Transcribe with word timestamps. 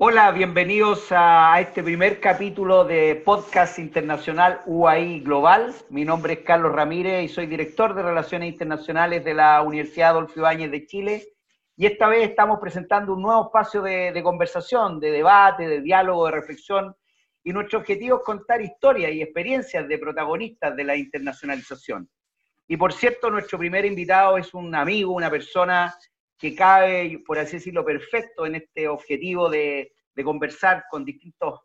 Hola, 0.00 0.30
bienvenidos 0.30 1.08
a 1.10 1.60
este 1.60 1.82
primer 1.82 2.20
capítulo 2.20 2.84
de 2.84 3.16
Podcast 3.16 3.80
Internacional 3.80 4.62
UAI 4.64 5.18
Global. 5.22 5.74
Mi 5.90 6.04
nombre 6.04 6.34
es 6.34 6.38
Carlos 6.42 6.72
Ramírez 6.72 7.24
y 7.24 7.28
soy 7.28 7.46
director 7.46 7.96
de 7.96 8.04
Relaciones 8.04 8.52
Internacionales 8.52 9.24
de 9.24 9.34
la 9.34 9.60
Universidad 9.60 10.10
Adolfo 10.10 10.38
Ibáñez 10.38 10.70
de 10.70 10.86
Chile. 10.86 11.28
Y 11.76 11.86
esta 11.86 12.06
vez 12.06 12.30
estamos 12.30 12.60
presentando 12.60 13.12
un 13.12 13.22
nuevo 13.22 13.46
espacio 13.46 13.82
de, 13.82 14.12
de 14.12 14.22
conversación, 14.22 15.00
de 15.00 15.10
debate, 15.10 15.66
de 15.66 15.80
diálogo, 15.80 16.26
de 16.26 16.30
reflexión. 16.30 16.94
Y 17.42 17.52
nuestro 17.52 17.80
objetivo 17.80 18.18
es 18.18 18.22
contar 18.22 18.62
historias 18.62 19.10
y 19.10 19.22
experiencias 19.22 19.88
de 19.88 19.98
protagonistas 19.98 20.76
de 20.76 20.84
la 20.84 20.94
internacionalización. 20.94 22.08
Y 22.68 22.76
por 22.76 22.92
cierto, 22.92 23.30
nuestro 23.30 23.58
primer 23.58 23.84
invitado 23.84 24.38
es 24.38 24.54
un 24.54 24.72
amigo, 24.76 25.12
una 25.12 25.28
persona 25.28 25.92
que 26.38 26.54
cabe, 26.54 27.22
por 27.26 27.38
así 27.38 27.56
decirlo, 27.56 27.84
perfecto 27.84 28.46
en 28.46 28.54
este 28.54 28.88
objetivo 28.88 29.50
de, 29.50 29.92
conversar 30.24 30.84
con 30.90 31.04
distintos 31.04 31.60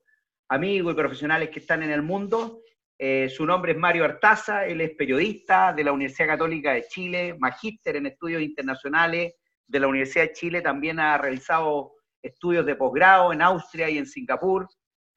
amigos 0.48 0.94
y 0.94 0.96
profesionales 0.96 1.50
que 1.50 1.58
están 1.58 1.82
en 1.82 1.90
el 1.90 2.04
mundo. 2.04 2.62
Eh, 3.00 3.28
su 3.28 3.48
nombre 3.48 3.72
es 3.72 3.78
Mario 3.80 4.06
Artaza, 4.06 4.68
él 4.68 4.80
es 4.82 4.92
periodista 4.92 5.74
de 5.74 5.84
la 5.84 5.92
Universidad 5.92 6.28
Católica 6.28 6.74
de 6.74 6.84
Chile, 6.84 7.36
magíster 7.40 7.96
en 7.96 8.06
estudios 8.06 8.44
internacionales 8.44 9.34
de 9.66 9.80
la 9.80 9.88
Universidad 9.88 10.26
de 10.26 10.34
Chile, 10.34 10.62
también 10.62 11.00
ha 11.00 11.18
realizado 11.18 11.94
estudios 12.22 12.64
de 12.68 12.76
posgrado 12.76 13.34
en 13.34 13.42
Austria 13.42 13.90
y 13.90 13.98
en 13.98 14.06
Singapur, 14.06 14.68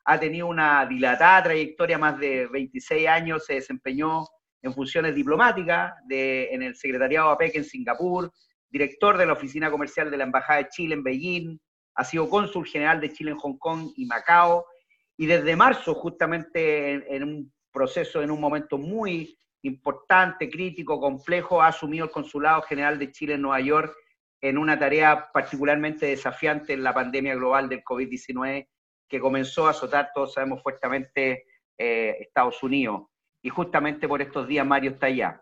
ha 0.06 0.18
tenido 0.18 0.46
una 0.46 0.86
dilatada 0.86 1.42
trayectoria, 1.42 1.98
más 1.98 2.18
de 2.18 2.46
26 2.46 3.06
años, 3.06 3.44
se 3.44 3.54
desempeñó 3.54 4.24
en 4.62 4.72
funciones 4.72 5.14
diplomáticas 5.14 5.94
en 6.08 6.62
el 6.62 6.74
secretariado 6.74 7.30
APEC 7.30 7.56
en 7.56 7.64
Singapur, 7.64 8.32
director 8.70 9.16
de 9.16 9.26
la 9.26 9.32
Oficina 9.32 9.70
Comercial 9.70 10.10
de 10.10 10.16
la 10.16 10.24
Embajada 10.24 10.58
de 10.58 10.68
Chile 10.68 10.94
en 10.94 11.02
Beijing, 11.02 11.58
ha 11.94 12.04
sido 12.04 12.28
cónsul 12.28 12.66
general 12.66 13.00
de 13.00 13.12
Chile 13.12 13.30
en 13.32 13.38
Hong 13.38 13.58
Kong 13.58 13.90
y 13.96 14.06
Macao, 14.06 14.66
y 15.16 15.26
desde 15.26 15.56
marzo, 15.56 15.94
justamente 15.94 17.14
en, 17.14 17.22
un 17.22 17.52
proceso, 17.72 18.22
en 18.22 18.30
un 18.30 18.40
momento 18.40 18.76
muy 18.76 19.36
importante, 19.62 20.50
crítico, 20.50 21.00
complejo, 21.00 21.62
ha 21.62 21.68
asumido 21.68 22.04
el 22.04 22.10
Consulado 22.10 22.62
General 22.62 22.98
de 22.98 23.10
Chile 23.10 23.34
en 23.34 23.42
Nueva 23.42 23.60
York 23.60 23.96
en 24.40 24.58
una 24.58 24.78
tarea 24.78 25.30
particularmente 25.32 26.06
desafiante 26.06 26.74
en 26.74 26.82
la 26.82 26.92
pandemia 26.92 27.34
global 27.34 27.68
del 27.68 27.82
COVID-19 27.82 28.68
que 29.08 29.20
comenzó 29.20 29.66
a 29.66 29.70
azotar, 29.70 30.10
todos 30.14 30.34
sabemos 30.34 30.62
fuertemente, 30.62 31.46
eh, 31.78 32.16
Estados 32.20 32.62
Unidos. 32.62 33.02
Y 33.42 33.48
justamente 33.48 34.08
por 34.08 34.20
estos 34.20 34.46
días 34.46 34.66
Mario 34.66 34.92
está 34.92 35.06
allá. 35.06 35.40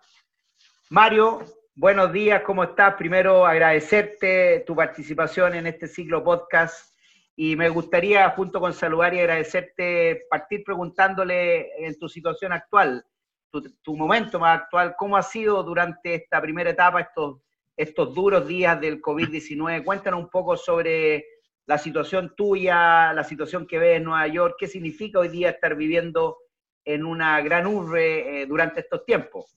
Mario 0.90 1.44
Buenos 1.76 2.12
días, 2.12 2.42
¿cómo 2.42 2.62
estás? 2.62 2.94
Primero 2.94 3.44
agradecerte 3.44 4.62
tu 4.64 4.76
participación 4.76 5.56
en 5.56 5.66
este 5.66 5.88
ciclo 5.88 6.22
podcast 6.22 6.96
y 7.34 7.56
me 7.56 7.68
gustaría, 7.68 8.30
junto 8.30 8.60
con 8.60 8.72
saludar 8.72 9.12
y 9.12 9.18
agradecerte, 9.18 10.24
partir 10.30 10.62
preguntándole 10.62 11.84
en 11.84 11.98
tu 11.98 12.08
situación 12.08 12.52
actual, 12.52 13.04
tu, 13.50 13.96
momento 13.96 14.38
más 14.38 14.60
actual, 14.60 14.94
¿cómo 14.96 15.16
ha 15.16 15.22
sido 15.24 15.64
durante 15.64 16.14
esta 16.14 16.40
primera 16.40 16.70
etapa, 16.70 17.00
estos, 17.00 17.40
estos 17.76 18.14
duros 18.14 18.46
días 18.46 18.80
del 18.80 19.02
COVID-19? 19.02 19.82
Cuéntanos 19.82 20.20
un 20.20 20.30
poco 20.30 20.56
sobre 20.56 21.24
la 21.66 21.76
situación 21.76 22.34
tuya, 22.36 23.12
la 23.12 23.24
situación 23.24 23.66
que 23.66 23.80
ves 23.80 23.96
en 23.96 24.04
Nueva 24.04 24.28
York, 24.28 24.54
qué 24.60 24.68
significa 24.68 25.18
hoy 25.18 25.28
día 25.28 25.50
estar 25.50 25.74
viviendo 25.74 26.38
en 26.84 27.04
una 27.04 27.40
gran 27.40 27.66
urbe 27.66 28.42
eh, 28.42 28.46
durante 28.46 28.78
estos 28.78 29.04
tiempos. 29.04 29.56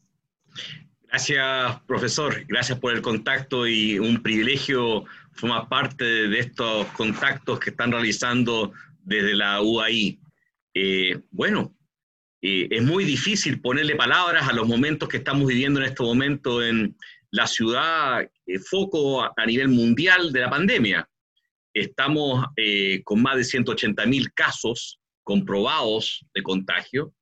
Gracias, 1.09 1.81
profesor. 1.87 2.45
Gracias 2.47 2.79
por 2.79 2.93
el 2.93 3.01
contacto 3.01 3.65
y 3.65 3.97
un 3.97 4.21
privilegio 4.21 5.05
formar 5.31 5.69
parte 5.69 6.03
de 6.03 6.39
estos 6.39 6.85
contactos 6.87 7.59
que 7.59 7.69
están 7.69 7.93
realizando 7.93 8.73
desde 9.03 9.33
la 9.33 9.61
UAI. 9.61 10.19
Eh, 10.73 11.21
bueno, 11.31 11.73
eh, 12.41 12.67
es 12.69 12.83
muy 12.83 13.05
difícil 13.05 13.61
ponerle 13.61 13.95
palabras 13.95 14.49
a 14.49 14.53
los 14.53 14.67
momentos 14.67 15.07
que 15.07 15.17
estamos 15.17 15.47
viviendo 15.47 15.79
en 15.79 15.85
este 15.85 16.03
momento 16.03 16.61
en 16.61 16.97
la 17.31 17.47
ciudad, 17.47 18.29
eh, 18.45 18.59
foco 18.59 19.23
a, 19.23 19.45
nivel 19.45 19.69
mundial 19.69 20.33
de 20.33 20.41
la 20.41 20.49
pandemia. 20.49 21.09
Estamos 21.73 22.45
con 23.03 23.21
más 23.21 23.37
de 23.37 23.43
180 23.43 24.05
mil 24.07 24.33
casos 24.33 24.99
comprobados 25.23 26.25
de 26.33 26.41
contagio, 26.41 27.13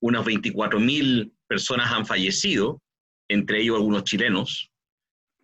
unos 0.00 0.24
24 0.24 0.80
mil 0.80 1.32
personas 1.52 1.92
han 1.92 2.06
fallecido, 2.06 2.80
entre 3.28 3.60
ellos 3.60 3.76
algunos 3.76 4.04
chilenos. 4.04 4.70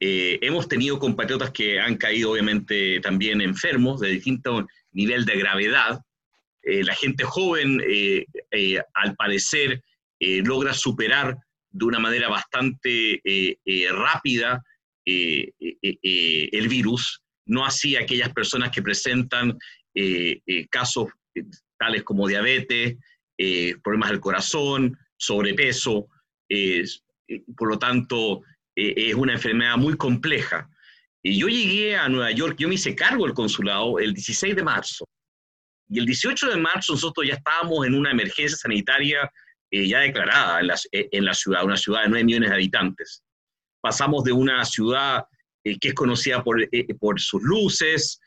Eh, 0.01 0.39
hemos 0.41 0.67
tenido 0.67 0.99
compatriotas 0.99 1.51
que 1.51 1.79
han 1.79 1.99
caído 1.99 2.31
obviamente 2.31 2.99
también 3.01 3.43
enfermos 3.43 4.01
de 4.01 4.09
distinto 4.09 4.67
nivel 4.93 5.27
de 5.27 5.37
gravedad. 5.37 6.01
Eh, 6.63 6.83
la 6.83 6.95
gente 6.95 7.25
joven, 7.25 7.83
eh, 7.87 8.25
al 8.95 9.15
parecer, 9.17 9.83
logra 10.19 10.73
superar 10.73 11.37
de 11.71 11.85
una 11.85 11.99
manera 11.99 12.29
bastante 12.29 13.21
rápida 13.91 14.63
el 15.05 16.69
virus, 16.69 17.21
no 17.45 17.67
así 17.67 17.97
aquellas 17.97 18.33
personas 18.33 18.71
que 18.71 18.83
presentan 18.83 19.59
casos 20.71 21.07
tales 21.79 22.03
como 22.03 22.27
diabetes, 22.27 22.97
problemas 23.85 24.11
del 24.11 24.21
corazón, 24.21 24.99
sobrepeso, 25.19 26.09
por 27.57 27.69
lo 27.69 27.79
tanto 27.79 28.43
eh, 28.79 29.11
es 29.11 29.15
una 29.15 29.33
enfermedad 29.33 29.77
muy 29.77 29.97
compleja. 29.97 30.71
Y 31.21 31.39
yo 31.39 31.49
llegué 31.49 31.97
a 31.97 32.09
Nueva 32.09 32.31
York, 32.31 32.57
yo 32.59 32.69
me 32.69 32.77
hice 32.77 32.95
cargo 32.95 33.25
del 33.25 33.35
consulado 33.35 33.99
el 33.99 34.15
16 34.15 34.55
de 34.55 34.63
marzo. 34.63 35.05
Y 35.89 35.99
el 35.99 36.07
18 36.07 36.51
de 36.51 36.57
marzo 36.59 36.93
nosotros 36.93 37.27
ya 37.27 37.35
estábamos 37.35 37.85
en 37.87 37.95
una 37.95 38.13
emergencia 38.13 38.57
sanitaria 38.57 39.31
eh, 39.71 39.89
ya 39.89 40.01
declarada 40.01 40.61
en 40.61 40.69
la, 40.69 40.77
eh, 40.93 41.09
en 41.11 41.25
la, 41.25 41.35
ciudad, 41.35 41.65
una 41.65 41.77
ciudad 41.77 42.03
de 42.03 42.09
9 42.11 42.25
millones 42.25 42.51
de 42.51 42.55
habitantes. 42.55 43.23
Pasamos 43.81 44.23
de 44.23 44.33
una 44.33 44.65
ciudad 44.65 45.25
que 45.65 45.89
es 45.89 45.95
conocida 45.95 46.43
por 46.43 47.21
sus 47.21 47.43
luces, 47.43 48.21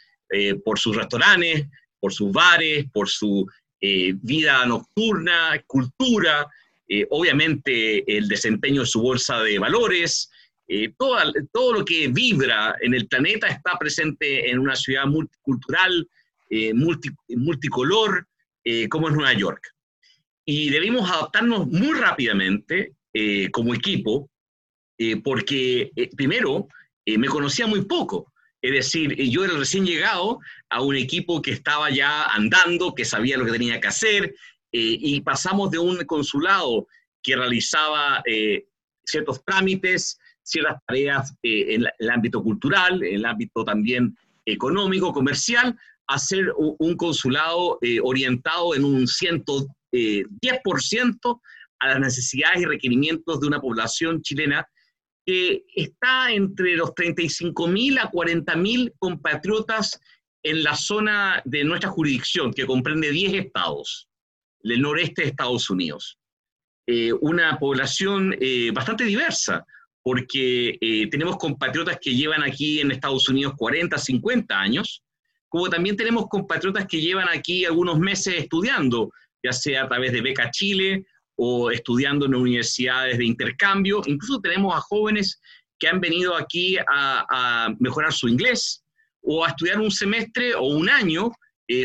por 0.63 0.77
sus 0.77 0.95
restaurantes, 0.95 1.65
por 1.99 2.13
sus 2.13 2.31
bares, 2.31 2.85
por 2.93 3.09
su 3.09 3.47
vida 3.81 4.63
nocturna, 4.67 5.59
cultura, 5.65 6.47
eh, 6.93 7.07
obviamente 7.09 8.03
el 8.17 8.27
desempeño 8.27 8.81
de 8.81 8.85
su 8.85 9.01
bolsa 9.01 9.39
de 9.39 9.57
valores, 9.57 10.29
eh, 10.67 10.91
todo, 10.97 11.73
lo 11.73 11.85
que 11.85 12.09
vibra 12.09 12.75
en 12.81 12.93
el 12.93 13.07
planeta 13.07 13.47
está 13.47 13.79
presente 13.79 14.51
en 14.51 14.59
una 14.59 14.75
ciudad 14.75 15.05
multicultural, 15.05 16.05
eh, 16.49 16.73
multicolor, 16.73 18.27
como 18.89 19.07
es 19.07 19.15
Nueva 19.15 19.31
York. 19.33 19.69
Y 20.43 20.69
debimos 20.69 21.09
adaptarnos 21.09 21.65
muy 21.67 21.97
rápidamente 21.97 22.93
como 23.51 23.73
equipo, 23.73 24.29
porque 25.23 25.91
primero 26.15 26.67
me 27.07 27.27
conocía 27.27 27.65
muy 27.67 27.85
poco. 27.85 28.31
Es 28.61 28.71
decir, 28.71 29.15
yo 29.15 29.43
era 29.43 29.57
recién 29.57 29.85
llegado 29.85 30.39
a 30.69 30.81
un 30.81 30.95
equipo 30.95 31.41
que 31.41 31.51
estaba 31.51 31.89
ya 31.89 32.25
andando, 32.25 32.93
que 32.93 33.05
sabía 33.05 33.37
lo 33.37 33.45
que 33.45 33.53
tenía 33.53 33.79
que 33.79 33.87
hacer, 33.87 34.25
eh, 34.25 34.35
y 34.71 35.19
pasamos 35.21 35.69
de 35.69 35.79
un 35.79 35.97
consulado 36.05 36.87
que 37.21 37.35
realizaba 37.35 38.23
eh, 38.25 38.65
ciertos 39.03 39.43
trámites, 39.43 40.17
ciertas 40.43 40.77
tareas 40.87 41.35
eh, 41.43 41.75
en, 41.75 41.85
el 41.99 42.09
ámbito 42.09 42.41
cultural, 42.41 43.03
en 43.03 43.15
el 43.15 43.25
ámbito 43.25 43.63
también 43.63 44.17
económico, 44.45 45.13
comercial, 45.13 45.77
a 46.07 46.17
ser 46.17 46.51
un, 46.57 46.97
consulado 46.97 47.79
orientado 48.03 48.73
en 48.75 48.83
un 48.83 49.03
110% 49.03 51.41
a 51.79 51.87
las 51.87 51.99
necesidades 51.99 52.61
y 52.61 52.65
requerimientos 52.65 53.39
de 53.39 53.47
una 53.47 53.61
población 53.61 54.21
chilena 54.21 54.67
que 55.25 55.63
está 55.75 56.31
entre 56.31 56.75
los 56.75 56.89
35.000 56.91 57.99
a 57.99 58.11
40.000 58.11 58.93
compatriotas 58.97 59.99
en 60.43 60.63
la 60.63 60.75
zona 60.75 61.41
de 61.45 61.63
nuestra 61.63 61.91
jurisdicción, 61.91 62.51
que 62.51 62.65
comprende 62.65 63.11
10 63.11 63.45
estados 63.45 64.09
del 64.63 64.81
noreste 64.81 65.23
de 65.23 65.29
Estados 65.29 65.69
Unidos. 65.69 66.17
Eh, 66.87 67.13
una 67.13 67.57
población 67.59 68.35
eh, 68.39 68.71
bastante 68.73 69.03
diversa, 69.03 69.65
porque 70.03 70.77
eh, 70.81 71.07
tenemos 71.09 71.37
compatriotas 71.37 71.97
que 72.01 72.15
llevan 72.15 72.43
aquí 72.43 72.79
en 72.79 72.91
Estados 72.91 73.29
Unidos 73.29 73.53
40, 73.55 73.97
50 73.97 74.59
años, 74.59 75.03
como 75.47 75.69
también 75.69 75.95
tenemos 75.95 76.27
compatriotas 76.27 76.87
que 76.87 76.99
llevan 76.99 77.29
aquí 77.29 77.65
algunos 77.65 77.99
meses 77.99 78.35
estudiando, 78.35 79.11
ya 79.43 79.53
sea 79.53 79.83
a 79.83 79.87
través 79.87 80.11
de 80.11 80.21
Beca 80.21 80.49
Chile 80.49 81.05
o 81.35 81.69
estudiando 81.71 82.25
en 82.25 82.35
universidades 82.35 83.17
de 83.17 83.25
intercambio. 83.25 84.01
Incluso 84.07 84.41
tenemos 84.41 84.75
a 84.75 84.79
jóvenes 84.81 85.39
que 85.77 85.87
han 85.87 85.99
venido 85.99 86.35
aquí 86.35 86.77
a, 86.87 87.73
mejorar 87.79 88.11
su 88.11 88.27
inglés 88.27 88.83
o 89.21 89.45
a 89.45 89.49
estudiar 89.49 89.79
un 89.79 89.91
semestre 89.91 90.55
o 90.55 90.63
un 90.63 90.89
año, 90.89 91.31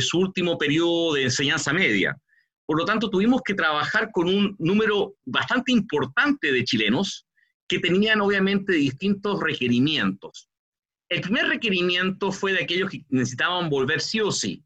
su 0.00 0.18
último 0.18 0.58
periodo 0.58 1.14
de 1.14 1.24
enseñanza 1.24 1.72
media. 1.72 2.16
Por 2.66 2.78
lo 2.78 2.84
tanto, 2.84 3.08
tuvimos 3.08 3.42
que 3.44 3.54
trabajar 3.54 4.10
con 4.12 4.28
un 4.28 4.56
número 4.58 5.14
bastante 5.24 5.70
importante 5.72 6.52
de 6.52 6.64
chilenos 6.64 7.26
que 7.68 7.78
tenían 7.78 8.20
obviamente 8.20 8.72
distintos 8.72 9.40
requerimientos. 9.40 10.48
El 11.08 11.20
primer 11.20 11.46
requerimiento 11.46 12.32
fue 12.32 12.52
de 12.52 12.64
aquellos 12.64 12.90
que 12.90 13.04
necesitaban 13.08 13.70
volver 13.70 14.00
sí 14.00 14.20
o 14.20 14.32
sí. 14.32 14.64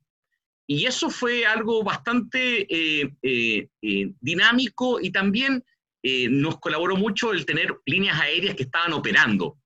Y 0.67 0.87
eso 0.87 1.11
fue 1.11 1.45
algo 1.45 1.83
bastante 1.83 2.63
eh, 2.63 3.13
eh, 3.23 3.69
eh, 3.83 4.13
dinámico 4.21 5.01
y 5.01 5.11
también 5.11 5.65
nos 6.03 6.59
colaboró 6.61 6.97
mucho 6.97 7.33
el 7.33 7.45
tener 7.45 7.77
líneas 7.85 8.19
aéreas 8.19 8.55
que 8.55 8.63
estaban 8.63 8.95
operando. 8.95 9.59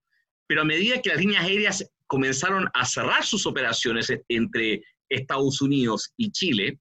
Pero 0.49 0.63
a 0.63 0.65
medida 0.65 1.01
que 1.01 1.11
las 1.11 1.19
líneas 1.19 1.45
aéreas 1.45 1.89
comenzaron 2.09 2.69
a 2.75 2.85
cerrar 2.85 3.25
sus 3.25 3.47
operaciones 3.47 4.13
entre 4.27 4.83
Estados 5.09 5.63
Unidos 5.63 6.13
y 6.17 6.33
Chile, 6.33 6.81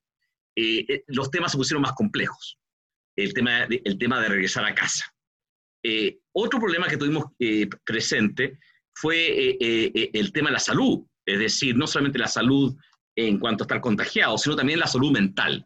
los 1.08 1.32
temas 1.32 1.52
se 1.52 1.58
pusieron 1.58 1.82
más 1.82 1.94
complejos. 1.94 2.58
El 3.16 3.34
tema 3.34 3.68
de, 3.68 3.82
el 3.84 3.98
tema 3.98 4.20
de 4.22 4.30
regresar 4.30 4.66
a 4.66 4.74
casa. 4.74 5.06
otro 6.34 6.60
problema 6.60 6.88
que 6.88 6.98
tuvimos 6.98 7.26
presente 7.86 8.60
fue 8.96 9.58
el 9.60 10.32
tema 10.32 10.50
de 10.50 10.54
la 10.54 10.60
salud, 10.60 11.06
es 11.26 11.40
decir, 11.40 11.76
no 11.76 11.88
solamente 11.88 12.20
la 12.20 12.28
salud 12.28 12.76
en 13.16 13.40
cuanto 13.40 13.64
a 13.64 13.66
estar 13.66 13.82
contagiado, 13.82 14.38
sino 14.38 14.56
también 14.56 14.80
la 14.80 14.88
salud 14.88 15.12
mental. 15.12 15.66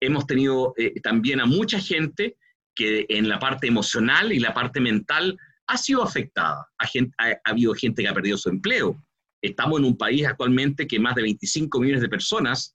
Hemos 0.00 0.26
tenido 0.26 0.74
eh, 0.76 1.00
también 1.00 1.40
a 1.40 1.46
mucha 1.46 1.78
gente 1.78 2.36
que 2.74 3.06
en 3.08 3.28
la 3.28 3.38
parte 3.38 3.66
emocional 3.68 4.32
y 4.32 4.40
la 4.40 4.52
parte 4.52 4.80
mental 4.80 5.36
ha 5.66 5.76
sido 5.78 6.02
afectada. 6.02 6.66
Ha, 6.78 7.50
habido 7.50 7.74
gente 7.74 8.02
que 8.02 8.08
ha 8.08 8.14
perdido 8.14 8.36
su 8.36 8.48
empleo. 8.48 9.02
Estamos 9.42 9.78
en 9.78 9.86
un 9.86 9.96
país 9.96 10.26
actualmente 10.26 10.86
que 10.86 10.98
más 10.98 11.14
de 11.14 11.22
25 11.22 11.80
millones 11.80 12.02
de 12.02 12.08
personas 12.08 12.73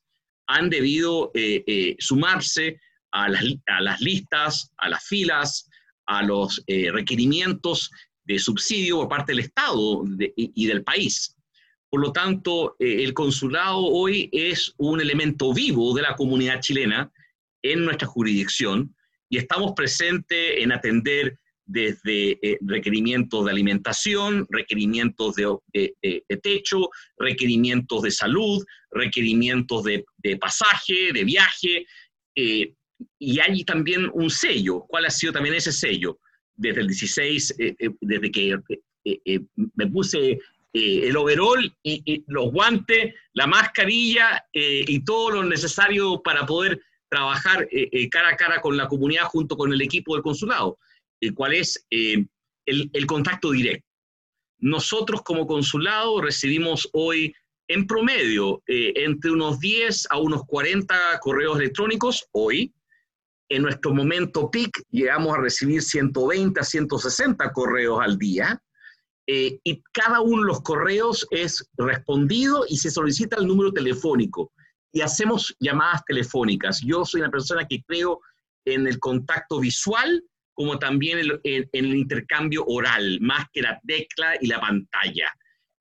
han 0.49 0.69
debido 0.69 1.31
eh, 1.33 1.63
eh, 1.65 1.95
sumarse 1.99 2.79
a 3.11 3.29
las, 3.29 4.01
listas, 4.01 4.71
a 4.77 4.89
las 4.89 5.03
filas, 5.03 5.67
a 6.05 6.21
los 6.21 6.63
requerimientos 6.67 7.89
de 8.23 8.37
subsidio 8.37 8.97
por 8.97 9.09
parte 9.09 9.31
del 9.31 9.39
Estado 9.39 10.03
y 10.35 10.65
del 10.67 10.83
país. 10.83 11.35
Por 11.89 12.01
lo 12.01 12.11
tanto, 12.11 12.75
eh, 12.79 13.03
el 13.03 13.13
consulado 13.13 13.79
hoy 13.79 14.29
es 14.31 14.73
un 14.77 15.01
elemento 15.01 15.53
vivo 15.53 15.93
de 15.95 16.03
la 16.03 16.15
comunidad 16.15 16.61
chilena 16.61 17.11
en 17.63 17.83
nuestra 17.83 18.07
jurisdicción 18.07 18.95
y 19.27 19.37
estamos 19.37 19.73
presentes 19.75 20.55
en 20.57 20.71
atender 20.71 21.39
desde 21.69 22.39
eh, 22.41 22.57
requerimientos 22.61 23.45
de 23.45 23.51
alimentación, 23.51 24.47
requerimientos 24.49 25.35
de, 25.35 26.37
techo, 26.41 26.89
requerimientos 27.17 28.01
de 28.01 28.11
salud, 28.11 28.63
requerimientos 28.91 29.83
de, 29.83 30.05
pasaje, 30.39 31.13
de 31.13 31.23
viaje, 31.23 31.85
eh, 32.35 32.73
y 33.19 33.39
hay 33.39 33.63
también 33.63 34.09
un 34.13 34.29
sello. 34.29 34.85
¿Cuál 34.87 35.05
ha 35.05 35.09
sido 35.09 35.33
también 35.33 35.55
ese 35.55 35.71
sello? 35.71 36.19
Desde 36.55 36.81
el 36.81 36.87
16, 36.87 37.55
desde 38.01 38.31
que 38.31 38.57
me 39.75 39.87
puse 39.87 40.39
eh, 40.71 41.07
el 41.07 41.17
overall 41.17 41.75
y, 41.81 42.23
los 42.27 42.51
guantes, 42.51 43.15
la 43.33 43.47
mascarilla 43.47 44.45
eh, 44.53 44.85
y 44.87 45.03
todo 45.03 45.31
lo 45.31 45.43
necesario 45.43 46.21
para 46.21 46.45
poder 46.45 46.79
trabajar 47.09 47.67
eh, 47.71 48.07
cara 48.09 48.29
a 48.29 48.35
cara 48.35 48.61
con 48.61 48.77
la 48.77 48.87
comunidad 48.87 49.23
junto 49.23 49.57
con 49.57 49.73
el 49.73 49.81
equipo 49.81 50.13
del 50.13 50.21
consulado, 50.21 50.77
el 51.21 51.33
cual 51.33 51.53
es 51.53 51.85
el, 51.89 52.29
el, 52.65 53.05
contacto 53.05 53.51
directo. 53.51 53.85
Nosotros 54.59 55.21
como 55.23 55.47
consulado 55.47 56.21
recibimos 56.21 56.89
hoy 56.93 57.33
en 57.67 57.87
promedio 57.87 58.61
entre 58.67 59.31
unos 59.31 59.59
10 59.59 60.07
a 60.09 60.17
unos 60.17 60.43
40 60.45 61.19
correos 61.21 61.59
electrónicos 61.59 62.27
hoy. 62.31 62.73
En 63.49 63.63
nuestro 63.63 63.93
momento 63.93 64.51
peak 64.51 64.83
llegamos 64.91 65.35
a 65.35 65.41
recibir 65.41 65.81
120 65.81 66.59
a 66.59 66.63
160 66.63 67.51
correos 67.51 67.99
al 68.01 68.17
día 68.17 68.61
eh, 69.31 69.59
y 69.63 69.83
cada 69.91 70.21
uno 70.21 70.41
de 70.41 70.47
los 70.47 70.61
correos 70.61 71.27
es 71.29 71.63
respondido 71.77 72.65
y 72.67 72.77
se 72.77 72.89
solicita 72.89 73.37
el 73.37 73.45
número 73.45 73.71
telefónico 73.71 74.51
y 74.91 75.01
hacemos 75.01 75.55
llamadas 75.59 76.03
telefónicas. 76.05 76.81
Yo 76.83 77.05
soy 77.05 77.21
una 77.21 77.29
persona 77.29 77.67
que 77.67 77.83
creo 77.83 78.21
en 78.65 78.87
el 78.87 78.97
contacto 78.97 79.59
visual 79.59 80.23
como 80.59 80.77
también 80.77 81.19
en, 81.45 81.69
el 81.71 81.95
intercambio 81.95 82.65
oral, 82.67 83.17
más 83.21 83.45
que 83.53 83.61
la 83.61 83.79
tecla 83.87 84.33
y 84.41 84.47
la 84.47 84.59
pantalla. 84.59 85.33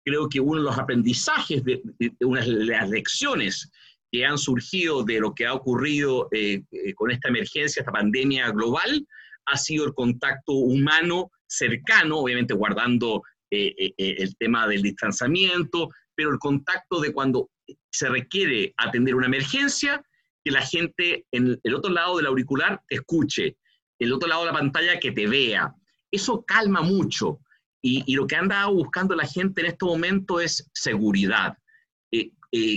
Creo 0.05 0.29
que 0.29 0.39
uno 0.39 0.61
de 0.61 0.67
los 0.67 0.79
aprendizajes, 0.79 1.65
de, 1.65 1.83
una 2.21 2.43
de 2.43 2.65
las 2.65 2.89
lecciones 2.89 3.73
que 4.13 4.25
han 4.25 4.39
surgido 4.39 5.03
de 5.03 5.19
lo 5.19 5.35
que 5.35 5.47
ha 5.47 5.55
ocurrido 5.55 6.29
eh, 6.31 6.63
eh, 6.71 6.95
con 6.95 7.11
esta 7.11 7.29
emergencia, 7.29 7.81
esta 7.81 7.91
pandemia 7.91 8.53
global, 8.53 9.05
ha 9.47 9.57
sido 9.57 9.85
el 9.85 9.95
contacto 9.95 10.53
humano 10.53 11.33
cercano, 11.49 12.19
obviamente 12.19 12.55
guardando 12.55 13.25
eh, 13.51 13.95
el 13.99 14.37
tema 14.37 14.69
del 14.69 14.83
distanciamiento, 14.83 15.89
pero 16.15 16.31
el 16.31 16.39
contacto 16.39 17.01
de 17.01 17.13
cuando 17.13 17.51
se 17.91 18.09
requiere 18.09 18.75
atender 18.77 19.17
una 19.17 19.27
emergencia, 19.27 20.01
que 20.45 20.53
la 20.53 20.63
gente 20.63 21.27
en 21.33 21.59
el 21.65 21.75
otro 21.75 21.91
lado 21.91 22.19
del 22.19 22.27
auricular 22.27 22.81
escuche, 22.89 23.57
el 23.99 24.13
otro 24.13 24.29
lado 24.29 24.43
de 24.43 24.53
la 24.53 24.59
pantalla 24.59 25.01
que 25.01 25.13
te 25.13 25.27
vea. 25.27 25.75
Eso 26.11 26.45
calma 26.47 26.83
mucho. 26.83 27.41
Y, 27.81 28.15
lo 28.15 28.27
que 28.27 28.37
anda 28.37 28.67
buscando 28.67 29.15
la 29.15 29.27
gente 29.27 29.61
en 29.61 29.69
este 29.69 29.85
momento 29.85 30.41
es 30.41 30.69
seguridad, 30.73 31.57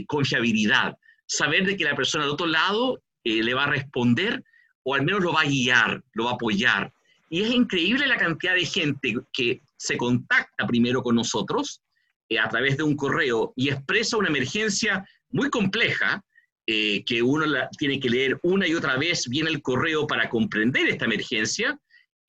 confiabilidad, 0.07 0.97
saber 1.25 1.65
de 1.65 1.75
que 1.75 1.85
la 1.85 1.95
persona 1.95 2.25
del 2.25 2.33
otro 2.33 2.45
lado 2.45 3.01
le 3.23 3.53
va 3.53 3.63
a 3.63 3.69
responder 3.69 4.43
o 4.83 4.95
al 4.95 5.03
menos 5.03 5.21
lo 5.21 5.33
va 5.33 5.41
a 5.41 5.45
guiar, 5.45 6.03
lo 6.13 6.25
va 6.25 6.31
a 6.31 6.33
apoyar. 6.35 6.93
Y 7.29 7.41
es 7.41 7.51
increíble 7.51 8.07
la 8.07 8.17
cantidad 8.17 8.53
de 8.53 8.65
gente 8.65 9.15
que 9.31 9.61
se 9.77 9.97
contacta 9.97 10.67
primero 10.67 11.01
con 11.01 11.15
nosotros 11.15 11.81
eh, 12.29 12.37
a 12.37 12.49
través 12.49 12.77
de 12.77 12.83
un 12.83 12.95
correo 12.95 13.53
y 13.55 13.69
expresa 13.69 14.17
una 14.17 14.27
emergencia 14.27 15.07
muy 15.29 15.49
compleja 15.49 16.23
eh, 16.67 17.03
que 17.05 17.21
uno 17.21 17.45
tiene 17.77 17.99
que 17.99 18.09
leer 18.09 18.39
una 18.43 18.67
y 18.67 18.73
otra 18.73 18.97
vez 18.97 19.27
bien 19.27 19.47
el 19.47 19.61
correo 19.61 20.07
para 20.07 20.29
comprender 20.29 20.87
esta 20.87 21.05
emergencia 21.05 21.79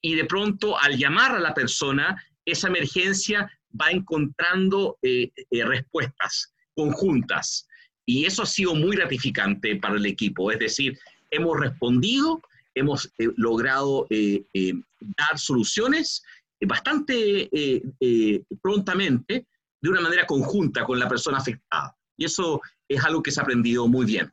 y 0.01 0.15
de 0.15 0.25
pronto 0.25 0.79
al 0.79 0.97
llamar 0.97 1.35
a 1.35 1.41
la 1.41 1.55
persona, 1.55 2.17
esa 2.45 2.69
emergencia 2.69 3.51
va 3.81 3.91
encontrando 3.91 4.99
eh, 5.03 5.31
respuestas 5.51 6.53
conjuntas. 6.75 7.67
Y 8.05 8.25
eso 8.25 8.43
ha 8.43 8.47
sido 8.47 8.75
muy 8.75 8.97
gratificante 8.97 9.77
para 9.77 9.95
el 9.95 10.07
equipo. 10.07 10.51
Es 10.51 10.59
decir, 10.59 10.99
hemos 11.31 11.61
respondido, 11.61 12.43
hemos 12.75 13.13
logrado 13.37 14.09
dar 14.09 15.39
soluciones 15.39 16.23
bastante 16.67 17.49
eh, 17.53 17.83
eh, 18.01 18.43
prontamente 18.61 19.47
de 19.81 19.91
una 19.91 20.01
manera 20.01 20.27
conjunta 20.27 20.85
con 20.85 20.99
la 20.99 21.09
persona 21.09 21.39
afectada. 21.39 21.97
Y 22.17 22.25
eso 22.25 22.61
es 22.95 23.05
algo 23.05 23.23
que 23.23 23.31
se 23.31 23.41
ha 23.41 23.43
aprendido 23.43 23.87
muy 23.89 24.07
bien. 24.07 24.31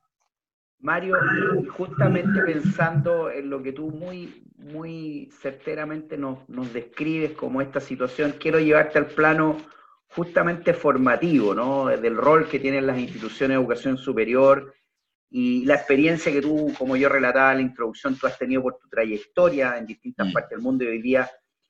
Mario, 0.82 1.18
justamente 1.72 2.42
pensando 2.42 3.30
en 3.30 3.50
lo 3.50 3.62
que 3.62 3.74
tú 3.74 3.92
muy, 3.92 4.46
muy 4.58 5.30
certeramente 5.42 6.18
nos, 6.18 6.48
nos 6.48 6.72
describes 6.72 7.34
como 7.34 7.62
esta 7.62 7.82
situación, 7.82 8.36
quiero 8.40 8.60
llevarte 8.60 8.98
al 8.98 9.08
plano 9.08 9.58
justamente 10.08 10.74
formativo, 10.74 11.54
¿no? 11.54 11.88
Del 11.88 12.16
rol 12.16 12.48
que 12.48 12.60
tienen 12.60 12.88
las 12.88 12.98
instituciones 12.98 13.58
de 13.58 13.62
educación 13.62 13.98
superior 13.98 14.74
y 15.30 15.66
la 15.66 15.76
experiencia 15.76 16.32
que 16.32 16.42
tú, 16.42 16.74
como 16.78 16.96
yo 16.96 17.10
relataba 17.10 17.52
en 17.52 17.58
la 17.58 17.64
introducción, 17.64 18.18
tú 18.18 18.26
has 18.26 18.38
tenido 18.38 18.62
por 18.64 18.78
tu 18.78 18.88
trayectoria 18.88 19.78
en 19.78 19.86
distintas 19.86 20.30
mm. 20.30 20.32
partes 20.32 20.52
del 20.52 20.62
mundo 20.62 20.86
y 20.86 20.88
hoy 20.88 21.02
día 21.02 21.30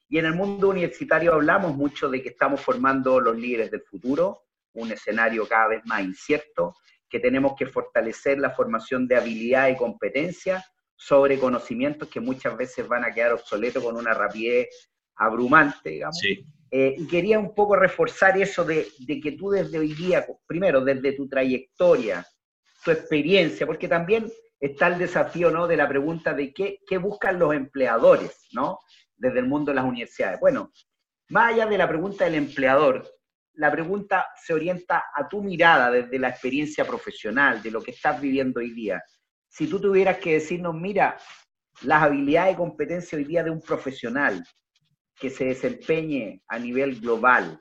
y 0.10 0.18
en 0.18 0.26
el 0.26 0.34
mundo 0.34 0.70
universitario 0.70 1.34
hablamos 1.34 1.76
mucho 1.76 2.10
de 2.10 2.22
que 2.24 2.30
estamos 2.30 2.60
formando 2.60 3.20
los 3.20 3.38
líderes 3.38 3.70
del 3.70 3.82
futuro, 3.82 4.42
un 4.80 4.92
escenario 4.92 5.48
cada 5.48 5.68
vez 5.70 5.86
más 5.86 6.02
incierto, 6.02 6.76
que 7.10 7.20
tenemos 7.20 7.54
que 7.58 7.66
fortalecer 7.66 8.40
la 8.40 8.52
formación 8.52 9.08
de 9.08 9.16
habilidad 9.16 9.70
y 9.70 9.76
competencia 9.76 10.64
sobre 10.96 11.40
conocimientos 11.40 12.10
que 12.10 12.20
muchas 12.20 12.56
veces 12.58 12.88
van 12.88 13.04
a 13.04 13.12
quedar 13.12 13.34
obsoletos 13.34 13.84
con 13.84 13.96
una 13.96 14.14
rapidez 14.14 14.68
abrumante, 15.16 15.90
digamos. 15.90 16.22
Eh, 16.72 16.96
y 16.98 17.08
quería 17.08 17.40
un 17.40 17.56
poco 17.56 17.76
reforzar 17.76 18.38
eso 18.38 18.64
de, 18.64 18.88
de, 19.00 19.20
que 19.20 19.32
tú 19.32 19.50
desde 19.50 19.80
hoy 19.80 19.94
día, 19.94 20.26
primero, 20.46 20.82
desde 20.82 21.14
tu 21.14 21.28
trayectoria, 21.28 22.26
tu 22.84 22.92
experiencia, 22.92 23.66
porque 23.66 23.88
también 23.88 24.32
está 24.60 24.88
el 24.88 25.00
desafío, 25.00 25.50
¿no?, 25.50 25.68
de 25.68 25.78
la 25.78 25.88
pregunta 25.88 26.34
de 26.34 26.54
qué, 26.54 26.80
qué 26.86 26.98
buscan 26.98 27.40
los 27.40 27.56
empleadores, 27.56 28.48
¿no? 28.52 28.80
desde 29.20 29.40
el 29.40 29.48
mundo 29.48 29.72
de 29.72 29.76
las 29.76 29.86
universidades. 29.86 30.40
Bueno, 30.40 30.72
más 31.30 31.54
allá 31.54 31.68
de 31.68 31.78
la 31.78 31.88
pregunta 31.88 32.26
del 32.26 32.36
empleador, 32.36 33.08
la 33.60 33.70
pregunta 33.70 34.28
se 34.42 34.54
orienta 34.54 35.04
a 35.14 35.28
tu 35.28 35.44
mirada 35.44 35.92
desde 35.92 36.18
la 36.18 36.30
experiencia 36.30 36.86
profesional, 36.86 37.62
de 37.62 37.72
lo 37.72 37.82
que 37.82 37.92
estás 37.92 38.20
viviendo 38.22 38.62
hoy 38.62 38.72
día. 38.72 39.04
Si 39.50 39.68
tú 39.68 39.82
tuvieras 39.82 40.18
que 40.18 40.36
decirnos, 40.36 40.74
mira, 40.74 41.18
las 41.82 42.04
habilidades 42.04 42.54
y 42.54 42.58
competencias 42.58 43.20
hoy 43.20 43.26
día 43.26 43.44
de 43.44 43.50
un 43.50 43.62
profesional 43.62 44.46
que 45.14 45.30
se 45.30 45.46
desempeñe 45.46 46.42
a 46.48 46.58
nivel 46.58 47.02
global, 47.02 47.60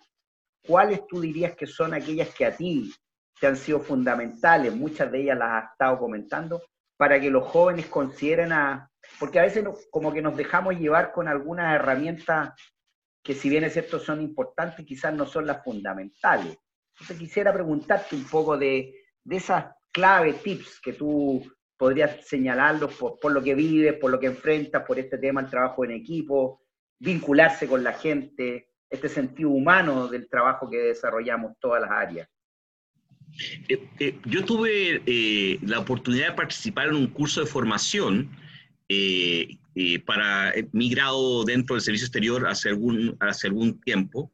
¿cuáles 0.64 1.04
tú 1.08 1.20
dirías 1.20 1.56
que 1.56 1.66
son 1.66 1.92
aquellas 1.92 2.32
que 2.32 2.46
a 2.46 2.56
ti 2.56 2.94
te 3.40 3.48
han 3.48 3.56
sido 3.56 3.80
fundamentales? 3.80 4.72
Muchas 4.72 5.10
de 5.10 5.22
ellas 5.22 5.38
las 5.38 5.64
has 5.64 5.72
estado 5.72 5.98
comentando, 5.98 6.62
para 6.96 7.18
que 7.18 7.28
los 7.28 7.44
jóvenes 7.44 7.86
consideren 7.86 8.52
a, 8.52 8.88
porque 9.18 9.40
a 9.40 9.42
veces 9.42 9.64
como 9.90 10.12
que 10.12 10.22
nos 10.22 10.36
dejamos 10.36 10.78
llevar 10.78 11.10
con 11.10 11.26
algunas 11.26 11.74
herramientas 11.74 12.52
que 13.28 13.34
si 13.34 13.50
bien 13.50 13.62
es 13.62 13.74
cierto 13.74 14.00
son 14.00 14.22
importantes, 14.22 14.86
quizás 14.86 15.12
no 15.12 15.26
son 15.26 15.46
las 15.46 15.62
fundamentales. 15.62 16.56
Entonces 16.94 17.18
quisiera 17.18 17.52
preguntarte 17.52 18.16
un 18.16 18.24
poco 18.24 18.56
de, 18.56 19.02
de 19.22 19.36
esas 19.36 19.66
claves, 19.92 20.42
tips 20.42 20.80
que 20.80 20.94
tú 20.94 21.44
podrías 21.76 22.26
señalarlos 22.26 22.94
por, 22.94 23.20
por, 23.20 23.32
lo 23.32 23.42
que 23.42 23.54
vives, 23.54 23.98
por 24.00 24.10
lo 24.10 24.18
que 24.18 24.28
enfrentas, 24.28 24.82
por 24.86 24.98
este 24.98 25.18
tema, 25.18 25.42
el 25.42 25.50
trabajo 25.50 25.84
en 25.84 25.90
equipo, 25.90 26.62
vincularse 26.98 27.68
con 27.68 27.84
la 27.84 27.92
gente, 27.92 28.70
este 28.88 29.10
sentido 29.10 29.50
humano 29.50 30.08
del 30.08 30.26
trabajo 30.30 30.70
que 30.70 30.78
desarrollamos 30.78 31.52
todas 31.60 31.82
las 31.82 31.90
áreas. 31.90 32.30
Eh, 33.68 33.88
eh, 34.00 34.18
yo 34.24 34.42
tuve 34.42 35.02
eh, 35.04 35.58
la 35.66 35.80
oportunidad 35.80 36.28
de 36.28 36.34
participar 36.34 36.88
en 36.88 36.94
un 36.94 37.08
curso 37.08 37.40
de 37.42 37.46
formación 37.46 38.30
para 40.04 40.52
mi 40.72 40.90
grado 40.90 41.44
dentro 41.44 41.74
del 41.74 41.82
servicio 41.82 42.06
exterior 42.06 42.46
hace 42.46 42.70
algún, 42.70 43.16
hace 43.20 43.46
algún 43.46 43.80
tiempo 43.80 44.32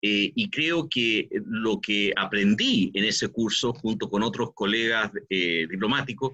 y 0.00 0.48
creo 0.50 0.88
que 0.88 1.28
lo 1.44 1.80
que 1.80 2.12
aprendí 2.16 2.92
en 2.94 3.04
ese 3.04 3.28
curso 3.28 3.72
junto 3.72 4.08
con 4.08 4.22
otros 4.22 4.54
colegas 4.54 5.10
diplomáticos 5.28 6.32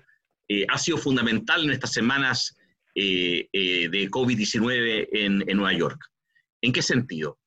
ha 0.69 0.79
sido 0.79 0.99
fundamental 0.99 1.65
en 1.65 1.71
estas 1.71 1.93
semanas 1.93 2.57
de 2.95 4.09
COVID-19 4.11 5.09
en, 5.13 5.43
en, 5.49 5.57
Nueva 5.57 5.77
York. 5.77 6.01
¿En 6.61 6.73
qué 6.73 6.83
sentido? 6.83 7.39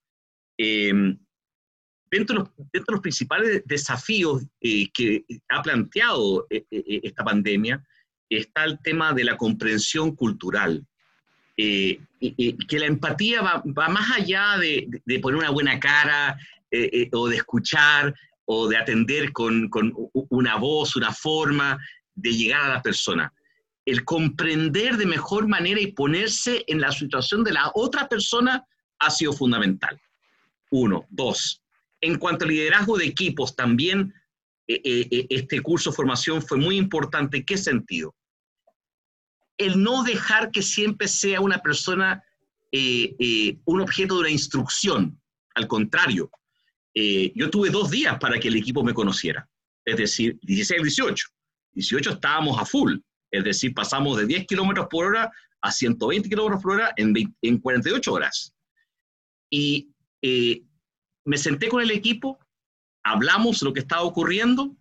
dentro 2.16 2.52
de 2.74 2.82
los, 2.88 3.02
principales 3.02 3.64
desafíos 3.66 4.44
eh, 4.62 4.90
que 4.94 5.26
ha 5.50 5.62
planteado 5.62 6.48
eh, 6.50 6.66
eh, 6.72 7.02
esta 7.04 7.24
pandemia 7.24 7.84
está 8.30 8.64
el 8.64 8.80
tema 8.82 9.14
de 9.14 9.24
la 9.24 9.38
comprensión 9.38 10.16
cultural. 10.16 10.86
Que 11.56 12.00
la 12.80 12.86
empatía 12.86 13.42
va, 13.42 13.90
más 13.90 14.12
allá 14.18 14.58
de, 14.58 15.20
poner 15.20 15.40
una 15.40 15.52
buena 15.52 15.80
cara 15.80 16.38
o 17.14 17.28
de 17.28 17.36
escuchar 17.36 18.14
o 18.46 18.68
de 18.68 18.78
atender 18.78 19.32
con, 19.32 19.70
con 19.70 19.94
una 20.30 20.58
voz, 20.58 20.96
una 20.96 21.14
forma 21.14 21.78
de 22.14 22.32
llegar 22.32 22.62
a 22.62 22.74
la 22.76 22.82
persona. 22.82 23.34
El 23.86 24.04
comprender 24.04 24.98
de 24.98 25.06
mejor 25.06 25.48
manera 25.48 25.80
y 25.80 25.92
ponerse 25.92 26.64
en 26.68 26.82
la 26.82 26.92
situación 26.92 27.44
de 27.44 27.54
la 27.54 27.72
otra 27.76 28.08
persona 28.08 28.66
ha 29.00 29.12
sido 29.12 29.34
fundamental. 29.34 30.00
Uno. 30.72 31.06
Dos, 31.10 31.62
en 32.02 32.18
cuanto 32.18 32.46
al 32.46 32.52
liderazgo 32.52 32.98
de 32.98 33.06
equipos, 33.06 33.56
también 33.56 34.14
eh, 34.68 34.82
eh, 34.84 35.08
eh, 35.12 35.28
este 35.30 35.62
curso 35.62 35.90
de 35.90 35.96
formación 35.96 36.42
fue 36.42 36.58
muy 36.58 36.78
importante. 36.78 37.38
¿En 37.38 37.46
qué 37.46 37.58
sentido? 37.58 38.16
El 39.58 39.82
no 39.82 40.04
dejar 40.04 40.52
que 40.52 40.62
siempre 40.62 41.08
sea 41.08 41.42
una 41.42 41.60
persona 41.60 42.24
un 42.72 43.82
objeto 43.82 44.16
de 44.16 44.20
una 44.20 44.30
instrucción. 44.30 45.18
Al 45.54 45.68
contrario, 45.68 46.30
yo 46.94 47.50
tuve 47.50 47.70
dos 47.70 47.90
días 47.90 48.18
para 48.20 48.38
que 48.40 48.50
el 48.50 48.58
equipo 48.58 48.84
me 48.84 48.94
conociera. 48.94 49.48
Es 49.86 49.98
decir, 49.98 50.38
16 50.42 50.80
y 50.80 50.84
18. 50.84 51.28
18 51.74 52.10
estábamos 52.12 52.60
a 52.60 52.66
full. 52.66 52.98
Es 53.32 53.44
decir, 53.44 53.74
pasamos 53.74 54.18
de 54.18 54.26
10 54.26 54.48
kilómetros 54.48 54.88
por 54.90 55.06
hora 55.06 55.32
a 55.62 55.72
120 55.72 56.28
kilómetros 56.28 56.62
por 56.62 56.74
hora 56.74 56.94
en, 56.98 57.14
en 57.42 57.60
48 57.60 58.12
horas. 58.14 58.54
Y 59.50 59.90
me 61.24 61.38
senté 61.38 61.70
con 61.70 61.82
el 61.82 61.92
equipo, 61.92 62.40
hablamos 63.04 63.62
lo 63.62 63.74
que 63.74 63.82
estaba 63.82 64.04
ocurriendo, 64.04 64.76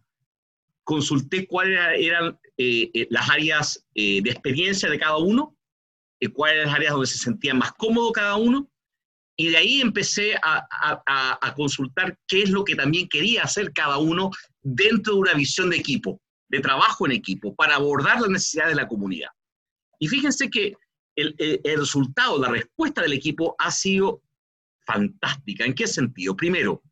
consulté 0.85 1.47
cuáles 1.47 1.79
eran 1.99 2.39
eh, 2.57 2.91
eh, 2.95 3.07
las 3.11 3.29
áreas 3.31 3.85
eh, 3.95 4.23
de 4.23 4.31
experiencia 4.31 4.89
de 4.89 4.99
cada 4.99 5.17
uno, 5.17 5.57
cuáles 6.33 6.57
eran 6.57 6.69
las 6.69 6.77
áreas 6.77 6.93
donde 6.93 7.07
se 7.07 7.19
sentía 7.19 7.53
más 7.53 7.73
cómodo 7.73 8.13
cada 8.13 8.37
uno, 8.37 8.71
y 9.37 9.49
de 9.49 9.57
ahí 9.57 9.81
empecé 9.81 10.37
a, 10.43 11.55
consultar 11.57 12.17
qué 12.27 12.43
es 12.43 12.51
lo 12.51 12.65
que 12.65 12.77
también 12.77 13.09
quería 13.09 13.43
hacer 13.43 13.73
cada 13.73 13.99
uno 13.99 14.31
dentro 14.63 15.15
de 15.15 15.21
una 15.21 15.35
visión 15.35 15.71
de 15.71 15.77
equipo, 15.77 16.21
de 16.49 16.61
trabajo 16.61 17.05
en 17.05 17.13
equipo, 17.13 17.55
para 17.55 17.75
abordar 17.75 18.21
las 18.21 18.31
necesidades 18.31 18.77
de 18.77 18.83
la 18.83 18.89
comunidad. 18.89 19.31
Y 19.99 20.09
fíjense 20.09 20.49
que 20.49 20.75
el, 21.17 21.35
el 21.39 21.79
resultado, 21.79 22.39
la 22.39 22.49
respuesta 22.49 23.03
del 23.03 23.13
equipo 23.13 23.55
ha 23.59 23.71
sido 23.71 24.23
fantástica. 24.87 25.65
¿En 25.65 25.75
qué 25.75 25.87
sentido? 25.87 26.37
Primero, 26.37 26.83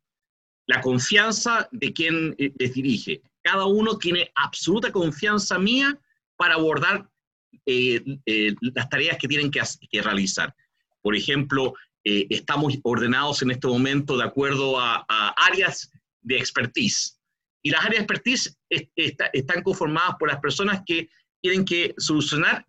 la 0.67 0.81
confianza 0.81 1.67
de 1.71 1.93
quien 1.93 2.35
les 2.37 2.73
dirige. 2.73 3.21
Cada 3.43 3.65
uno 3.65 3.97
tiene 3.97 4.31
absoluta 4.35 4.91
confianza 4.91 5.59
mía 5.59 5.99
para 6.35 6.55
abordar 6.55 7.07
eh, 7.65 8.03
eh, 8.25 8.55
las 8.61 8.89
tareas 8.89 9.17
que 9.17 9.27
tienen 9.27 9.51
que, 9.51 9.61
realizar. 10.01 10.55
Por 11.01 11.15
ejemplo, 11.15 11.73
estamos 12.03 12.77
ordenados 12.83 13.41
en 13.41 13.51
este 13.51 13.67
momento 13.67 14.17
de 14.17 14.23
acuerdo 14.25 14.79
a, 14.79 15.05
áreas 15.37 15.89
de 16.21 16.37
expertise. 16.37 17.19
Y 17.61 17.69
las 17.69 17.85
áreas 17.85 17.99
de 17.99 18.03
expertise 18.03 18.57
están 18.69 19.63
conformadas 19.63 20.15
por 20.19 20.29
las 20.29 20.39
personas 20.39 20.81
que 20.85 21.09
tienen 21.41 21.63
que 21.63 21.93
solucionar 21.97 22.65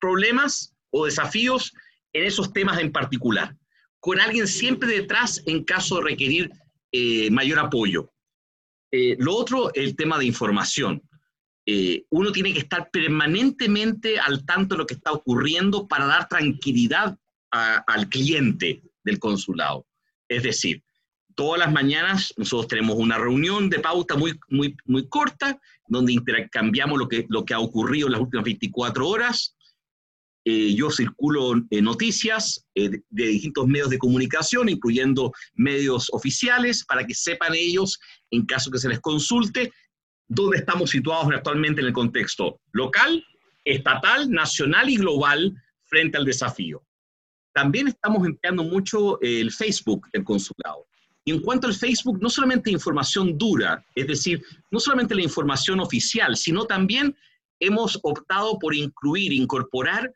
problemas 0.00 0.74
o 0.90 1.04
desafíos 1.06 1.72
en 2.12 2.24
esos 2.24 2.52
temas 2.52 2.80
en 2.80 2.90
particular 2.90 3.54
con 4.00 4.20
alguien 4.20 4.46
siempre 4.46 4.88
detrás 4.88 5.42
en 5.46 5.64
caso 5.64 5.96
de 5.96 6.04
requerir 6.04 6.50
eh, 6.92 7.30
mayor 7.30 7.58
apoyo. 7.58 8.12
Eh, 8.90 9.16
lo 9.18 9.34
otro, 9.34 9.72
el 9.74 9.96
tema 9.96 10.18
de 10.18 10.26
información. 10.26 11.02
Eh, 11.66 12.04
uno 12.10 12.32
tiene 12.32 12.52
que 12.52 12.60
estar 12.60 12.90
permanentemente 12.90 14.18
al 14.18 14.46
tanto 14.46 14.74
de 14.74 14.78
lo 14.78 14.86
que 14.86 14.94
está 14.94 15.12
ocurriendo 15.12 15.86
para 15.86 16.06
dar 16.06 16.28
tranquilidad 16.28 17.18
al 17.50 18.08
cliente 18.10 18.82
del 19.02 19.18
consulado. 19.18 19.86
Es 20.28 20.42
decir, 20.42 20.82
todas 21.34 21.58
las 21.58 21.72
mañanas 21.72 22.34
nosotros 22.36 22.68
tenemos 22.68 22.96
una 22.96 23.16
reunión 23.16 23.70
de 23.70 23.78
pauta 23.78 24.16
muy, 24.16 24.38
muy, 24.48 24.76
muy 24.84 25.08
corta, 25.08 25.58
donde 25.86 26.12
intercambiamos 26.12 26.98
lo 26.98 27.08
que, 27.08 27.26
lo 27.28 27.44
que 27.44 27.54
ha 27.54 27.60
ocurrido 27.60 28.08
en 28.08 28.12
las 28.12 28.20
últimas 28.20 28.44
24 28.44 29.08
horas, 29.08 29.56
eh, 30.50 30.74
yo 30.74 30.90
circulo 30.90 31.62
eh, 31.68 31.82
noticias 31.82 32.66
eh, 32.74 32.88
de, 32.88 33.26
distintos 33.26 33.66
medios 33.66 33.90
de 33.90 33.98
comunicación, 33.98 34.70
incluyendo 34.70 35.30
medios 35.52 36.08
oficiales, 36.10 36.86
para 36.86 37.06
que 37.06 37.12
sepan 37.14 37.54
ellos, 37.54 37.98
en 38.30 38.46
caso 38.46 38.70
que 38.70 38.78
se 38.78 38.88
les 38.88 38.98
consulte, 39.00 39.70
dónde 40.26 40.56
estamos 40.56 40.88
situados 40.88 41.26
actualmente 41.34 41.82
en 41.82 41.88
el 41.88 41.92
contexto 41.92 42.62
local, 42.72 43.22
estatal, 43.62 44.30
nacional 44.30 44.88
y 44.88 44.96
global 44.96 45.54
frente 45.84 46.16
al 46.16 46.24
desafío. 46.24 46.82
También 47.52 47.88
estamos 47.88 48.26
empleando 48.26 48.64
mucho 48.64 49.20
el 49.20 49.52
Facebook 49.52 50.08
del 50.14 50.24
consulado. 50.24 50.86
En 51.26 51.42
cuanto 51.42 51.66
al 51.66 51.74
Facebook, 51.74 52.22
no 52.22 52.30
solamente 52.30 52.70
información 52.70 53.36
dura, 53.36 53.84
es 53.94 54.06
decir, 54.06 54.42
no 54.70 54.80
solamente 54.80 55.14
la 55.14 55.24
información 55.24 55.78
oficial, 55.78 56.38
sino 56.38 56.64
también 56.64 57.14
hemos 57.60 58.00
optado 58.02 58.58
por 58.58 58.74
incluir, 58.74 59.34
incorporar 59.34 60.10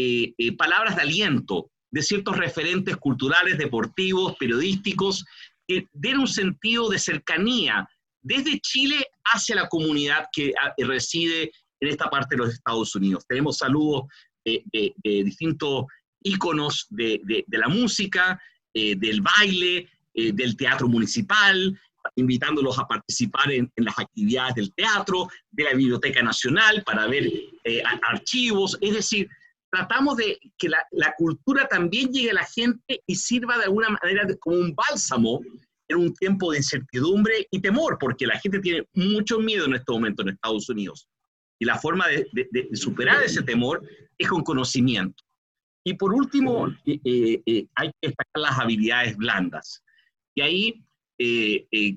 eh, 0.00 0.32
eh, 0.38 0.56
palabras 0.56 0.94
de 0.94 1.02
aliento 1.02 1.72
de 1.90 2.02
ciertos 2.02 2.36
referentes 2.36 2.96
culturales, 2.98 3.58
deportivos, 3.58 4.36
periodísticos, 4.36 5.24
que 5.66 5.88
den 5.92 6.20
un 6.20 6.28
sentido 6.28 6.88
de 6.88 7.00
cercanía 7.00 7.84
desde 8.22 8.60
Chile 8.60 9.04
hacia 9.24 9.56
la 9.56 9.66
comunidad 9.66 10.26
que 10.32 10.52
ah, 10.62 10.72
reside 10.78 11.50
en 11.80 11.88
esta 11.88 12.08
parte 12.08 12.36
de 12.36 12.42
los 12.44 12.54
Estados 12.54 12.94
Unidos. 12.94 13.24
Tenemos 13.26 13.58
saludos 13.58 14.04
de, 14.44 14.94
distintos 15.02 15.86
íconos 16.22 16.86
de, 16.90 17.44
la 17.48 17.68
música, 17.68 18.40
eh, 18.74 18.94
del 18.94 19.20
baile, 19.20 19.88
del 20.14 20.56
teatro 20.56 20.86
municipal, 20.86 21.76
invitándolos 22.14 22.78
a 22.78 22.86
participar 22.86 23.50
en, 23.50 23.72
las 23.76 23.98
actividades 23.98 24.54
del 24.54 24.72
teatro, 24.74 25.28
de 25.50 25.64
la 25.64 25.74
Biblioteca 25.74 26.22
Nacional 26.22 26.84
para 26.84 27.08
ver 27.08 27.28
archivos, 28.02 28.78
es 28.80 28.94
decir, 28.94 29.28
tratamos 29.70 30.16
de 30.16 30.38
que 30.56 30.68
la, 30.68 31.14
cultura 31.16 31.66
también 31.68 32.10
llegue 32.10 32.30
a 32.30 32.34
la 32.34 32.44
gente 32.44 33.02
y 33.06 33.14
sirva 33.14 33.58
de 33.58 33.64
alguna 33.64 33.90
manera 33.90 34.26
como 34.40 34.56
un 34.56 34.74
bálsamo 34.74 35.40
en 35.88 35.96
un 35.96 36.14
tiempo 36.14 36.52
de 36.52 36.58
incertidumbre 36.58 37.46
y 37.50 37.60
temor, 37.60 37.96
porque 37.98 38.26
la 38.26 38.38
gente 38.38 38.60
tiene 38.60 38.86
mucho 38.94 39.38
miedo 39.38 39.66
en 39.66 39.74
este 39.74 39.92
momento 39.92 40.22
en 40.22 40.30
Estados 40.30 40.68
Unidos. 40.68 41.08
Y 41.58 41.64
la 41.64 41.78
forma 41.78 42.06
de, 42.08 42.26
superar 42.74 43.22
ese 43.24 43.42
temor 43.42 43.82
es 44.16 44.28
con 44.28 44.42
conocimiento. 44.42 45.24
Y 45.84 45.94
por 45.94 46.12
último, 46.12 46.68
eh, 46.84 47.00
eh, 47.04 47.42
eh, 47.46 47.66
hay 47.74 47.88
que 47.88 48.08
destacar 48.08 48.42
las 48.42 48.58
habilidades 48.58 49.16
blandas. 49.16 49.82
Y 50.34 50.42
ahí 50.42 50.84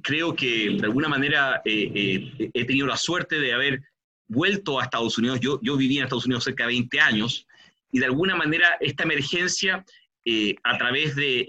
creo 0.02 0.36
que 0.36 0.78
de 0.80 0.84
alguna 0.84 1.08
manera 1.08 1.62
he 1.64 2.66
tenido 2.66 2.88
la 2.88 2.98
suerte 2.98 3.40
de 3.40 3.54
haber 3.54 3.82
vuelto 4.28 4.80
a 4.80 4.86
Estados 4.86 5.18
Unidos. 5.20 5.40
Yo, 5.42 5.60
yo 5.62 5.78
viví 5.78 5.98
en 5.98 6.06
Estados 6.06 6.26
Unidos 6.26 6.46
cerca 6.46 6.64
de 6.64 6.74
20 6.74 7.00
años 7.00 7.46
y 7.92 8.00
de 8.00 8.06
alguna 8.06 8.36
manera 8.36 8.78
esta 8.80 9.04
emergencia, 9.04 9.86
eh, 10.26 10.56
a 10.64 10.78
través 10.78 11.16
de, 11.16 11.48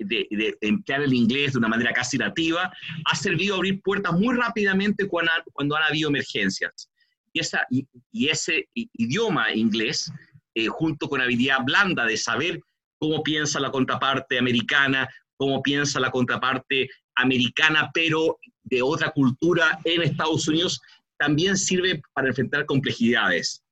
emplear 0.60 1.02
el 1.02 1.12
inglés 1.12 1.52
de 1.52 1.58
una 1.58 1.68
manera 1.68 1.92
casi 1.92 2.18
nativa, 2.18 2.72
ha 3.04 3.16
servido 3.16 3.54
a 3.54 3.56
abrir 3.58 3.82
puertas 3.82 4.12
muy 4.14 4.34
rápidamente 4.34 5.06
cuando, 5.06 5.30
cuando 5.52 5.76
han 5.76 5.84
habido 5.84 6.08
emergencias. 6.08 6.88
Y, 7.32 7.40
esa, 7.40 7.66
y, 7.70 7.86
ese 8.28 8.68
idioma 8.74 9.52
inglés, 9.52 10.10
eh, 10.54 10.66
junto 10.68 11.08
con 11.08 11.18
la 11.18 11.24
habilidad 11.24 11.64
blanda 11.64 12.04
de 12.06 12.16
saber 12.16 12.60
cómo 12.98 13.22
piensa 13.22 13.60
la 13.60 13.70
contraparte 13.70 14.38
americana, 14.38 15.08
cómo 15.36 15.62
piensa 15.62 15.98
la 15.98 16.10
contraparte 16.10 16.88
americana, 17.16 17.90
pero 17.92 18.38
de 18.64 18.80
otra 18.80 19.10
cultura 19.10 19.78
en 19.84 20.02
Estados 20.02 20.46
Unidos, 20.48 20.80
también 21.18 21.56
sirve 21.56 22.00
para 22.14 22.28
enfrentar 22.28 22.64
complejidades. 22.64 23.62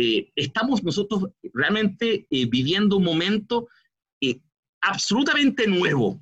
Eh, 0.00 0.30
estamos 0.36 0.84
nosotros 0.84 1.24
realmente 1.52 2.24
eh, 2.30 2.46
viviendo 2.46 2.98
un 2.98 3.02
momento 3.02 3.66
eh, 4.20 4.38
absolutamente 4.80 5.66
nuevo, 5.66 6.20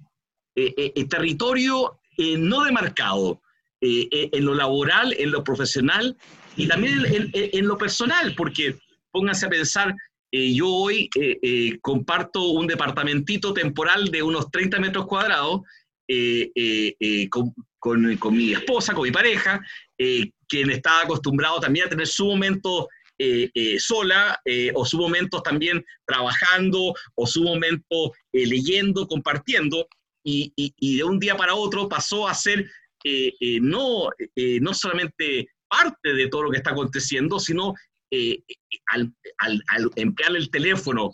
territorio 1.10 2.00
no 2.38 2.64
demarcado, 2.64 3.42
en 3.82 4.44
lo 4.46 4.54
laboral, 4.54 5.14
en 5.18 5.30
lo 5.30 5.44
profesional 5.44 6.16
y 6.56 6.66
también 6.66 7.04
en, 7.34 7.68
lo 7.68 7.76
personal, 7.76 8.34
porque 8.34 8.78
pónganse 9.10 9.44
a 9.44 9.50
pensar, 9.50 9.94
yo 10.32 10.66
hoy 10.66 11.10
comparto 11.82 12.52
un 12.52 12.66
departamentito 12.66 13.52
temporal 13.52 14.10
de 14.10 14.22
unos 14.22 14.50
30 14.50 14.80
metros 14.80 15.06
cuadrados 15.06 15.60
con, 17.28 18.16
con, 18.16 18.34
mi 18.34 18.52
esposa, 18.54 18.94
con 18.94 19.02
mi 19.02 19.12
pareja, 19.12 19.60
quien 20.48 20.70
está 20.70 21.02
acostumbrado 21.02 21.60
también 21.60 21.84
a 21.84 21.90
tener 21.90 22.06
su 22.06 22.24
momento 22.24 22.88
eh, 23.18 23.50
eh, 23.54 23.80
sola 23.80 24.38
eh, 24.44 24.70
o 24.74 24.84
su 24.84 24.98
momentos 24.98 25.42
también 25.42 25.82
trabajando 26.06 26.94
o 27.14 27.26
su 27.26 27.42
momento 27.42 28.12
leyendo, 28.32 29.06
compartiendo, 29.08 29.88
y, 30.22 30.52
de 30.96 31.04
un 31.04 31.18
día 31.18 31.36
para 31.36 31.54
otro 31.54 31.88
pasó 31.88 32.26
a 32.26 32.34
ser 32.34 32.68
no, 33.60 34.10
no 34.60 34.74
solamente 34.74 35.46
parte 35.68 36.14
de 36.14 36.26
todo 36.26 36.42
lo 36.42 36.50
que 36.50 36.56
está 36.56 36.70
aconteciendo, 36.70 37.38
sino 37.38 37.74
al, 38.90 39.12
emplear 39.94 40.34
el 40.34 40.50
teléfono 40.50 41.12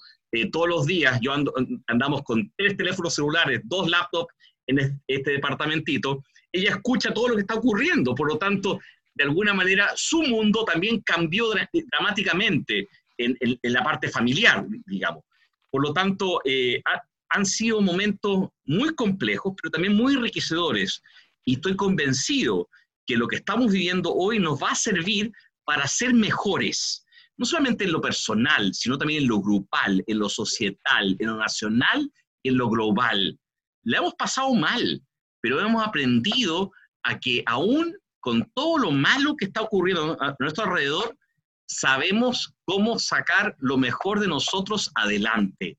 todos 0.51 0.69
los 0.69 0.87
días, 0.87 1.21
yo 1.21 1.35
ando, 1.35 1.53
andamos 1.89 2.23
con 2.23 2.51
tres 2.57 2.77
teléfonos 2.77 3.15
celulares, 3.15 3.61
dos 3.65 3.91
laptops 3.91 4.35
en 4.67 4.99
este 5.07 5.33
departamentito, 5.33 6.25
ella 6.51 6.71
escucha 6.71 7.13
todo 7.13 7.29
lo 7.29 7.35
que 7.35 7.43
está 7.43 7.55
ocurriendo, 7.55 8.15
por 8.15 8.29
lo 8.29 8.39
tanto, 8.39 8.81
de 9.15 9.25
alguna 9.25 9.55
manera 9.55 9.91
su 9.95 10.23
mundo 10.23 10.65
también 10.65 11.01
cambió 11.01 11.47
dramáticamente 11.91 12.89
en, 13.19 13.37
la 13.63 13.83
parte 13.83 14.09
familiar, 14.09 14.65
digamos. 14.87 15.23
Por 15.71 15.83
lo 15.83 15.93
tanto, 15.93 16.41
eh, 16.45 16.83
han 17.31 17.47
sido 17.47 17.81
momentos 17.81 18.49
muy 18.65 18.95
complejos, 18.95 19.55
pero 19.61 19.71
también 19.71 19.95
muy 19.95 20.15
enriquecedores. 20.15 21.03
Y 21.45 21.55
estoy 21.55 21.77
convencido 21.77 22.69
que 23.07 23.17
lo 23.17 23.29
que 23.29 23.37
estamos 23.37 23.73
viviendo 23.73 24.13
hoy 24.15 24.39
nos 24.39 24.63
va 24.63 24.71
a 24.71 24.75
servir 24.75 25.33
para 25.65 25.87
ser 25.87 26.15
mejores, 26.15 27.05
no 27.37 27.47
solamente 27.47 27.85
en 27.85 27.93
lo 27.93 28.01
personal, 28.01 28.75
sino 28.75 28.99
también 28.99 29.23
en 29.23 29.29
lo 29.29 29.41
grupal, 29.41 30.03
en 30.07 30.19
lo 30.19 30.29
societal, 30.29 31.17
en 31.19 31.27
lo 31.27 31.37
nacional 31.37 32.11
en 32.45 32.57
lo 32.57 32.69
global. 32.69 33.39
Le 33.85 33.97
hemos 33.97 34.15
pasado 34.15 34.55
mal, 34.55 35.03
pero 35.41 35.61
hemos 35.61 35.87
aprendido 35.87 36.73
a 37.03 37.19
que 37.19 37.43
aún 37.47 37.97
con 38.23 38.51
todo 38.55 38.79
lo 38.79 38.93
malo 38.93 39.37
que 39.37 39.47
está 39.47 39.63
ocurriendo 39.63 40.17
a 40.23 40.37
nuestro 40.39 40.65
alrededor, 40.65 41.19
sabemos 41.67 42.55
cómo 42.65 42.99
sacar 42.99 43.57
lo 43.59 43.77
mejor 43.77 44.21
de 44.21 44.29
nosotros 44.29 44.93
adelante. 44.95 45.77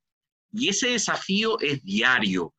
Y 0.52 0.68
ese 0.68 0.90
desafío 0.90 1.58
es 1.62 1.82
diario. 1.84 2.54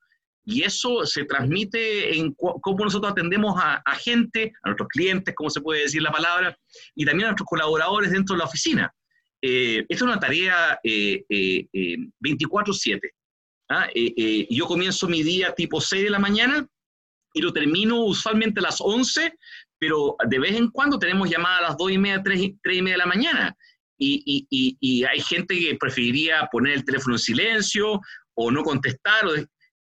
Y 0.47 0.63
eso 0.63 1.05
se 1.05 1.25
transmite 1.25 2.17
en 2.17 2.35
cómo 2.35 2.85
nosotros 2.85 3.13
atendemos 3.13 3.55
a, 3.59 3.83
gente, 3.97 4.53
a 4.63 4.71
nuestros 4.71 4.89
clientes, 4.89 5.35
cómo 5.35 5.51
se 5.51 5.61
puede 5.61 5.83
decir 5.83 6.03
la 6.03 6.13
palabra, 6.13 6.59
y 6.95 7.05
también 7.05 7.27
a 7.27 7.33
nuestros 7.33 7.49
colaboradores 7.49 8.11
dentro 8.11 8.35
de 8.35 8.39
la 8.39 8.47
oficina. 8.47 8.95
Eh, 9.43 9.81
esta 9.81 9.95
es 9.95 10.03
una 10.03 10.19
tarea 10.19 10.81
24/7. 10.83 12.97
Eh, 12.97 13.11
eh, 13.11 13.11
¿ah? 13.69 13.89
yo 14.51 14.67
comienzo 14.67 15.09
mi 15.09 15.23
día 15.23 15.55
tipo 15.55 15.81
6 15.81 16.05
de 16.05 16.11
la 16.11 16.19
mañana 16.19 16.67
y 17.35 17.43
lo 17.43 17.53
termino 17.53 18.03
usualmente 18.05 18.61
a 18.61 18.63
las 18.63 18.81
11 18.81 19.35
pero 19.85 20.17
de 20.27 20.39
vez 20.39 20.57
en 20.57 20.71
cuando 20.71 20.99
tenemos 20.99 21.29
llamadas 21.29 21.59
a 21.59 21.63
las 21.69 21.77
dos 21.77 21.91
y 21.91 21.99
media, 21.99 22.23
tres, 22.23 22.41
y 22.41 22.83
media 22.83 22.95
de 22.95 22.99
la 22.99 23.07
mañana. 23.07 23.57
Y, 23.99 24.47
y, 24.51 24.77
y, 24.81 25.05
hay 25.05 25.21
gente 25.21 25.59
que 25.59 25.77
preferiría 25.77 26.49
poner 26.51 26.73
el 26.73 26.85
teléfono 26.85 27.17
en 27.17 27.19
silencio 27.19 28.01
o 28.35 28.51
no 28.51 28.63
contestar. 28.63 29.27
O 29.27 29.35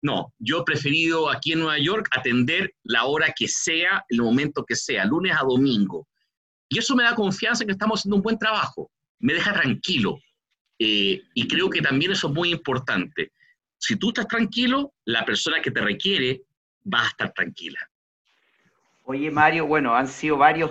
no, 0.02 0.32
yo 0.38 0.60
he 0.60 0.64
preferido 0.64 1.28
aquí 1.28 1.52
en 1.52 1.60
Nueva 1.60 1.78
York 1.78 2.08
atender 2.12 2.72
la 2.84 3.06
hora 3.06 3.34
que 3.36 3.48
sea, 3.48 4.04
el 4.08 4.22
momento 4.22 4.64
que 4.64 4.76
sea, 4.76 5.04
lunes 5.04 5.34
a 5.36 5.44
domingo. 5.44 6.06
Y 6.68 6.78
eso 6.78 6.94
me 6.94 7.02
da 7.02 7.16
confianza 7.16 7.64
que 7.64 7.72
estamos 7.72 8.00
haciendo 8.00 8.16
un 8.16 8.22
buen 8.22 8.38
trabajo, 8.38 8.92
me 9.18 9.34
deja 9.34 9.52
tranquilo. 9.52 10.20
Eh, 10.78 11.22
y 11.34 11.48
creo 11.48 11.68
que 11.68 11.82
también 11.82 12.12
eso 12.12 12.28
es 12.28 12.34
muy 12.34 12.50
importante. 12.50 13.32
Si 13.80 13.96
tú 13.96 14.08
estás 14.08 14.28
tranquilo, 14.28 14.94
la 15.06 15.24
persona 15.24 15.60
que 15.60 15.72
te 15.72 15.80
requiere 15.80 16.42
va 16.92 17.04
a 17.04 17.08
estar 17.08 17.32
tranquila. 17.32 17.78
Oye, 19.04 19.30
Mario, 19.30 19.66
bueno, 19.66 19.94
han 19.94 20.08
sido 20.08 20.36
varios 20.36 20.70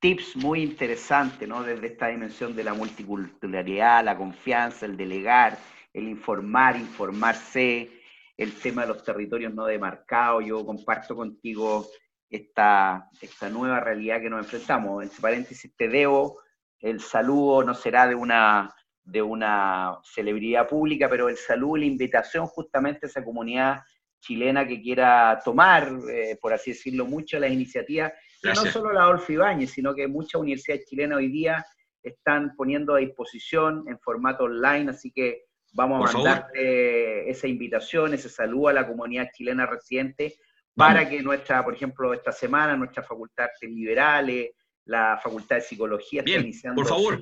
tips 0.00 0.36
muy 0.36 0.62
interesantes, 0.62 1.48
¿no? 1.48 1.62
Desde 1.62 1.86
esta 1.86 2.08
dimensión 2.08 2.54
de 2.54 2.64
la 2.64 2.74
multiculturalidad, 2.74 4.04
la 4.04 4.16
confianza, 4.16 4.86
el 4.86 4.96
delegar, 4.96 5.58
el 5.92 6.08
informar, 6.08 6.76
informarse, 6.76 7.90
el 8.36 8.52
tema 8.54 8.82
de 8.82 8.88
los 8.88 9.04
territorios 9.04 9.54
no 9.54 9.64
demarcados. 9.64 10.44
Yo 10.44 10.64
comparto 10.66 11.14
contigo 11.14 11.86
esta, 12.28 13.08
esta 13.20 13.48
nueva 13.48 13.80
realidad 13.80 14.20
que 14.20 14.30
nos 14.30 14.44
enfrentamos. 14.44 15.02
En 15.02 15.10
paréntesis, 15.20 15.72
te 15.76 15.88
debo, 15.88 16.40
el 16.80 17.00
saludo 17.00 17.62
no 17.62 17.74
será 17.74 18.08
de 18.08 18.14
una, 18.14 18.74
de 19.04 19.22
una 19.22 19.98
celebridad 20.02 20.68
pública, 20.68 21.08
pero 21.08 21.28
el 21.28 21.36
saludo 21.36 21.76
y 21.76 21.80
la 21.80 21.86
invitación 21.86 22.46
justamente 22.46 23.06
a 23.06 23.08
esa 23.08 23.24
comunidad 23.24 23.82
chilena 24.22 24.66
que 24.66 24.80
quiera 24.80 25.40
tomar, 25.44 25.92
eh, 26.10 26.38
por 26.40 26.52
así 26.52 26.70
decirlo, 26.70 27.04
mucho 27.04 27.38
las 27.38 27.50
iniciativas, 27.50 28.12
y 28.42 28.48
no 28.48 28.54
solo 28.54 28.92
la 28.92 29.02
Adolfo 29.02 29.32
Ibáñez, 29.32 29.70
sino 29.70 29.94
que 29.94 30.06
muchas 30.06 30.40
universidades 30.40 30.86
chilenas 30.86 31.18
hoy 31.18 31.28
día 31.28 31.64
están 32.02 32.54
poniendo 32.56 32.94
a 32.94 32.98
disposición 32.98 33.84
en 33.88 33.98
formato 33.98 34.44
online, 34.44 34.90
así 34.90 35.12
que 35.12 35.44
vamos 35.74 36.08
a 36.08 36.18
mandarte 36.18 37.30
esa 37.30 37.48
invitación, 37.48 38.14
ese 38.14 38.28
saludo 38.28 38.68
a 38.68 38.72
la 38.72 38.86
comunidad 38.86 39.28
chilena 39.34 39.66
residente, 39.66 40.34
para 40.74 41.08
que 41.08 41.20
nuestra, 41.22 41.62
por 41.62 41.74
ejemplo, 41.74 42.14
esta 42.14 42.32
semana, 42.32 42.76
nuestra 42.76 43.02
Facultad 43.02 43.44
de 43.44 43.50
Artes 43.50 43.70
Liberales, 43.70 44.50
la 44.86 45.20
Facultad 45.22 45.56
de 45.56 45.62
Psicología 45.62 46.22
está 46.24 46.40
iniciando 46.40 46.82
por 46.82 46.88
favor. 46.88 47.20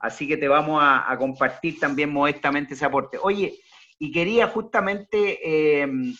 así 0.00 0.26
que 0.26 0.36
te 0.36 0.48
vamos 0.48 0.82
a, 0.82 1.10
a 1.10 1.16
compartir 1.18 1.78
también 1.78 2.10
modestamente 2.10 2.74
ese 2.74 2.84
aporte. 2.84 3.18
Oye, 3.22 3.60
y 3.98 4.12
quería 4.12 4.48
justamente 4.48 5.80
em, 5.82 6.14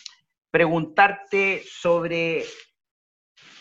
preguntarte 0.51 1.63
sobre, 1.65 2.43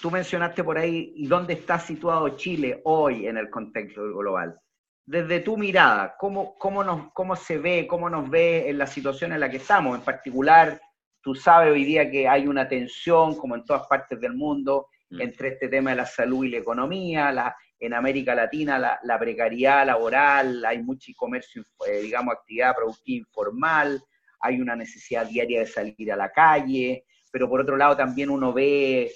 tú 0.02 0.10
mencionaste 0.10 0.64
por 0.64 0.78
ahí, 0.78 1.12
¿y 1.16 1.26
dónde 1.26 1.54
está 1.54 1.78
situado 1.78 2.30
Chile 2.30 2.80
hoy 2.84 3.26
en 3.26 3.36
el 3.36 3.48
contexto 3.50 4.02
global? 4.14 4.58
Desde 5.06 5.40
tu 5.40 5.56
mirada, 5.56 6.16
¿cómo, 6.18 6.56
cómo, 6.58 6.84
nos, 6.84 7.12
¿cómo 7.12 7.36
se 7.36 7.58
ve, 7.58 7.86
cómo 7.86 8.10
nos 8.10 8.28
ve 8.28 8.68
en 8.68 8.78
la 8.78 8.86
situación 8.86 9.32
en 9.32 9.40
la 9.40 9.50
que 9.50 9.56
estamos? 9.56 9.96
En 9.96 10.04
particular, 10.04 10.80
tú 11.22 11.34
sabes 11.34 11.72
hoy 11.72 11.84
día 11.84 12.10
que 12.10 12.28
hay 12.28 12.46
una 12.46 12.68
tensión, 12.68 13.36
como 13.36 13.54
en 13.54 13.64
todas 13.64 13.86
partes 13.86 14.20
del 14.20 14.34
mundo, 14.34 14.88
mm. 15.10 15.20
entre 15.20 15.48
este 15.48 15.68
tema 15.68 15.90
de 15.90 15.96
la 15.96 16.06
salud 16.06 16.44
y 16.44 16.50
la 16.50 16.58
economía, 16.58 17.32
la, 17.32 17.56
en 17.80 17.94
América 17.94 18.34
Latina 18.34 18.78
la, 18.78 18.98
la, 19.02 19.18
precariedad 19.18 19.86
laboral, 19.86 20.64
hay 20.64 20.82
mucho 20.82 21.12
comercio, 21.16 21.62
eh, 21.86 22.00
digamos, 22.00 22.34
actividad 22.34 22.74
productiva 22.74 23.18
informal, 23.18 24.02
hay 24.40 24.60
una 24.60 24.76
necesidad 24.76 25.26
diaria 25.26 25.60
de 25.60 25.66
salir 25.66 26.12
a 26.12 26.16
la 26.16 26.30
calle, 26.30 27.04
pero 27.30 27.48
por 27.48 27.60
otro 27.60 27.76
lado 27.76 27.96
también 27.96 28.30
uno 28.30 28.52
ve 28.52 29.12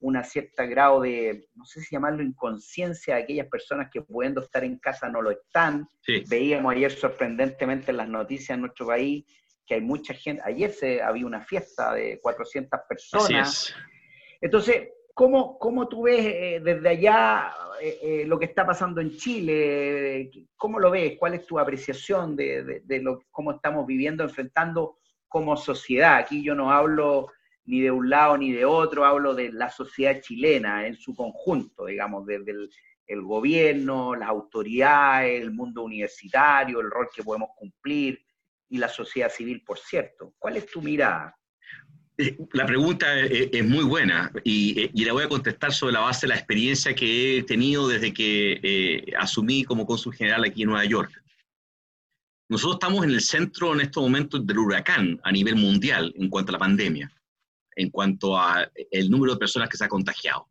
una 0.00 0.22
cierta 0.22 0.66
grado 0.66 1.00
de, 1.00 1.48
no 1.54 1.64
sé 1.64 1.80
si 1.80 1.94
llamarlo 1.94 2.22
inconsciencia 2.22 3.16
de 3.16 3.22
aquellas 3.22 3.48
personas 3.48 3.88
que 3.90 4.02
pudiendo 4.02 4.42
estar 4.42 4.62
en 4.62 4.78
casa 4.78 5.08
no 5.08 5.22
lo 5.22 5.30
están. 5.30 5.88
Veíamos 6.28 6.74
ayer 6.74 6.92
sorprendentemente 6.92 7.90
en 7.90 7.96
las 7.96 8.08
noticias 8.08 8.50
en 8.50 8.60
nuestro 8.60 8.86
país 8.86 9.24
que 9.66 9.74
hay 9.74 9.80
mucha 9.80 10.14
gente, 10.14 10.42
ayer 10.44 10.70
se 10.70 11.02
había 11.02 11.26
una 11.26 11.40
fiesta 11.40 11.92
de 11.92 12.20
400 12.20 12.80
personas. 12.88 13.74
Entonces, 14.40 14.90
¿Cómo, 15.16 15.58
¿Cómo, 15.58 15.88
tú 15.88 16.02
ves 16.02 16.26
eh, 16.26 16.60
desde 16.62 16.90
allá 16.90 17.50
eh, 17.80 17.98
eh, 18.02 18.24
lo 18.26 18.38
que 18.38 18.44
está 18.44 18.66
pasando 18.66 19.00
en 19.00 19.16
Chile? 19.16 20.30
¿Cómo 20.58 20.78
lo 20.78 20.90
ves? 20.90 21.14
¿Cuál 21.18 21.32
es 21.32 21.46
tu 21.46 21.58
apreciación 21.58 22.36
de, 22.36 22.82
de, 22.84 23.00
lo, 23.00 23.22
cómo 23.30 23.52
estamos 23.52 23.86
viviendo, 23.86 24.22
enfrentando 24.22 24.98
como 25.26 25.56
sociedad? 25.56 26.16
Aquí 26.16 26.44
yo 26.44 26.54
no 26.54 26.70
hablo 26.70 27.28
ni 27.64 27.80
de 27.80 27.90
un 27.90 28.10
lado 28.10 28.36
ni 28.36 28.52
de 28.52 28.66
otro, 28.66 29.06
hablo 29.06 29.34
de 29.34 29.50
la 29.52 29.70
sociedad 29.70 30.20
chilena 30.20 30.86
en 30.86 30.96
su 30.96 31.14
conjunto, 31.14 31.86
digamos, 31.86 32.26
desde 32.26 32.50
el, 32.50 32.70
el 33.06 33.22
gobierno, 33.22 34.14
las 34.14 34.28
autoridades, 34.28 35.40
el 35.40 35.50
mundo 35.50 35.82
universitario, 35.82 36.80
el 36.80 36.90
rol 36.90 37.08
que 37.10 37.24
podemos 37.24 37.48
cumplir 37.56 38.20
y 38.68 38.76
la 38.76 38.88
sociedad 38.88 39.30
civil, 39.30 39.64
por 39.64 39.78
cierto. 39.78 40.34
¿Cuál 40.38 40.58
es 40.58 40.66
tu 40.66 40.82
mirada? 40.82 41.34
La 42.52 42.64
pregunta 42.64 43.18
es, 43.20 43.64
muy 43.64 43.84
buena 43.84 44.32
y, 44.42 45.04
la 45.04 45.12
voy 45.12 45.24
a 45.24 45.28
contestar 45.28 45.72
sobre 45.72 45.92
la 45.92 46.00
base 46.00 46.22
de 46.22 46.28
la 46.28 46.36
experiencia 46.36 46.94
que 46.94 47.38
he 47.38 47.42
tenido 47.42 47.86
desde 47.88 48.14
que 48.14 48.58
eh, 48.62 49.12
asumí 49.18 49.64
como 49.64 49.84
cónsul 49.84 50.14
general 50.14 50.44
aquí 50.44 50.62
en 50.62 50.70
Nueva 50.70 50.86
York. 50.86 51.22
nosotros 52.48 52.76
estamos 52.76 53.04
en 53.04 53.10
el 53.10 53.20
centro 53.20 53.74
en 53.74 53.82
estos 53.82 54.02
momentos 54.02 54.46
del 54.46 54.58
huracán 54.58 55.20
a 55.24 55.30
nivel 55.30 55.56
mundial 55.56 56.14
en 56.16 56.30
cuanto 56.30 56.52
a 56.52 56.54
la 56.54 56.58
pandemia, 56.58 57.12
en 57.72 57.90
cuanto 57.90 58.38
a 58.38 58.66
el 58.90 59.10
número 59.10 59.34
de 59.34 59.38
personas 59.38 59.68
que 59.68 59.76
se 59.76 59.84
ha 59.84 59.88
contagiado, 59.88 60.48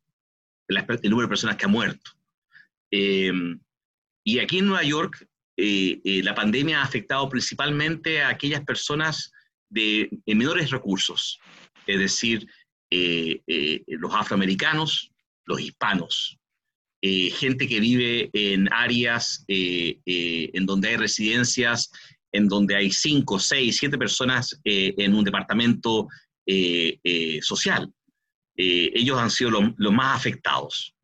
el, 0.67 1.10
número 1.10 1.28
de 1.28 1.30
personas 1.30 1.56
que 1.56 1.65
ha 1.65 1.69
muerto. 1.69 2.12
Em, 2.91 3.60
y 4.23 4.38
aquí 4.38 4.60
en 4.60 4.67
Nueva 4.67 4.84
York, 4.84 5.28
eh, 5.58 5.99
eh, 6.04 6.21
la 6.21 6.36
pandemia 6.36 6.82
ha 6.82 6.84
afectado 6.84 7.28
principalmente 7.28 8.21
a 8.21 8.30
aquellas 8.30 8.63
personas 8.63 9.32
de, 9.75 10.09
menores 10.25 10.71
recursos, 10.71 11.39
es 11.85 11.99
decir, 11.99 12.47
eh, 12.89 13.41
los 13.88 14.13
afroamericanos, 14.13 15.11
los 15.45 15.59
hispanos, 15.59 16.39
gente 17.03 17.67
que 17.67 17.79
vive 17.79 18.31
en 18.33 18.67
áreas 18.73 19.45
en 19.47 20.65
donde 20.65 20.88
hay 20.88 20.95
residencias, 20.95 21.91
en 22.31 22.47
donde 22.47 22.75
hay 22.75 22.89
cinco, 22.89 23.38
seis, 23.38 23.77
siete 23.77 23.95
personas 23.95 24.59
en 24.63 25.13
un 25.13 25.23
departamento 25.23 26.07
social. 27.41 27.93
ellos 28.55 29.19
han 29.19 29.29
sido 29.29 29.51
los 29.51 29.93
más 29.93 30.17
afectados 30.17 30.95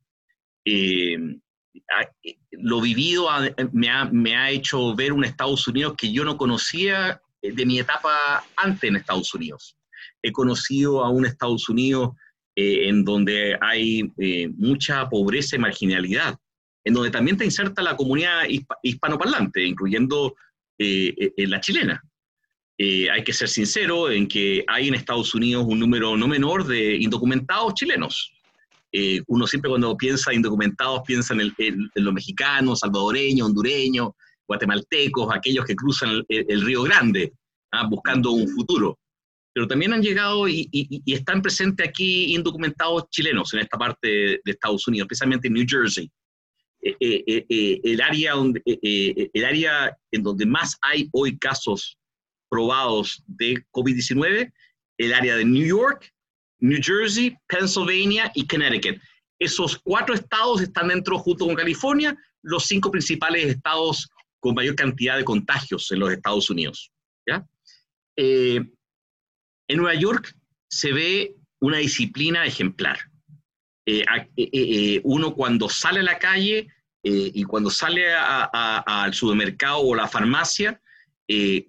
lo 2.51 2.81
vivido 2.81 3.27
me 3.71 3.89
ha, 3.89 4.05
me 4.05 4.35
ha 4.35 4.49
hecho 4.51 4.95
ver 4.95 5.13
un 5.13 5.23
Estados 5.23 5.67
Unidos 5.67 5.95
que 5.97 6.11
yo 6.11 6.23
no 6.23 6.37
conocía 6.37 7.11
eh, 7.11 7.21
de 7.41 7.65
mi 7.65 7.79
etapa 7.79 8.43
antes 8.57 8.89
en 8.89 8.97
Estados 8.97 9.33
Unidos. 9.33 9.75
He 10.21 10.31
conocido 10.31 11.03
a 11.03 11.09
un 11.09 11.25
Estados 11.25 11.69
Unidos 11.69 12.11
eh, 12.55 12.87
en 12.89 13.03
donde 13.03 13.57
hay 13.61 14.11
eh, 14.17 14.49
mucha 14.55 15.09
pobreza 15.09 15.55
y 15.55 15.59
marginalidad, 15.59 16.37
en 16.83 16.93
donde 16.93 17.11
también 17.11 17.37
te 17.37 17.45
inserta 17.45 17.81
la 17.81 17.95
comunidad 17.95 18.43
hispanoparlante, 18.83 19.63
incluyendo 19.63 20.35
la 20.77 21.61
chilena. 21.61 22.01
hay 22.79 23.23
que 23.23 23.33
ser 23.33 23.47
sincero 23.47 24.09
en 24.09 24.27
que 24.27 24.63
hay 24.67 24.87
en 24.87 24.95
Estados 24.95 25.35
Unidos 25.35 25.63
un 25.67 25.79
número 25.79 26.17
no 26.17 26.27
menor 26.27 26.65
de 26.65 26.95
indocumentados 26.95 27.75
chilenos. 27.75 28.33
Eh, 28.93 29.21
uno 29.27 29.47
siempre 29.47 29.69
cuando 29.69 29.95
piensa 29.95 30.33
indocumentados 30.33 31.01
piensa 31.05 31.33
en, 31.33 31.89
los 31.95 32.13
mexicanos, 32.13 32.79
salvadoreños, 32.79 33.47
hondureños, 33.47 34.09
guatemaltecos, 34.51 35.33
aquellos 35.33 35.65
que 35.65 35.75
cruzan 35.75 36.23
el, 36.27 36.61
Río 36.61 36.83
Grande 36.83 37.33
¿ah? 37.71 37.87
buscando 37.87 38.31
un 38.31 38.47
futuro. 38.49 38.97
Pero 39.53 39.67
también 39.67 39.93
han 39.93 40.01
llegado 40.01 40.47
y, 40.47 40.69
están 41.05 41.41
presentes 41.41 41.87
aquí 41.87 42.35
indocumentados 42.35 43.09
chilenos 43.09 43.53
en 43.53 43.59
esta 43.59 43.77
parte 43.77 44.07
de, 44.07 44.41
Estados 44.45 44.87
Unidos, 44.87 45.05
especialmente 45.05 45.47
en 45.47 45.53
New 45.53 45.65
Jersey. 45.67 46.09
Eh, 46.83 46.95
eh, 46.99 47.79
el, 47.83 48.01
área 48.01 48.33
el 48.63 49.45
área 49.45 49.95
en 50.11 50.23
donde 50.23 50.45
más 50.45 50.77
hay 50.81 51.09
hoy 51.11 51.37
casos 51.37 51.97
probados 52.49 53.21
de 53.27 53.63
COVID-19, 53.71 54.51
el 54.97 55.13
área 55.13 55.35
de 55.35 55.45
New 55.45 55.65
York 55.65 56.11
New 56.61 56.79
Jersey, 56.81 57.35
Pennsylvania 57.47 58.31
y 58.35 58.47
Connecticut. 58.47 59.01
Esos 59.39 59.77
cuatro 59.79 60.13
estados 60.13 60.61
están 60.61 60.87
dentro, 60.87 61.17
junto 61.17 61.45
con 61.45 61.55
California, 61.55 62.15
los 62.43 62.65
cinco 62.65 62.91
principales 62.91 63.47
estados 63.47 64.07
con 64.41 64.55
mayor 64.55 64.75
cantidad 64.75 65.15
de 65.15 65.23
contagios 65.23 65.89
en 65.91 65.99
los 65.99 66.11
Estados 66.11 66.49
Unidos. 66.49 66.91
Eh, 68.17 68.59
en 69.67 69.77
Nueva 69.77 69.93
York 69.95 70.35
se 70.67 70.91
ve 70.91 71.35
una 71.61 71.77
disciplina 71.77 72.45
ejemplar. 72.45 72.99
Eh, 73.85 74.03
eh, 74.35 74.99
uno 75.05 75.33
cuando 75.33 75.69
sale 75.69 76.01
a 76.01 76.03
la 76.03 76.19
calle 76.19 76.67
y 77.03 77.43
cuando 77.43 77.71
sale 77.71 78.13
al 78.13 79.13
supermercado 79.13 79.79
o 79.79 79.95
la 79.95 80.07
farmacia, 80.07 80.79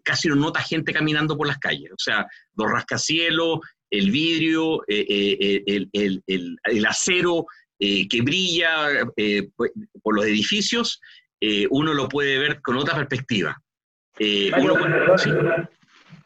casi 0.03 0.29
no 0.29 0.35
nota 0.35 0.61
gente 0.61 0.93
caminando 0.93 1.39
por 1.39 1.47
las 1.47 1.59
calles. 1.59 1.91
O 1.93 1.99
sea, 1.99 2.27
los 2.55 2.71
rascacielos, 2.71 3.61
el 3.91 4.11
vidrio, 4.11 4.83
el, 4.89 5.87
acero 6.87 7.47
que 7.79 8.21
brilla 8.23 9.07
por 10.03 10.17
los 10.17 10.27
edificios, 10.27 11.01
uno 11.71 11.95
lo 11.95 12.09
puede 12.09 12.39
ver 12.39 12.61
con 12.61 12.77
otra 12.77 12.95
perspectiva. 12.95 13.61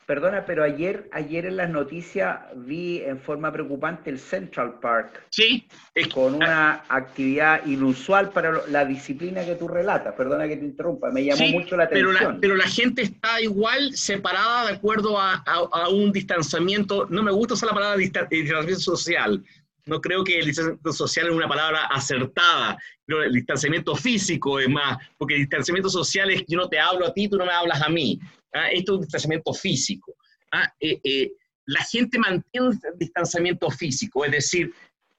Perdona, 0.07 0.47
pero 0.47 0.63
ayer, 0.63 1.09
ayer 1.13 1.47
en 1.47 1.57
las 1.57 1.69
noticias 1.69 2.39
vi 2.55 3.01
en 3.01 3.19
forma 3.19 3.53
preocupante 3.53 4.09
el 4.09 4.21
Central 4.21 4.79
Park. 4.81 5.27
Sí. 5.31 5.67
Con 6.15 6.35
una 6.35 6.85
actividad 6.89 7.67
inusual 7.67 8.31
para 8.31 8.65
la 8.69 8.85
disciplina 8.85 9.45
que 9.45 9.57
tú 9.57 9.67
relatas. 9.67 10.15
Perdona 10.15 10.47
que 10.47 10.59
te 10.59 10.65
interrumpa, 10.65 11.11
me 11.11 11.25
llamó 11.25 11.49
mucho 11.49 11.77
la 11.77 11.85
atención. 11.85 12.15
Pero 12.17 12.31
la, 12.31 12.41
pero 12.41 12.55
la 12.55 12.69
gente 12.69 13.03
está 13.03 13.41
igual 13.41 13.97
separada 13.97 14.69
de 14.69 14.77
acuerdo 14.77 15.19
a, 15.19 15.43
un 15.91 16.13
distanciamiento. 16.13 17.09
No 17.11 17.25
me 17.25 17.33
gusta 17.33 17.55
usar 17.55 17.71
la 17.71 17.75
palabra 17.75 17.97
distanciamiento 17.97 18.79
social. 18.79 19.43
No 19.87 20.01
creo 20.01 20.25
que 20.25 20.39
el 20.39 20.47
distanciamiento 20.47 20.93
social 20.93 21.29
es 21.29 21.33
una 21.33 21.49
palabra 21.49 21.87
acertada, 21.87 22.77
pero 23.05 23.23
el 23.23 23.33
distanciamiento 23.33 23.95
físico 23.95 24.59
es 24.59 24.69
más, 24.69 24.99
porque 25.17 25.35
el 25.35 25.41
distanciamiento 25.43 25.89
social 25.89 26.31
es 26.31 26.45
yo 26.49 26.59
no 26.59 26.69
te 26.69 26.79
hablo 26.79 27.07
a 27.07 27.15
ti, 27.15 27.29
tú 27.29 27.37
no 27.37 27.47
me 27.47 27.53
hablas 27.53 27.81
a 27.81 27.89
mí. 27.89 28.19
¿ah? 28.53 28.69
Esto 28.71 28.93
es 28.93 28.97
un 28.97 29.03
distanciamiento 29.03 29.55
físico. 29.55 30.17
¿ah? 30.53 30.69
Eh, 30.81 31.01
eh, 31.05 31.33
la 31.67 31.85
gente 31.85 32.19
mantiene 32.19 32.69
un 32.69 32.81
distanciamiento 32.97 33.71
físico, 33.71 34.25
es 34.25 34.33
decir, 34.33 34.75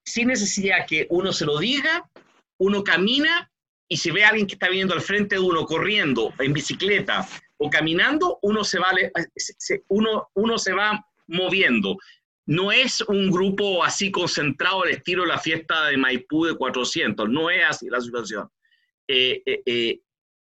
sin 0.05 0.27
necesidad 0.27 0.85
que 0.85 1.07
uno 1.09 1.31
se 1.31 1.45
lo 1.45 1.59
diga, 1.59 2.09
uno 2.59 2.83
camina 2.83 3.49
y 3.89 3.97
si 3.97 4.11
ve 4.11 4.25
a 4.25 4.29
alguien 4.29 4.47
que 4.47 4.55
está 4.55 4.67
viniendo 4.67 4.93
al 4.93 5.01
frente 5.01 5.35
de 5.35 5.41
uno 5.41 5.65
corriendo, 5.65 6.33
en 6.39 6.51
bicicleta 6.51 7.27
o 7.57 7.69
caminando, 7.69 8.39
uno 8.41 8.63
se 8.63 8.79
va, 8.79 8.87
uno, 9.87 10.29
uno 10.33 10.57
se 10.57 10.73
va 10.73 11.05
moviendo. 11.27 11.97
No 12.47 12.71
es 12.71 13.01
un 13.01 13.29
grupo 13.29 13.83
así 13.83 14.09
concentrado 14.09 14.83
al 14.83 14.89
estilo 14.89 15.23
de 15.23 15.29
la 15.29 15.39
fiesta 15.39 15.85
de 15.85 15.97
Maipú 15.97 16.45
de 16.45 16.55
400, 16.55 17.29
no 17.29 17.49
es 17.49 17.63
así 17.63 17.87
la 17.89 18.01
situación. 18.01 18.49
Eh, 19.07 19.99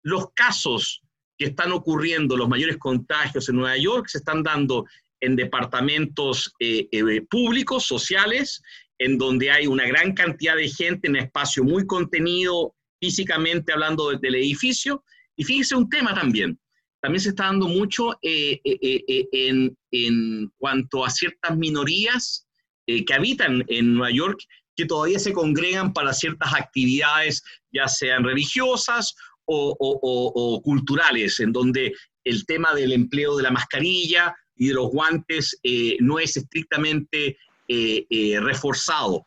los 0.04 0.32
casos 0.34 1.02
que 1.38 1.46
están 1.46 1.72
ocurriendo, 1.72 2.38
los 2.38 2.50
mayores 2.50 2.78
contagios 2.78 3.50
en 3.50 3.56
Nueva 3.56 3.78
York, 3.78 4.08
se 4.08 4.20
están 4.20 4.44
dando 4.44 4.86
en 5.22 5.36
departamentos 5.36 6.54
eh, 6.60 6.88
eh, 6.92 7.22
públicos, 7.30 7.86
sociales, 7.86 8.62
en 8.98 9.18
donde 9.18 9.52
hay 9.52 9.68
una 9.68 9.88
gran 9.88 10.14
cantidad 10.14 10.56
de 10.56 10.70
gente 10.70 11.08
en 11.08 11.16
espacio 11.16 11.64
muy 11.64 11.86
contenido 11.86 12.76
físicamente 13.00 13.72
hablando 13.72 14.12
del 14.12 14.36
edificio. 14.36 15.04
Y 15.36 15.44
fíjese 15.46 15.76
un 15.76 15.90
tema 15.90 16.14
también, 16.14 16.60
también 17.02 17.22
se 17.22 17.30
está 17.30 17.46
dando 17.46 17.68
mucho 17.68 18.18
eh, 18.22 18.60
en, 18.64 19.78
en, 19.92 20.52
cuanto 20.58 21.06
a 21.06 21.10
ciertas 21.10 21.58
minorías 21.58 22.46
que 22.86 23.14
habitan 23.14 23.64
en 23.68 23.94
Nueva 23.94 24.12
York 24.12 24.40
que 24.80 24.86
todavía 24.86 25.20
se 25.20 25.34
congregan 25.34 25.92
para 25.92 26.14
ciertas 26.14 26.54
actividades, 26.54 27.44
ya 27.70 27.90
sean 27.90 28.24
religiosas 28.24 29.14
o, 29.46 30.62
culturales, 30.64 31.42
en 31.42 31.52
donde 31.52 31.94
el 32.24 32.46
tema 32.46 32.74
del 32.74 32.94
empleo 32.94 33.36
de 33.36 33.44
la 33.44 33.52
mascarilla 33.52 34.34
y 34.56 34.68
de 34.68 34.76
los 34.76 34.90
guantes 34.90 35.60
eh, 35.64 35.98
no 36.00 36.18
es 36.18 36.38
estrictamente 36.38 37.38
eh, 37.68 38.06
eh, 38.10 38.40
reforzado. 38.40 39.26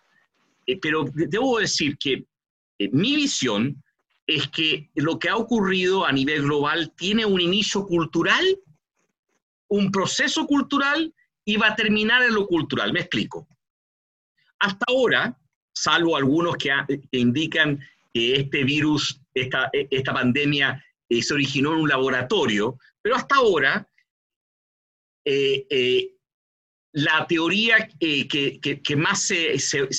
pero 0.80 1.04
debo 1.12 1.58
decir 1.58 1.98
que 1.98 2.24
mi 2.90 3.16
visión 3.16 3.82
es 4.26 4.48
que 4.48 4.90
lo 4.94 5.18
que 5.18 5.28
ha 5.28 5.36
ocurrido 5.36 6.06
a 6.06 6.12
nivel 6.12 6.42
global 6.42 6.92
tiene 6.96 7.26
un 7.26 7.40
inicio 7.40 7.84
cultural, 7.86 8.44
un 9.68 9.90
proceso 9.90 10.46
cultural 10.46 11.14
y 11.44 11.56
va 11.56 11.68
a 11.68 11.76
terminar 11.76 12.22
en 12.22 12.34
lo 12.34 12.46
cultural. 12.46 12.92
Me 12.92 13.00
explico. 13.00 13.48
Hasta 14.60 14.84
ahora, 14.88 15.38
salvo 15.74 16.16
algunos 16.16 16.56
que, 16.56 16.70
que 17.10 17.18
indican 17.18 17.80
que 18.12 18.36
este 18.36 18.64
virus 18.64 19.20
esta, 19.34 19.70
esta 19.72 20.12
pandemia 20.12 20.84
eh, 21.08 21.22
se 21.22 21.34
originó 21.34 21.72
en 21.72 21.80
un 21.80 21.88
laboratorio, 21.88 22.78
pero 23.00 23.16
hasta 23.16 23.36
ahora 23.36 23.88
eh, 25.24 25.66
eh, 25.70 26.16
la 26.92 27.26
teoría 27.26 27.88
que, 27.98 28.96
más 28.96 29.22
se, 29.22 29.56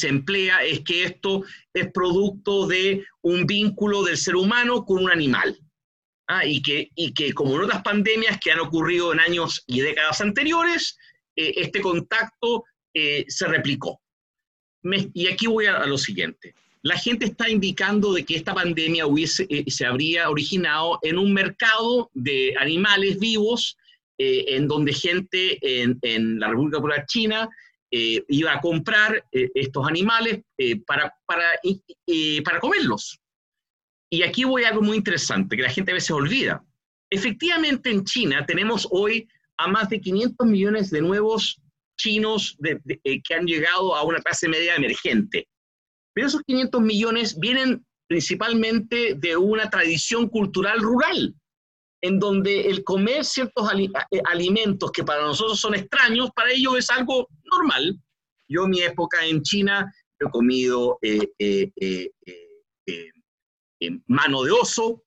emplea 0.08 0.64
es 0.64 0.82
que 0.82 1.04
esto 1.06 1.44
es 1.74 1.92
producto 1.92 2.68
de 2.68 3.06
un 3.22 3.46
vínculo 3.46 4.04
del 4.04 4.18
ser 4.18 4.36
humano 4.36 4.86
con 4.86 5.04
un 5.04 5.12
animal. 5.12 5.58
¿ah? 6.28 6.46
y, 6.46 6.62
que, 6.62 7.34
como 7.34 7.56
en 7.56 7.64
otras 7.64 7.82
pandemias 7.82 8.40
que 8.40 8.52
han 8.52 8.60
ocurrido 8.60 9.12
en 9.14 9.20
años 9.20 9.64
y 9.68 9.82
décadas 9.82 10.22
anteriores, 10.22 10.98
este 11.36 11.82
contacto 11.82 12.64
se 12.94 13.48
replicó. 13.48 14.00
y 15.14 15.28
aquí 15.28 15.48
voy 15.48 15.66
a 15.66 15.86
lo 15.86 15.98
siguiente 15.98 16.54
la 16.84 16.98
gente 16.98 17.26
está 17.26 17.50
indicando 17.50 18.14
de 18.14 18.26
que 18.26 18.36
esta 18.36 18.54
pandemia 18.54 19.06
eh, 19.08 19.64
se 19.68 19.86
habría 19.86 20.30
originado 20.30 21.00
en 21.02 21.18
un 21.18 21.34
mercado 21.34 22.12
de 22.14 22.54
animales 22.60 23.20
vivos, 23.20 23.78
eh, 24.18 24.46
en 24.50 24.68
donde 24.68 24.94
gente 24.94 25.58
en, 25.62 26.40
la 26.40 26.50
República 26.50 26.78
Popular 26.78 27.06
China 27.08 27.50
eh, 27.92 28.24
iba 28.28 28.54
a 28.54 28.62
comprar 28.62 29.24
estos 29.32 29.88
animales 29.88 30.42
para, 30.86 31.14
para, 31.26 31.46
para 32.44 32.60
comerlos. 32.60 33.20
Y 34.12 34.24
aquí 34.24 34.44
voy 34.44 34.64
a 34.64 34.70
algo 34.70 34.82
muy 34.82 34.98
interesante, 34.98 35.56
que 35.56 35.64
la 35.64 35.70
gente 35.70 35.92
a 35.92 35.96
veces 35.96 36.12
olvida. 36.12 36.64
Efectivamente, 37.10 37.90
en 37.90 38.04
China 38.04 38.46
tenemos 38.46 38.88
hoy 38.92 39.28
a 39.58 39.68
más 39.68 39.90
de 39.90 40.02
500 40.02 40.48
millones 40.48 40.90
de 40.92 41.02
nuevos 41.02 41.60
chinos 41.98 42.58
eh, 42.64 43.22
que 43.22 43.34
han 43.34 43.46
llegado 43.46 43.96
a 43.96 44.04
una 44.04 44.20
clase 44.20 44.48
media 44.48 44.76
emergente. 44.76 45.48
Pero 46.14 46.28
esos 46.28 46.42
500 46.42 46.82
millones 46.82 47.40
vienen 47.40 47.86
principalmente 48.08 49.16
de 49.16 49.38
una 49.38 49.70
tradición 49.70 50.28
cultural 50.28 50.80
rural, 50.80 51.34
en 52.04 52.20
donde 52.20 52.68
el 52.68 52.84
comer 52.84 53.24
ciertos 53.24 53.72
eh, 53.74 54.22
alimentos 54.30 54.92
que 54.92 55.06
para 55.06 55.22
nosotros 55.22 55.58
son 55.58 55.74
extraños, 55.74 56.32
para 56.36 56.52
ellos 56.52 56.78
es 56.78 56.90
algo 56.90 57.30
normal. 57.50 57.98
Yo 58.50 58.66
en 58.66 58.72
mi 58.72 58.82
época 58.82 59.26
en 59.26 59.42
China 59.42 59.90
he 60.20 60.30
comido 60.30 61.00
eh, 61.02 61.32
mano 64.08 64.44
de 64.44 64.52
oso, 64.52 65.02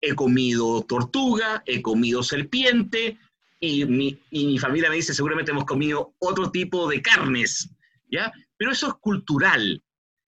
he 0.00 0.14
comido 0.14 0.82
tortuga, 0.84 1.62
he 1.66 1.82
comido 1.82 2.22
serpiente, 2.22 3.18
y 3.60 3.84
mi, 3.84 4.18
y 4.30 4.46
mi, 4.46 4.58
familia 4.58 4.88
me 4.88 4.96
dice, 4.96 5.12
seguramente 5.12 5.50
hemos 5.50 5.66
comido 5.66 6.14
otro 6.18 6.50
tipo 6.50 6.88
de 6.88 7.02
carnes, 7.02 7.68
¿ya? 8.10 8.32
Pero 8.56 8.72
eso 8.72 8.86
es 8.88 8.94
cultural. 8.94 9.82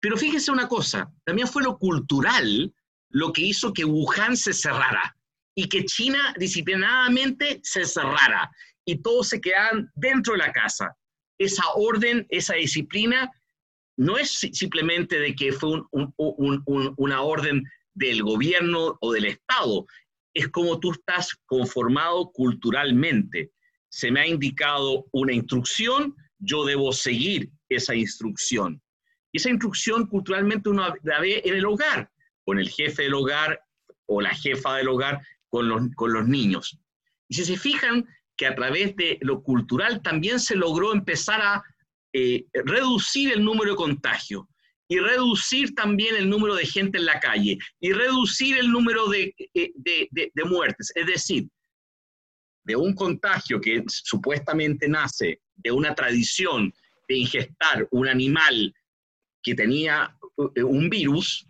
Pero 0.00 0.18
fíjese 0.18 0.50
una 0.50 0.68
cosa, 0.68 1.10
también 1.24 1.48
fue 1.48 1.62
lo 1.62 1.78
cultural 1.78 2.74
lo 3.08 3.32
que 3.32 3.42
hizo 3.42 3.72
que 3.72 3.84
Wuhan 3.84 4.36
se 4.36 4.52
cerrara 4.52 5.16
y 5.54 5.68
que 5.68 5.84
China 5.84 6.34
disciplinadamente 6.38 7.60
se 7.62 7.84
cerrara 7.84 8.50
y 8.84 9.02
todos 9.02 9.28
se 9.28 9.40
quedaban 9.40 9.90
dentro 9.94 10.32
de 10.34 10.40
la 10.40 10.52
casa. 10.52 10.96
Esa 11.38 11.64
orden, 11.74 12.26
esa 12.30 12.54
disciplina, 12.54 13.30
no 13.96 14.16
es 14.16 14.30
simplemente 14.30 15.18
de 15.18 15.34
que 15.34 15.52
fue 15.52 15.82
un, 15.90 16.14
un, 16.16 16.62
un, 16.66 16.94
una 16.96 17.22
orden 17.22 17.62
del 17.94 18.22
gobierno 18.22 18.96
o 19.00 19.12
del 19.12 19.26
Estado, 19.26 19.86
es 20.34 20.48
como 20.48 20.80
tú 20.80 20.92
estás 20.92 21.34
conformado 21.46 22.30
culturalmente. 22.32 23.50
Se 23.90 24.10
me 24.10 24.20
ha 24.20 24.26
indicado 24.26 25.06
una 25.12 25.32
instrucción, 25.32 26.14
yo 26.38 26.64
debo 26.64 26.92
seguir 26.92 27.50
esa 27.68 27.94
instrucción. 27.94 28.80
Y 29.32 29.38
esa 29.38 29.50
instrucción 29.50 30.06
culturalmente 30.06 30.70
uno 30.70 30.94
la 31.02 31.20
ve 31.20 31.42
en 31.44 31.54
el 31.54 31.66
hogar, 31.66 32.10
con 32.44 32.58
el 32.58 32.68
jefe 32.68 33.04
del 33.04 33.14
hogar 33.14 33.60
o 34.06 34.20
la 34.20 34.34
jefa 34.34 34.76
del 34.76 34.88
hogar, 34.88 35.22
con 35.52 35.68
los, 35.68 35.82
con 35.94 36.14
los 36.14 36.26
niños. 36.26 36.78
Y 37.28 37.34
si 37.34 37.44
se 37.44 37.58
fijan 37.58 38.06
que 38.38 38.46
a 38.46 38.54
través 38.54 38.96
de 38.96 39.18
lo 39.20 39.42
cultural 39.42 40.00
también 40.02 40.40
se 40.40 40.56
logró 40.56 40.92
empezar 40.94 41.42
a 41.42 41.62
eh, 42.14 42.46
reducir 42.64 43.32
el 43.32 43.44
número 43.44 43.72
de 43.72 43.76
contagios 43.76 44.44
y 44.88 44.98
reducir 44.98 45.74
también 45.74 46.16
el 46.16 46.28
número 46.28 46.54
de 46.54 46.66
gente 46.66 46.96
en 46.96 47.04
la 47.04 47.20
calle 47.20 47.58
y 47.80 47.92
reducir 47.92 48.56
el 48.56 48.70
número 48.70 49.08
de, 49.08 49.34
eh, 49.52 49.72
de, 49.76 50.44
muertes. 50.44 50.90
Es 50.94 51.06
decir, 51.06 51.48
de 52.64 52.76
un 52.76 52.94
contagio 52.94 53.60
que 53.60 53.84
supuestamente 53.88 54.88
nace 54.88 55.40
de 55.56 55.70
una 55.70 55.94
tradición 55.94 56.72
de 57.08 57.16
ingestar 57.16 57.86
un 57.90 58.08
animal 58.08 58.74
que 59.42 59.54
tenía 59.54 60.16
eh, 60.54 60.62
un 60.62 60.88
virus, 60.88 61.46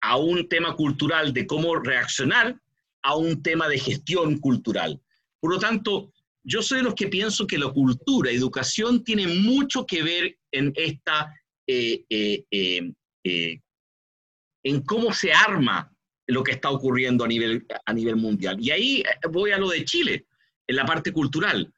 a 0.00 0.16
un 0.16 0.48
tema 0.48 0.74
cultural 0.76 1.32
de 1.32 1.46
cómo 1.46 1.76
reaccionar, 1.76 2.58
a 3.04 3.16
un 3.16 3.42
tema 3.42 3.68
de 3.68 3.78
gestión 3.78 4.38
cultural. 4.38 5.00
Por 5.38 5.52
lo 5.52 5.58
tanto, 5.58 6.10
yo 6.42 6.62
soy 6.62 6.78
de 6.78 6.84
los 6.84 6.94
que 6.94 7.08
pienso 7.08 7.46
que 7.46 7.58
la 7.58 7.70
cultura, 7.70 8.30
educación, 8.30 9.04
tiene 9.04 9.26
mucho 9.26 9.86
que 9.86 10.02
ver 10.02 10.38
en 10.50 10.72
esta 10.74 11.32
eh, 11.66 12.04
eh, 12.10 12.44
eh, 13.24 13.60
en 14.62 14.82
cómo 14.82 15.12
se 15.12 15.32
arma 15.32 15.90
lo 16.26 16.42
que 16.42 16.52
está 16.52 16.70
ocurriendo 16.70 17.24
a 17.24 17.28
nivel, 17.28 17.66
a 17.84 17.92
nivel 17.92 18.16
mundial. 18.16 18.56
Y 18.58 18.70
ahí 18.70 19.04
voy 19.30 19.52
a 19.52 19.58
lo 19.58 19.68
de 19.68 19.84
Chile, 19.84 20.26
en 20.66 20.76
la 20.76 20.86
parte 20.86 21.12
cultural. 21.12 21.72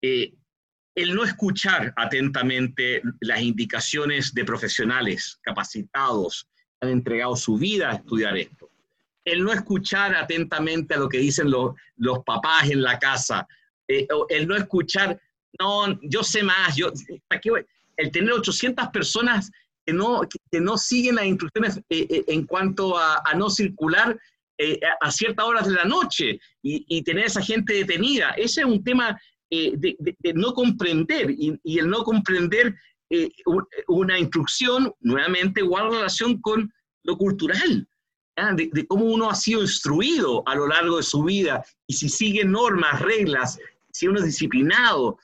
el 0.00 1.14
no 1.14 1.24
escuchar 1.24 1.92
atentamente 1.96 3.02
las 3.20 3.40
indicaciones 3.40 4.32
de 4.32 4.44
profesionales 4.44 5.38
capacitados 5.42 6.48
han 6.80 6.90
entregado 6.90 7.34
su 7.34 7.56
vida 7.56 7.90
a 7.90 7.94
estudiar 7.94 8.36
esto. 8.36 8.67
El 9.32 9.44
no 9.44 9.52
escuchar 9.52 10.14
atentamente 10.16 10.94
a 10.94 10.98
lo 10.98 11.08
que 11.08 11.18
dicen 11.18 11.50
los, 11.50 11.74
los 11.96 12.20
papás 12.24 12.70
en 12.70 12.82
la 12.82 12.98
casa. 12.98 13.46
el 13.86 14.46
no 14.46 14.56
escuchar, 14.56 15.20
no, 15.58 15.98
yo 16.02 16.22
sé 16.22 16.42
más, 16.42 16.76
yo, 16.76 16.92
aquí 17.30 17.50
el 17.98 18.10
tener 18.10 18.32
800 18.32 18.88
personas 18.88 19.50
que 19.84 19.92
no, 19.92 20.20
que 20.50 20.60
no 20.60 20.76
siguen 20.76 21.16
las 21.16 21.26
instrucciones 21.26 21.78
eh, 21.88 22.06
eh, 22.10 22.24
en 22.28 22.44
cuanto 22.44 22.98
a, 22.98 23.22
no 23.36 23.48
circular 23.48 24.18
eh, 24.58 24.78
a 25.00 25.10
ciertas 25.10 25.46
horas 25.46 25.66
de 25.66 25.74
la 25.74 25.84
noche 25.84 26.38
y, 26.62 27.02
tener 27.02 27.24
a 27.24 27.26
esa 27.26 27.42
gente 27.42 27.72
detenida, 27.72 28.32
ese 28.32 28.60
es 28.60 28.66
un 28.66 28.84
tema 28.84 29.18
de, 29.50 29.96
no 30.34 30.52
comprender 30.52 31.30
y, 31.30 31.58
el 31.78 31.88
no 31.88 32.04
comprender 32.04 32.74
una 33.86 34.18
instrucción 34.18 34.92
nuevamente 35.00 35.62
guarda 35.62 35.96
relación 35.96 36.38
con 36.42 36.70
lo 37.04 37.16
cultural. 37.16 37.88
De, 38.54 38.70
de, 38.72 38.86
cómo 38.86 39.04
uno 39.06 39.30
ha 39.30 39.34
sido 39.34 39.62
instruido 39.62 40.42
a 40.46 40.54
lo 40.54 40.68
largo 40.68 40.98
de 40.98 41.02
su 41.02 41.24
vida 41.24 41.64
y 41.86 41.94
si 41.94 42.08
sigue 42.08 42.44
normas, 42.44 43.00
reglas, 43.00 43.58
si 43.90 44.06
uno 44.06 44.20
es 44.20 44.26
disciplinado, 44.26 45.18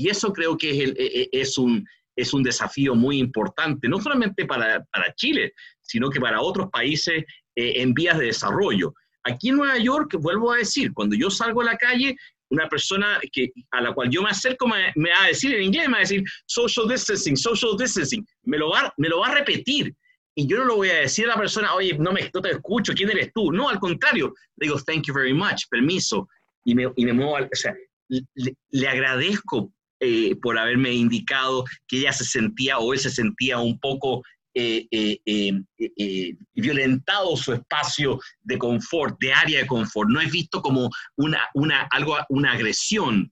y 0.00 0.08
eso 0.08 0.32
creo 0.32 0.56
que 0.56 0.70
es, 0.70 0.90
e, 0.90 0.94
e, 0.98 1.28
es, 1.32 1.58
un, 1.58 1.86
es 2.16 2.32
un 2.32 2.42
desafío 2.42 2.94
muy 2.94 3.18
importante, 3.18 3.86
no 3.86 4.00
solamente 4.00 4.46
para, 4.46 4.82
para 4.84 5.14
Chile, 5.14 5.52
sino 5.82 6.08
que 6.08 6.20
para 6.20 6.40
otros 6.40 6.70
países 6.70 7.24
eh, 7.54 7.72
en 7.76 7.92
vías 7.92 8.18
de 8.18 8.26
desarrollo. 8.26 8.94
Aquí 9.24 9.50
en 9.50 9.56
Nueva 9.56 9.76
York, 9.76 10.16
vuelvo 10.18 10.52
a 10.52 10.56
decir, 10.56 10.94
cuando 10.94 11.14
yo 11.16 11.28
salgo 11.28 11.60
a 11.60 11.64
la 11.64 11.76
calle, 11.76 12.16
una 12.48 12.66
persona 12.68 13.20
que, 13.30 13.52
a 13.72 13.82
la 13.82 13.92
cual 13.92 14.08
yo 14.08 14.22
me 14.22 14.30
acerco 14.30 14.66
me, 14.66 14.90
me, 14.96 15.10
va 15.10 15.24
a 15.24 15.28
decir 15.28 15.54
en 15.54 15.64
inglés, 15.64 15.86
me 15.88 15.92
va 15.92 15.98
a 15.98 16.00
decir 16.00 16.24
social 16.46 16.88
distancing, 16.88 17.36
social 17.36 17.76
distancing, 17.76 18.26
me 18.44 18.56
lo, 18.56 18.70
va, 18.70 18.92
me 18.96 19.08
lo 19.08 19.20
va 19.20 19.28
a 19.28 19.34
repetir. 19.34 19.94
Y 20.40 20.46
yo 20.46 20.56
no 20.56 20.64
lo 20.64 20.76
voy 20.76 20.88
a 20.88 21.00
decir 21.00 21.26
a 21.26 21.34
la 21.34 21.36
persona, 21.36 21.74
oye, 21.74 21.98
no, 21.98 22.12
me, 22.12 22.30
no 22.32 22.40
te 22.40 22.50
escucho, 22.50 22.94
¿quién 22.94 23.10
eres 23.10 23.30
tú? 23.34 23.52
No, 23.52 23.68
al 23.68 23.78
contrario, 23.78 24.32
le 24.56 24.68
digo, 24.68 24.80
thank 24.80 25.04
you 25.04 25.12
very 25.12 25.34
much, 25.34 25.64
permiso, 25.68 26.30
y 26.64 26.74
me, 26.74 26.90
y 26.96 27.04
me 27.04 27.12
muevo, 27.12 27.34
o 27.34 27.48
sea, 27.52 27.74
le, 28.08 28.88
agradezco 28.88 29.70
eh, 30.00 30.34
por 30.36 30.58
haberme 30.58 30.94
indicado 30.94 31.66
que 31.86 31.98
ella 31.98 32.14
se 32.14 32.24
sentía 32.24 32.78
o 32.78 32.94
él 32.94 32.98
se 32.98 33.10
sentía 33.10 33.58
un 33.58 33.78
poco 33.78 34.22
eh, 34.54 34.86
eh, 34.90 36.32
violentado 36.54 37.36
su 37.36 37.52
espacio 37.52 38.18
de 38.40 38.56
confort, 38.56 39.20
de 39.20 39.34
área 39.34 39.60
de 39.60 39.66
confort. 39.66 40.08
No 40.08 40.22
es 40.22 40.32
visto 40.32 40.62
como 40.62 40.88
una, 41.16 41.46
una, 41.52 41.82
algo, 41.90 42.16
una 42.30 42.52
agresión. 42.52 43.30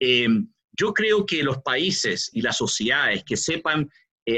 yo 0.00 0.94
creo 0.94 1.26
que 1.26 1.42
los 1.42 1.58
países 1.58 2.30
y 2.32 2.40
las 2.40 2.56
sociedades 2.56 3.24
que 3.24 3.36
sepan 3.36 3.90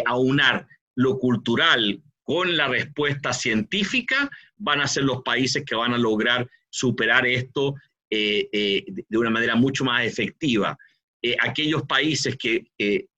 aunar 0.04 0.66
lo 0.98 1.16
cultural 1.16 2.02
con 2.28 2.58
la 2.58 2.68
respuesta 2.68 3.32
científica 3.32 4.28
van 4.58 4.82
a 4.82 4.86
ser 4.86 5.04
los 5.04 5.22
países 5.22 5.64
que 5.64 5.74
van 5.74 5.94
a 5.94 5.98
lograr 5.98 6.46
superar 6.68 7.26
esto 7.26 7.74
de 8.10 9.02
una 9.12 9.30
manera 9.30 9.56
mucho 9.56 9.82
más 9.82 10.04
efectiva. 10.04 10.76
Eh, 11.22 11.34
aquellos 11.40 11.84
países 11.84 12.36
que, 12.36 12.66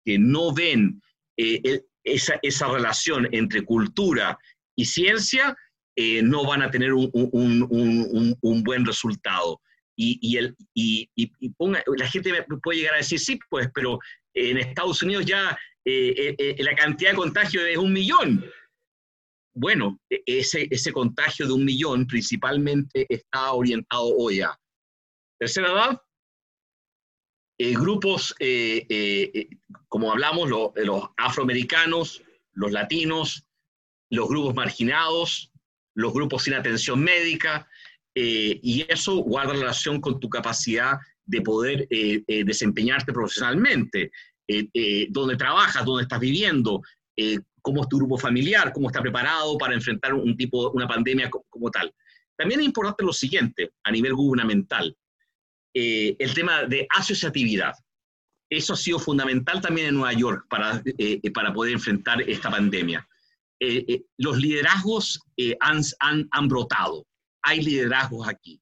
no 0.07 0.55
ven 0.55 1.03
eh, 1.37 1.81
esa, 2.05 2.39
esa, 2.41 2.69
relación 2.69 3.29
entre 3.33 3.65
cultura 3.65 4.39
y 4.77 4.85
ciencia, 4.85 5.57
eh, 5.97 6.23
no 6.23 6.47
van 6.47 6.63
a 6.63 6.71
tener 6.71 6.93
un, 6.93 7.11
un, 7.13 8.37
un, 8.41 8.63
buen 8.63 8.87
resultado. 8.87 9.61
Y, 9.97 10.37
el, 10.37 10.57
y, 10.73 11.11
la 11.97 12.07
gente 12.07 12.33
puede 12.63 12.79
llegar 12.79 12.95
a 12.95 12.99
decir, 12.99 13.19
sí, 13.19 13.41
pues, 13.51 13.69
pero 13.75 13.99
en 14.35 14.57
Estados 14.57 15.03
Unidos 15.03 15.27
ya 15.27 15.59
la 15.85 16.75
cantidad 16.77 17.11
de 17.11 17.17
contagio 17.17 17.67
es 17.67 17.77
un 17.77 17.93
millón. 17.93 18.45
Bueno, 19.55 20.01
e, 20.09 20.23
ese, 20.27 20.69
ese 20.71 20.93
contagio 20.93 21.47
de 21.47 21.53
un 21.53 21.65
millón 21.65 22.07
principalmente 22.07 23.07
está 23.09 23.53
orientado 23.53 24.15
hoy 24.17 24.41
a 24.41 24.59
tercera 25.39 25.73
edad, 25.73 26.03
eh, 27.63 27.75
grupos, 27.75 28.35
eh, 28.39 28.87
eh, 28.89 29.49
como 29.87 30.11
hablamos, 30.11 30.49
los 30.49 31.11
afroamericanos, 31.19 32.23
los 32.55 32.73
latinos, 32.73 33.45
los 34.09 34.31
grupos 34.31 34.55
marginados, 34.55 35.53
los 35.95 36.15
grupos 36.15 36.45
sin 36.45 36.55
atención 36.55 37.05
médica, 37.05 37.69
y 38.15 38.87
eso 38.89 39.17
guarda 39.17 39.53
relación 39.53 40.01
con 40.01 40.19
tu 40.21 40.31
capacidad 40.31 40.99
de 41.25 41.43
poder 41.43 41.87
desempeñarte 41.89 43.13
profesionalmente, 43.13 44.11
dónde 45.11 45.37
trabajas, 45.37 45.85
dónde 45.85 46.03
estás 46.03 46.21
viviendo, 46.21 46.83
cómo 47.63 47.83
es 47.83 47.89
tu 47.89 47.99
grupo 47.99 48.19
familiar, 48.19 48.73
cómo 48.73 48.89
está 48.89 49.01
preparado 49.01 49.57
para 49.59 49.75
enfrentar 49.75 50.15
un 50.15 50.37
tipo, 50.37 50.71
una 50.71 50.87
pandemia 50.87 51.31
como 51.31 51.71
tal. 51.71 51.93
También 52.37 52.61
es 52.61 52.67
importante 52.67 53.05
lo 53.05 53.13
siguiente 53.13 53.73
a 53.85 53.91
nivel 53.91 54.15
gubernamental. 54.15 54.97
Eh, 55.75 56.17
el 56.19 56.35
tema 56.35 56.65
de 56.65 56.87
asociatividad. 56.97 57.75
Eso 58.51 58.73
ha 58.73 58.77
sido 58.77 58.99
fundamental 58.99 59.61
también 59.61 59.89
en 59.89 59.95
Nueva 59.95 60.13
York 60.13 60.47
para, 60.49 60.83
eh, 60.85 61.21
eh, 61.23 61.31
para 61.31 61.53
poder 61.53 61.75
enfrentar 61.75 62.23
esta 62.23 62.51
pandemia. 62.51 63.07
los 64.19 64.39
liderazgos 64.39 65.21
han, 65.61 65.83
han, 66.01 66.29
han, 66.31 66.49
brotado. 66.49 67.07
hay 67.43 67.61
liderazgos 67.61 68.27
aquí. 68.27 68.61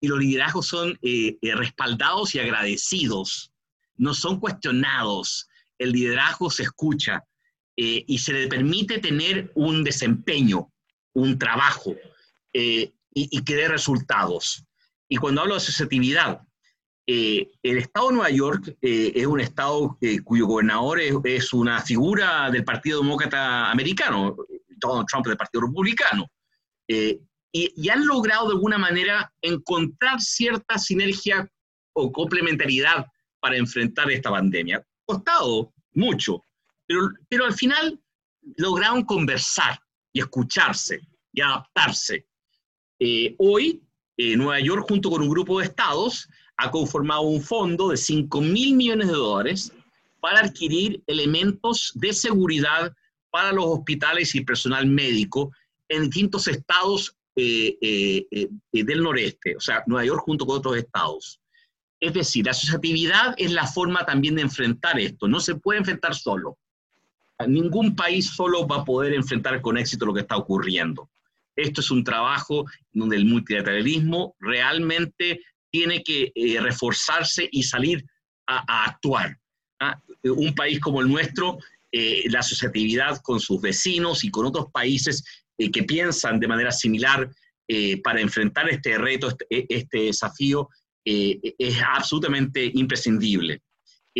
Y 0.00 0.08
los 0.08 0.18
liderazgos 0.18 0.66
son 0.66 0.98
eh, 1.02 1.36
eh, 1.42 1.54
respaldados 1.54 2.34
y 2.34 2.40
agradecidos, 2.40 3.52
no 3.96 4.14
son 4.14 4.40
cuestionados. 4.40 5.46
El 5.78 5.92
liderazgo 5.92 6.50
se 6.50 6.62
escucha 6.62 7.22
eh, 7.82 8.04
y 8.06 8.18
se 8.18 8.32
le 8.32 8.48
permite 8.48 8.98
tener 8.98 9.50
un 9.54 9.82
desempeño, 9.82 10.70
un 11.14 11.38
trabajo 11.38 11.94
y, 12.52 12.92
y, 13.14 13.44
que 13.44 13.54
dé 13.54 13.68
resultados. 13.68 14.64
Y 15.08 15.16
cuando 15.16 15.40
hablo 15.40 15.54
de 15.54 15.58
asociatividad, 15.58 16.40
el 17.06 17.48
Estado 17.62 18.08
de 18.08 18.14
Nueva 18.14 18.30
York 18.30 18.76
es 18.80 19.26
un 19.26 19.40
Estado 19.40 19.98
cuyo 20.22 20.46
gobernador 20.46 21.00
es, 21.00 21.52
una 21.52 21.80
figura 21.80 22.50
del 22.50 22.64
Partido 22.64 23.00
Demócrata 23.00 23.70
Americano, 23.70 24.36
Donald 24.68 25.06
Trump 25.08 25.26
del 25.26 25.36
Partido 25.36 25.62
Republicano 25.66 26.30
y, 27.52 27.88
han 27.88 28.06
logrado 28.06 28.48
de 28.48 28.54
alguna 28.54 28.78
manera 28.78 29.32
encontrar 29.42 30.20
cierta 30.20 30.78
sinergia 30.78 31.48
o 31.92 32.12
complementariedad 32.12 33.06
para 33.40 33.56
enfrentar 33.56 34.10
esta 34.10 34.30
pandemia. 34.30 34.84
Costado 35.04 35.72
mucho, 35.94 36.44
pero, 36.90 37.12
pero 37.28 37.44
al 37.44 37.54
final 37.54 38.00
lograron 38.56 39.04
conversar 39.04 39.80
y 40.12 40.18
escucharse 40.18 41.00
y 41.32 41.40
adaptarse. 41.40 42.26
Eh, 42.98 43.36
hoy, 43.38 43.80
eh, 44.16 44.36
Nueva 44.36 44.58
York, 44.58 44.86
junto 44.88 45.08
con 45.08 45.22
un 45.22 45.28
grupo 45.28 45.60
de 45.60 45.66
estados, 45.66 46.28
ha 46.56 46.68
conformado 46.68 47.20
un 47.20 47.40
fondo 47.40 47.90
de 47.90 47.96
5 47.96 48.40
mil 48.40 48.74
millones 48.74 49.06
de 49.06 49.14
dólares 49.14 49.72
para 50.18 50.40
adquirir 50.40 51.00
elementos 51.06 51.92
de 51.94 52.12
seguridad 52.12 52.92
para 53.30 53.52
los 53.52 53.66
hospitales 53.66 54.34
y 54.34 54.40
personal 54.40 54.84
médico 54.86 55.52
en 55.88 56.10
distintos 56.10 56.48
estados 56.48 57.16
eh, 57.36 57.78
eh, 57.80 58.26
eh, 58.32 58.48
del 58.72 59.04
noreste, 59.04 59.54
o 59.56 59.60
sea, 59.60 59.84
Nueva 59.86 60.04
York 60.04 60.22
junto 60.24 60.44
con 60.44 60.58
otros 60.58 60.76
estados. 60.76 61.40
Es 62.00 62.12
decir, 62.14 62.46
la 62.46 62.50
asociatividad 62.50 63.34
es 63.36 63.52
la 63.52 63.66
forma 63.66 64.04
también 64.04 64.34
de 64.34 64.42
enfrentar 64.42 64.98
esto. 64.98 65.28
No 65.28 65.38
se 65.38 65.54
puede 65.54 65.78
enfrentar 65.78 66.14
solo. 66.14 66.58
Ningún 67.46 67.96
país 67.96 68.26
solo 68.26 68.66
va 68.66 68.76
a 68.76 68.84
poder 68.84 69.14
enfrentar 69.14 69.60
con 69.60 69.78
éxito 69.78 70.06
lo 70.06 70.14
que 70.14 70.20
está 70.20 70.36
ocurriendo. 70.36 71.10
Esto 71.56 71.80
es 71.80 71.90
un 71.90 72.04
trabajo 72.04 72.64
donde 72.92 73.16
el 73.16 73.24
multilateralismo 73.24 74.34
realmente 74.38 75.40
tiene 75.70 76.02
que 76.02 76.32
reforzarse 76.60 77.48
y 77.50 77.62
salir 77.62 78.04
a, 78.46 78.84
actuar. 78.84 79.36
¿ah? 79.80 80.00
Un 80.24 80.54
país 80.54 80.80
como 80.80 81.00
el 81.00 81.08
nuestro, 81.08 81.58
la 81.92 82.40
asociatividad 82.40 83.20
con 83.22 83.40
sus 83.40 83.60
vecinos 83.60 84.24
y 84.24 84.30
con 84.30 84.46
otros 84.46 84.66
países 84.72 85.24
eh, 85.60 85.70
que 85.70 85.82
piensan 85.82 86.40
de 86.40 86.48
manera 86.48 86.72
similar 86.72 87.30
eh, 87.68 88.00
para 88.00 88.22
enfrentar 88.22 88.70
este 88.70 88.96
reto, 88.96 89.28
este, 89.28 89.46
e, 89.50 89.66
este 89.68 89.98
desafío, 90.04 90.70
eh, 91.04 91.38
es 91.58 91.76
absolutamente 91.82 92.70
imprescindible. 92.74 93.60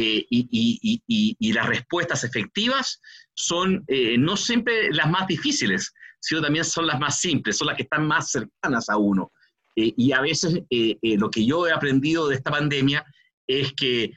Y, 0.01 1.53
las 1.53 1.67
respuestas 1.67 2.25
efectivas 2.25 3.01
son 3.35 3.85
no 4.19 4.37
siempre 4.37 4.93
las 4.93 5.11
más 5.11 5.27
difíciles, 5.27 5.93
sino 6.21 6.41
también 6.43 6.65
son 6.65 6.87
las 6.87 6.99
más 6.99 7.21
simples, 7.21 7.57
son 7.57 7.69
las 7.69 7.77
que 7.77 7.83
están 7.83 8.07
más 8.07 8.31
cercanas 8.31 8.89
a 8.89 8.97
uno. 8.97 9.33
y 9.75 10.13
a 10.13 10.21
veces 10.21 10.63
lo 11.03 11.31
que 11.31 11.45
yo 11.45 11.67
he 11.67 11.73
aprendido 11.73 12.29
de 12.29 12.37
esta 12.37 12.51
pandemia 12.51 13.05
es 13.47 13.73
que 13.73 14.13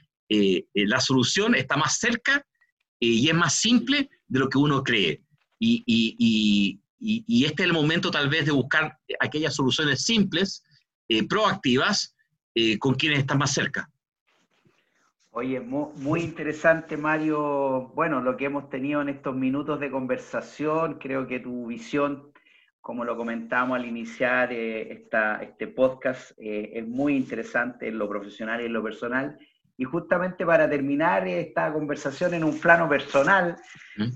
la 0.74 1.00
solución 1.00 1.54
está 1.54 1.76
más 1.76 1.98
cerca 1.98 2.44
y 3.00 3.28
es 3.28 3.34
más 3.34 3.54
simple 3.54 4.08
de 4.26 4.38
lo 4.38 4.48
que 4.48 4.58
uno 4.58 4.82
cree. 4.82 5.22
Y, 5.58 5.82
y, 5.86 7.44
este 7.44 7.62
es 7.62 7.68
el 7.68 7.72
momento 7.74 8.10
tal 8.10 8.28
vez 8.28 8.46
de 8.46 8.52
buscar 8.52 8.98
aquellas 9.20 9.54
soluciones 9.54 10.04
simples, 10.04 10.62
eh, 11.08 11.26
proactivas, 11.26 12.14
eh, 12.54 12.78
con 12.78 12.94
quienes 12.94 13.20
están 13.20 13.38
más 13.38 13.52
cerca. 13.52 13.90
Oye, 15.36 15.58
muy, 15.58 16.20
interesante, 16.20 16.96
Mario. 16.96 17.90
Bueno, 17.92 18.20
lo 18.20 18.36
que 18.36 18.44
hemos 18.44 18.70
tenido 18.70 19.02
en 19.02 19.08
estos 19.08 19.34
minutos 19.34 19.80
de 19.80 19.90
conversación, 19.90 20.94
creo 21.00 21.26
que 21.26 21.40
tu 21.40 21.66
visión, 21.66 22.30
como 22.80 23.04
lo 23.04 23.16
comentamos 23.16 23.76
al 23.76 23.84
iniciar 23.84 24.52
eh, 24.52 24.92
esta, 24.92 25.42
este 25.42 25.66
podcast, 25.66 26.30
es 26.38 26.86
muy 26.86 27.16
interesante 27.16 27.88
en 27.88 27.98
lo 27.98 28.08
profesional 28.08 28.60
y 28.60 28.66
en 28.66 28.72
lo 28.74 28.82
personal. 28.84 29.36
Y 29.76 29.82
justamente 29.82 30.46
para 30.46 30.70
terminar 30.70 31.26
esta 31.26 31.72
conversación 31.72 32.34
en 32.34 32.44
un 32.44 32.60
plano 32.60 32.88
personal, 32.88 33.56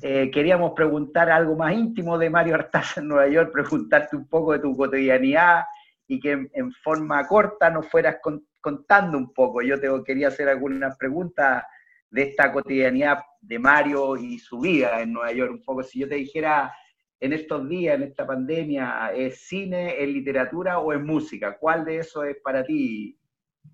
eh, 0.02 0.30
queríamos 0.32 0.70
preguntar 0.70 1.30
algo 1.30 1.56
más 1.56 1.72
íntimo 1.74 2.16
de 2.16 2.30
Mario 2.30 2.54
Artaza 2.54 3.00
en 3.00 3.08
Nueva 3.08 3.26
York, 3.26 3.50
preguntarte 3.52 4.14
un 4.14 4.28
poco 4.28 4.52
de 4.52 4.60
tu 4.60 4.76
cotidianidad 4.76 5.64
y 6.06 6.20
que 6.20 6.48
en, 6.52 6.72
forma 6.72 7.26
corta 7.26 7.70
nos 7.70 7.88
fueras 7.88 8.18
contando 8.60 9.18
un 9.18 9.32
poco. 9.32 9.62
Yo 9.62 9.80
te 9.80 9.88
quería 10.04 10.28
hacer 10.28 10.48
algunas 10.48 10.96
preguntas 10.96 11.64
de 12.10 12.22
esta 12.22 12.52
cotidianidad 12.52 13.20
de 13.40 13.58
Mario 13.58 14.16
y 14.16 14.38
su 14.38 14.60
vida 14.60 15.00
en 15.00 15.12
Nueva 15.12 15.32
York. 15.32 15.52
Un 15.52 15.62
poco, 15.62 15.82
si 15.82 16.00
yo 16.00 16.08
te 16.08 16.16
dijera 16.16 16.74
en 17.20 17.32
estos 17.32 17.68
días, 17.68 17.96
en 17.96 18.04
esta 18.04 18.26
pandemia, 18.26 19.12
¿es 19.14 19.40
cine, 19.40 20.02
es 20.02 20.08
literatura 20.08 20.78
o 20.78 20.92
es 20.92 21.00
música? 21.00 21.56
¿Cuál 21.58 21.84
de 21.84 21.98
eso 21.98 22.22
es 22.24 22.36
para 22.42 22.64
ti, 22.64 23.18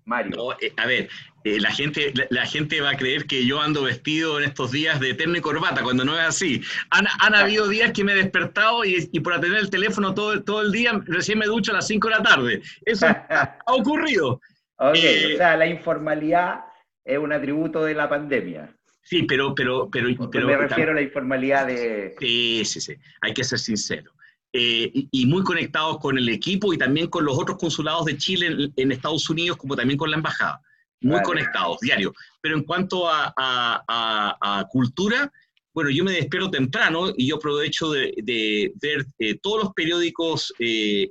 Mario. 0.03 0.55
Eh, 0.61 0.73
a 0.77 0.85
ver, 0.85 1.09
eh, 1.43 1.59
la, 1.59 1.71
gente, 1.71 2.13
la, 2.29 2.45
gente 2.45 2.81
va 2.81 2.91
a 2.91 2.97
creer 2.97 3.25
que 3.25 3.45
yo 3.45 3.61
ando 3.61 3.83
vestido 3.83 4.39
en 4.39 4.45
estos 4.45 4.71
días 4.71 4.99
de 4.99 5.13
terno 5.13 5.37
y 5.37 5.41
corbata, 5.41 5.83
cuando 5.83 6.05
no 6.05 6.17
es 6.17 6.25
así. 6.25 6.61
Han, 6.91 7.05
han 7.19 7.35
habido 7.35 7.67
días 7.67 7.91
que 7.91 8.03
me 8.03 8.13
he 8.13 8.15
despertado 8.15 8.85
y, 8.85 9.09
y, 9.11 9.19
por 9.19 9.33
atender 9.33 9.59
el 9.59 9.69
teléfono 9.69 10.13
todo, 10.13 10.43
todo 10.43 10.61
el 10.61 10.71
día, 10.71 11.01
recién 11.05 11.39
me 11.39 11.45
ducho 11.45 11.71
a 11.71 11.75
las 11.75 11.87
5 11.87 12.07
de 12.07 12.15
la 12.15 12.23
tarde. 12.23 12.61
Eso 12.85 13.07
ha 13.29 13.57
ocurrido. 13.67 14.41
Ok, 14.77 14.95
eh, 14.95 15.33
o 15.33 15.37
sea, 15.37 15.55
la 15.55 15.67
informalidad 15.67 16.65
es 17.03 17.17
un 17.17 17.31
atributo 17.31 17.83
de 17.83 17.93
la 17.93 18.09
pandemia. 18.09 18.75
Sí, 19.01 19.23
pero... 19.23 19.53
pero, 19.53 19.89
pero, 19.91 20.09
pero 20.31 20.47
me 20.47 20.57
refiero 20.57 20.91
a 20.91 20.95
la 20.95 21.01
informalidad 21.01 21.67
de... 21.67 22.15
Sí, 22.19 22.65
sí, 22.65 22.81
sí, 22.81 22.95
hay 23.21 23.33
que 23.33 23.43
ser 23.43 23.59
sincero. 23.59 24.11
Eh, 24.57 24.89
y, 25.11 25.25
muy 25.25 25.43
conectados 25.43 25.99
con 25.99 26.17
el 26.17 26.29
equipo 26.29 26.73
y 26.73 26.77
también 26.77 27.07
con 27.07 27.25
los 27.25 27.37
otros 27.37 27.57
consulados 27.57 28.05
de 28.05 28.17
Chile 28.17 28.71
en, 28.77 28.91
Estados 28.93 29.29
Unidos, 29.29 29.57
como 29.57 29.75
también 29.75 29.97
con 29.97 30.09
la 30.09 30.15
embajada. 30.15 30.61
Muy 31.01 31.21
conectados, 31.23 31.77
diario. 31.81 32.13
Pero 32.39 32.55
en 32.55 32.63
cuanto 32.63 33.05
a, 33.09 34.65
cultura, 34.71 35.29
bueno, 35.73 35.89
yo 35.89 36.05
me 36.05 36.13
despierto 36.13 36.49
temprano 36.49 37.11
y 37.17 37.27
yo 37.27 37.35
aprovecho 37.35 37.91
de, 37.91 38.71
ver 38.81 39.05
eh, 39.19 39.37
todos 39.43 39.65
los 39.65 39.73
periódicos 39.73 40.53
eh, 40.57 41.09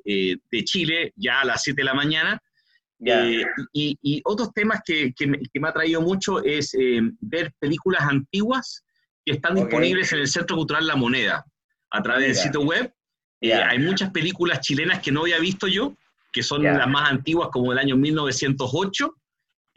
de 0.51 0.65
Chile 0.65 1.13
ya 1.15 1.43
a 1.43 1.45
las 1.45 1.63
7 1.65 1.83
de 1.83 1.85
la 1.85 1.95
mañana. 1.95 2.43
Y, 3.01 4.23
otros 4.25 4.53
temas 4.55 4.81
que, 4.85 5.13
me, 5.27 5.69
ha 5.69 5.73
traído 5.73 6.01
mucho 6.01 6.43
es 6.43 6.73
ver 7.21 7.53
películas 7.59 8.03
antiguas 8.03 8.85
que 9.25 9.33
están 9.33 9.55
disponibles 9.55 10.13
en 10.13 10.21
el 10.21 10.29
Centro 10.29 10.57
Cultural 10.57 10.87
La 10.87 10.97
Moneda 10.97 11.45
a 11.91 12.03
través 12.03 12.27
del 12.27 12.37
sitio 12.37 12.61
web. 12.63 12.93
Eh, 13.41 13.53
hay 13.53 13.79
muchas 13.79 14.11
películas 14.11 14.61
chilenas 14.61 15.01
que 15.01 15.13
no 15.13 15.23
había 15.23 15.39
visto 15.39 15.67
yo, 15.67 15.95
que 16.33 16.43
son 16.43 16.63
las 16.63 16.89
más 16.89 17.11
antiguas, 17.11 17.49
como 17.53 17.71
del 17.71 17.79
año 17.79 17.97
1908. 17.97 19.15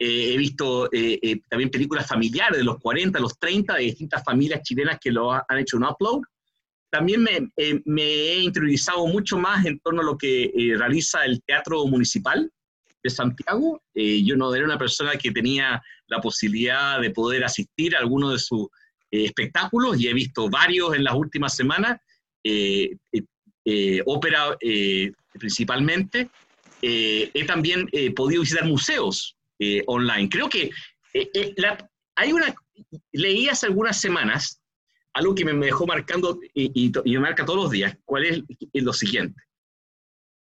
Eh, 0.00 0.34
he 0.34 0.36
visto 0.36 0.88
eh, 0.92 1.40
también 1.48 1.70
películas 1.70 2.06
familiares 2.06 2.58
de 2.58 2.64
los 2.64 2.78
40, 2.78 3.18
los 3.18 3.38
30, 3.38 3.74
de 3.74 3.82
distintas 3.82 4.22
familias 4.24 4.62
chilenas 4.62 4.98
que 5.00 5.10
lo 5.10 5.32
han 5.32 5.58
hecho 5.58 5.76
un 5.76 5.84
upload. 5.84 6.22
También 6.90 7.22
me, 7.22 7.50
me 7.84 8.02
he 8.02 8.38
interiorizado 8.40 9.06
mucho 9.06 9.36
más 9.38 9.66
en 9.66 9.78
torno 9.80 10.00
a 10.00 10.04
lo 10.04 10.16
que 10.16 10.50
realiza 10.76 11.24
el 11.24 11.42
Teatro 11.42 11.86
Municipal 11.86 12.50
de 13.02 13.10
Santiago. 13.10 13.80
yo 13.94 14.36
no 14.36 14.54
era 14.54 14.64
una 14.64 14.78
persona 14.78 15.12
que 15.12 15.30
tenía 15.30 15.80
la 16.08 16.20
posibilidad 16.20 17.00
de 17.00 17.10
poder 17.10 17.44
asistir 17.44 17.94
a 17.94 18.00
alguno 18.00 18.30
de 18.30 18.38
sus 18.38 18.68
espectáculos 19.10 20.00
y 20.00 20.08
he 20.08 20.14
visto 20.14 20.48
varios 20.50 20.94
en 20.94 21.04
las 21.04 21.14
últimas 21.14 21.54
semanas. 21.54 21.98
Eh, 23.70 24.00
ópera 24.06 24.56
eh, 24.60 25.12
principalmente. 25.32 26.30
Eh, 26.80 27.30
he 27.34 27.44
también 27.44 27.86
podido 28.16 28.40
visitar 28.40 28.64
museos 28.64 29.36
online. 29.86 30.28
Creo 30.28 30.48
que 30.48 30.70
hay 32.16 32.32
una, 32.32 32.54
leí 33.12 33.48
hace 33.48 33.66
algunas 33.66 34.00
semanas 34.00 34.62
algo 35.12 35.34
que 35.34 35.44
me 35.44 35.66
dejó 35.66 35.86
marcando 35.86 36.38
y, 36.54 36.92
me 37.04 37.18
marca 37.18 37.44
todos 37.44 37.64
los 37.64 37.70
días, 37.70 37.96
cuál 38.04 38.24
es, 38.24 38.42
lo 38.72 38.92
siguiente. 38.92 39.42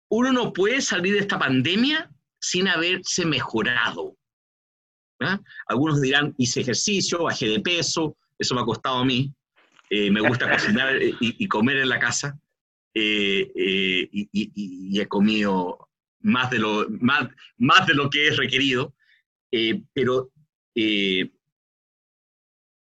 Uno 0.09 0.31
no 0.31 0.53
puede 0.53 0.81
salir 0.81 1.13
de 1.13 1.19
esta 1.19 1.39
pandemia 1.39 2.09
sin 2.39 2.67
haberse 2.67 3.25
mejorado. 3.25 4.15
¿ah? 5.21 5.39
Algunos 5.67 6.01
dirán, 6.01 6.33
hice 6.37 6.61
ejercicio, 6.61 7.23
bajé 7.23 7.47
de 7.47 7.59
peso, 7.59 8.17
eso 8.37 8.55
me 8.55 8.61
ha 8.61 8.65
costado 8.65 8.97
a 8.99 9.05
mí. 9.05 9.33
me 9.89 10.21
gusta 10.21 10.49
cocinar 10.51 10.97
y, 11.01 11.47
comer 11.47 11.77
en 11.77 11.89
la 11.89 11.99
casa. 11.99 12.39
Eh, 12.93 13.51
eh, 13.55 14.09
y, 14.11 14.99
he 14.99 15.07
comido 15.07 15.89
más 16.21 16.49
de 16.49 16.59
lo, 16.59 16.89
más, 16.89 17.29
más 17.57 17.87
de 17.87 17.93
lo 17.93 18.09
que 18.09 18.27
es 18.27 18.37
requerido, 18.37 18.95
eh, 19.51 19.83
pero 19.93 20.31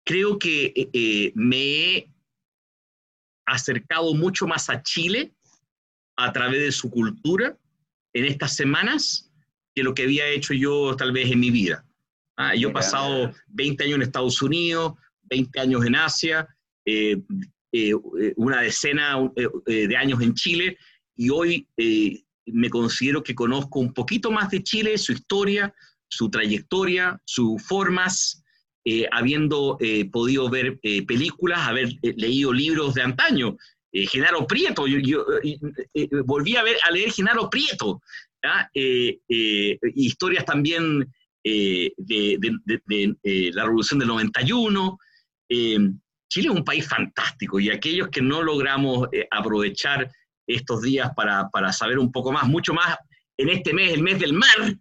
creo 0.05 0.37
que 0.37 1.31
me 1.35 1.57
he 1.57 2.11
acercado 3.45 4.13
mucho 4.13 4.47
más 4.47 4.69
a 4.69 4.81
Chile 4.83 5.33
a 6.15 6.31
través 6.31 6.61
de 6.61 6.71
su 6.71 6.89
cultura 6.89 7.57
en 8.13 8.25
estas 8.25 8.55
semanas 8.55 9.30
que 9.73 9.83
lo 9.83 9.93
que 9.93 10.03
había 10.03 10.27
hecho 10.27 10.53
yo 10.53 10.95
tal 10.95 11.11
vez 11.11 11.31
en 11.31 11.39
mi 11.39 11.49
vida. 11.49 11.85
Ah, 12.37 12.55
yo 12.55 12.69
he 12.69 12.73
pasado 12.73 13.31
20 13.47 13.83
años 13.83 13.95
en 13.95 14.01
Estados 14.03 14.41
Unidos, 14.41 14.93
20 15.23 15.59
años 15.59 15.85
en 15.85 15.95
Asia, 15.95 16.47
eh, 16.85 17.17
eh, 17.71 17.93
una 18.35 18.61
decena 18.61 19.17
de 19.65 19.95
años 19.95 20.21
en 20.21 20.33
Chile, 20.33 20.77
y 21.15 21.29
hoy 21.29 21.67
me 22.45 22.69
considero 22.69 23.23
que 23.23 23.35
conozco 23.35 23.79
un 23.79 23.93
poquito 23.93 24.31
más 24.31 24.49
de 24.49 24.63
Chile, 24.63 24.97
su 24.97 25.13
historia, 25.13 25.73
su 26.07 26.29
trayectoria, 26.29 27.19
sus 27.25 27.61
formas, 27.63 28.43
eh, 28.83 29.07
habiendo 29.11 29.77
eh, 29.79 30.09
podido 30.09 30.49
ver 30.49 30.79
eh, 30.81 31.05
películas, 31.05 31.67
haber 31.67 31.89
leído 32.01 32.51
libros 32.51 32.93
de 32.95 33.03
antaño. 33.03 33.57
Genaro 33.93 34.47
Prieto, 34.47 34.87
yo, 34.87 35.25
volví 36.23 36.55
a, 36.55 36.63
ver, 36.63 36.77
a 36.87 36.91
leer 36.91 37.11
Genaro 37.11 37.49
Prieto, 37.49 38.01
historias 39.95 40.45
también 40.45 41.11
de, 41.43 41.93
de, 41.97 43.51
la 43.53 43.63
Revolución 43.63 43.99
del 43.99 44.07
91. 44.07 44.97
Chile 45.49 46.47
es 46.47 46.55
un 46.55 46.63
país 46.63 46.87
fantástico 46.87 47.59
y 47.59 47.69
aquellos 47.69 48.09
que 48.09 48.21
no 48.21 48.41
logramos 48.41 49.09
aprovechar 49.31 50.09
estos 50.47 50.81
días 50.81 51.11
para, 51.15 51.49
para, 51.49 51.71
saber 51.71 51.99
un 51.99 52.11
poco 52.11 52.31
más, 52.31 52.47
mucho 52.47 52.73
más 52.73 52.97
en 53.37 53.49
este 53.49 53.73
mes, 53.73 53.93
el 53.93 54.03
mes 54.03 54.19
del 54.19 54.33
mar, 54.33 54.75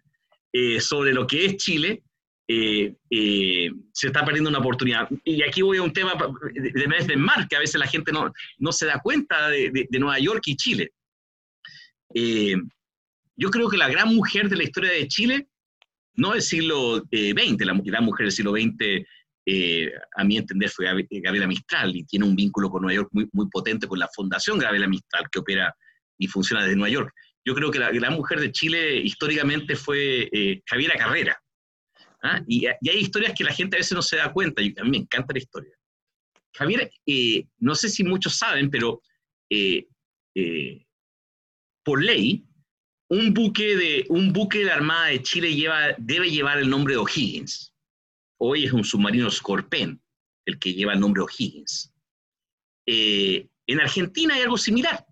eh, 0.52 0.80
sobre 0.80 1.12
lo 1.12 1.26
que 1.26 1.44
es 1.44 1.56
Chile, 1.56 2.02
eh, 2.48 2.94
eh, 3.08 3.70
se 3.92 4.08
está 4.08 4.24
perdiendo 4.24 4.50
una 4.50 4.58
oportunidad. 4.58 5.08
Y 5.24 5.42
aquí 5.42 5.62
voy 5.62 5.78
a 5.78 5.82
un 5.82 5.92
tema 5.92 6.14
de, 6.52 6.88
mes 6.88 7.06
del 7.06 7.18
mar, 7.18 7.46
que 7.48 7.56
a 7.56 7.60
veces 7.60 7.78
la 7.78 7.86
gente 7.86 8.12
no, 8.12 8.32
no 8.58 8.72
se 8.72 8.86
da 8.86 9.00
cuenta 9.00 9.48
de, 9.48 9.70
de, 9.88 9.98
Nueva 9.98 10.18
York 10.18 10.42
y 10.46 10.56
Chile. 10.56 10.92
Yo 13.40 13.50
creo 13.50 13.68
que 13.68 13.76
la 13.76 13.88
gran 13.88 14.14
mujer 14.14 14.48
de 14.48 14.56
la 14.56 14.64
historia 14.64 14.92
de 14.92 15.08
Chile, 15.08 15.48
no 16.14 16.32
del 16.32 16.42
siglo 16.42 16.98
XX, 17.10 17.64
la 17.64 17.80
gran 17.82 18.04
mujer 18.04 18.26
del 18.26 18.32
siglo 18.32 18.52
XX, 18.52 19.04
a 20.16 20.24
mi 20.24 20.36
entender, 20.36 20.68
fue 20.68 20.86
Gabriela 21.10 21.46
Mistral 21.46 21.96
y 21.96 22.04
tiene 22.04 22.26
un 22.26 22.36
vínculo 22.36 22.68
con 22.68 22.82
Nueva 22.82 22.96
York 22.96 23.08
muy, 23.12 23.28
muy 23.32 23.48
potente 23.48 23.88
con 23.88 23.98
la 23.98 24.08
Fundación 24.14 24.58
Gabriela 24.58 24.86
Mistral, 24.86 25.24
que 25.32 25.38
opera 25.38 25.74
y 26.18 26.26
funciona 26.26 26.62
desde 26.62 26.76
Nueva 26.76 26.90
York 26.90 27.12
yo 27.44 27.54
creo 27.54 27.70
que 27.70 27.78
la 27.78 27.90
gran 27.90 28.14
mujer 28.14 28.40
de 28.40 28.52
Chile 28.52 28.96
históricamente 28.96 29.76
fue 29.76 30.28
eh, 30.32 30.62
Javiera 30.66 30.96
Carrera. 30.96 31.40
¿ah? 32.22 32.42
Y, 32.46 32.66
hay 32.66 32.98
historias 32.98 33.34
que 33.36 33.44
la 33.44 33.52
gente 33.52 33.76
a 33.76 33.80
veces 33.80 33.92
no 33.92 34.02
se 34.02 34.16
da 34.16 34.32
cuenta, 34.32 34.62
y 34.62 34.74
a 34.78 34.84
mí 34.84 34.90
me 34.90 34.98
encanta 34.98 35.32
la 35.32 35.38
historia. 35.38 35.72
Javiera, 36.54 36.88
eh, 37.06 37.46
no 37.58 37.74
sé 37.74 37.88
si 37.88 38.04
muchos 38.04 38.36
saben, 38.36 38.70
pero 38.70 39.00
eh, 39.48 39.86
por 41.82 42.02
ley, 42.02 42.44
un 43.10 43.34
buque, 43.34 43.76
de, 43.76 44.06
un 44.08 44.32
buque 44.32 44.60
de 44.60 44.64
la 44.66 44.74
Armada 44.74 45.06
de 45.06 45.22
Chile 45.22 45.54
lleva, 45.54 45.94
debe 45.98 46.30
llevar 46.30 46.58
el 46.58 46.70
nombre 46.70 46.94
de 46.94 47.00
O'Higgins. 47.00 47.74
Hoy 48.38 48.64
es 48.64 48.72
un 48.72 48.84
submarino 48.84 49.30
Scorpion 49.30 50.00
el 50.46 50.58
que 50.58 50.72
lleva 50.72 50.94
el 50.94 51.00
nombre 51.00 51.22
O'Higgins. 51.22 51.92
en 52.86 53.80
Argentina 53.80 54.34
hay 54.34 54.42
algo 54.42 54.56
similar 54.56 55.04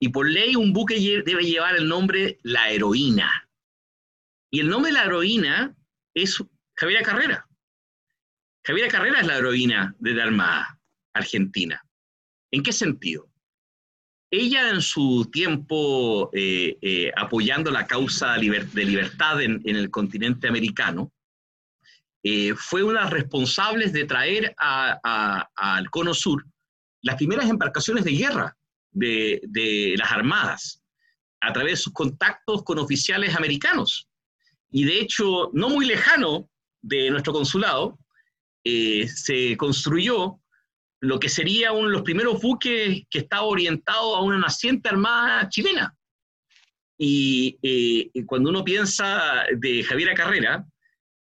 y 0.00 0.08
por 0.08 0.28
ley 0.28 0.56
un 0.56 0.72
buque 0.72 1.22
debe 1.24 1.44
llevar 1.44 1.76
el 1.76 1.88
nombre 1.88 2.38
La 2.42 2.70
Heroína. 2.70 3.50
Y 4.50 4.60
el 4.60 4.68
nombre 4.68 4.90
de 4.90 4.98
la 4.98 5.04
heroína 5.04 5.76
es 6.14 6.42
Javiera 6.74 7.02
Carrera. 7.02 7.46
Javiera 8.64 8.88
Carrera 8.88 9.20
es 9.20 9.26
la 9.26 9.36
heroína 9.36 9.94
de 9.98 10.14
la 10.14 10.24
Armada 10.24 10.80
Argentina. 11.12 11.84
¿En 12.50 12.62
qué 12.62 12.72
sentido? 12.72 13.28
Ella 14.30 14.68
en 14.70 14.82
su 14.82 15.28
tiempo 15.32 16.30
eh, 16.34 16.76
eh, 16.82 17.10
apoyando 17.16 17.70
la 17.70 17.86
causa 17.86 18.34
de 18.34 18.84
libertad 18.84 19.40
en, 19.40 19.62
el 19.64 19.90
continente 19.90 20.48
americano, 20.48 21.12
eh, 22.22 22.54
fue 22.54 22.82
una 22.82 22.98
de 22.98 23.04
las 23.04 23.12
responsables 23.12 23.92
de 23.92 24.04
traer 24.04 24.54
al 24.58 25.90
Cono 25.90 26.12
Sur 26.12 26.44
las 27.00 27.16
primeras 27.16 27.48
embarcaciones 27.48 28.04
de 28.04 28.12
guerra 28.12 28.56
de, 28.90 29.94
las 29.96 30.12
Armadas 30.12 30.82
a 31.40 31.52
través 31.52 31.72
de 31.72 31.82
sus 31.84 31.92
contactos 31.94 32.64
con 32.64 32.78
oficiales 32.78 33.34
americanos. 33.34 34.08
Y 34.70 34.84
de 34.84 35.00
hecho, 35.00 35.50
no 35.54 35.70
muy 35.70 35.86
lejano 35.86 36.50
de 36.82 37.10
nuestro 37.10 37.32
consulado, 37.32 37.98
se 38.62 39.56
construyó 39.56 40.38
lo 41.00 41.20
que 41.20 41.28
sería 41.28 41.72
uno 41.72 41.88
de 41.88 41.94
los 41.94 42.02
primeros 42.02 42.40
buques 42.40 43.02
que 43.10 43.18
estaba 43.18 43.42
orientado 43.42 44.16
a 44.16 44.22
una 44.22 44.38
naciente 44.38 44.88
armada 44.88 45.48
chilena. 45.48 45.94
Y 46.98 47.56
eh, 47.62 48.24
cuando 48.26 48.50
uno 48.50 48.64
piensa 48.64 49.44
de 49.56 49.84
Javiera 49.84 50.14
Carrera, 50.14 50.66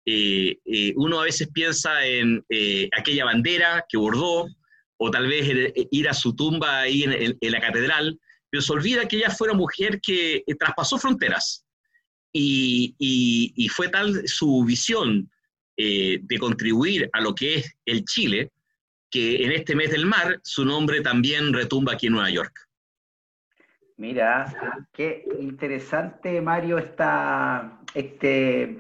eh, 0.05 0.57
uno 0.95 1.19
a 1.19 1.26
veces 1.26 1.49
piensa 1.51 2.05
en 2.05 2.45
aquella 2.97 3.26
bandera 3.26 3.86
que 3.89 3.97
bordó, 3.97 4.47
o 4.97 5.11
tal 5.11 5.28
vez 5.28 5.73
ir 5.91 6.09
a 6.09 6.13
su 6.13 6.36
tumba 6.36 6.82
ahí 6.82 7.03
en, 7.03 7.38
la 7.41 7.59
catedral, 7.59 8.19
pero 8.49 8.61
se 8.61 8.73
olvida 8.73 9.07
que 9.07 9.17
ella 9.17 9.30
fue 9.30 9.49
una 9.49 9.57
mujer 9.57 9.99
que 10.01 10.38
eh, 10.38 10.55
traspasó 10.57 10.97
fronteras 10.97 11.65
y, 12.32 12.95
y, 12.97 13.67
fue 13.69 13.89
tal 13.89 14.28
su 14.28 14.63
visión 14.65 15.30
eh, 15.78 16.19
de 16.21 16.38
contribuir 16.38 17.09
a 17.13 17.21
lo 17.21 17.34
que 17.34 17.55
es 17.55 17.76
el 17.86 18.03
Chile, 18.05 18.51
que 19.16 19.45
en 19.45 19.53
este 19.53 19.78
mes 19.78 19.91
del 19.91 20.05
mar 20.05 20.41
su 20.43 20.66
nombre 20.66 20.99
también 20.99 21.53
retumba 21.53 21.93
aquí 21.93 22.07
en 22.07 22.13
Nueva 22.13 22.30
York. 22.30 22.68
Mira, 23.95 24.45
qué 24.91 25.26
interesante, 25.39 26.41
Mario, 26.41 26.78
esta, 26.78 27.80
este, 27.93 28.78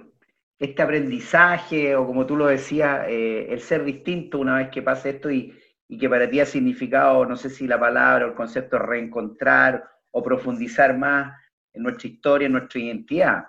este 0.59 0.81
aprendizaje, 0.81 1.95
o 1.95 2.05
como 2.05 2.25
tú 2.25 2.35
lo 2.35 2.47
decías, 2.47 3.05
eh, 3.07 3.47
el 3.49 3.61
ser 3.61 3.85
distinto 3.85 4.39
una 4.39 4.57
vez 4.57 4.67
que 4.71 4.81
pasa 4.81 5.07
esto 5.07 5.31
y, 5.31 5.57
y 5.87 5.97
que 5.97 6.09
para 6.09 6.29
ti 6.29 6.41
ha 6.41 6.45
significado, 6.45 7.25
no 7.25 7.37
sé 7.37 7.49
si 7.49 7.65
la 7.65 7.79
palabra 7.79 8.25
o 8.25 8.29
el 8.31 8.35
concepto 8.35 8.77
reencontrar 8.77 9.85
o 10.11 10.21
profundizar 10.21 10.97
más 10.97 11.31
en 11.71 11.83
nuestra 11.83 12.09
historia, 12.09 12.47
en 12.47 12.51
nuestra 12.51 12.81
identidad. 12.81 13.45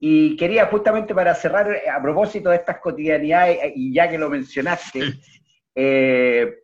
Y 0.00 0.34
quería 0.36 0.64
justamente 0.64 1.14
para 1.14 1.34
cerrar, 1.34 1.76
a 1.94 2.00
propósito 2.00 2.48
de 2.48 2.56
estas 2.56 2.78
cotidianidades, 2.78 3.58
y 3.76 3.92
ya 3.92 4.08
que 4.08 4.16
lo 4.16 4.30
mencionaste, 4.30 5.00
eh, 5.74 6.58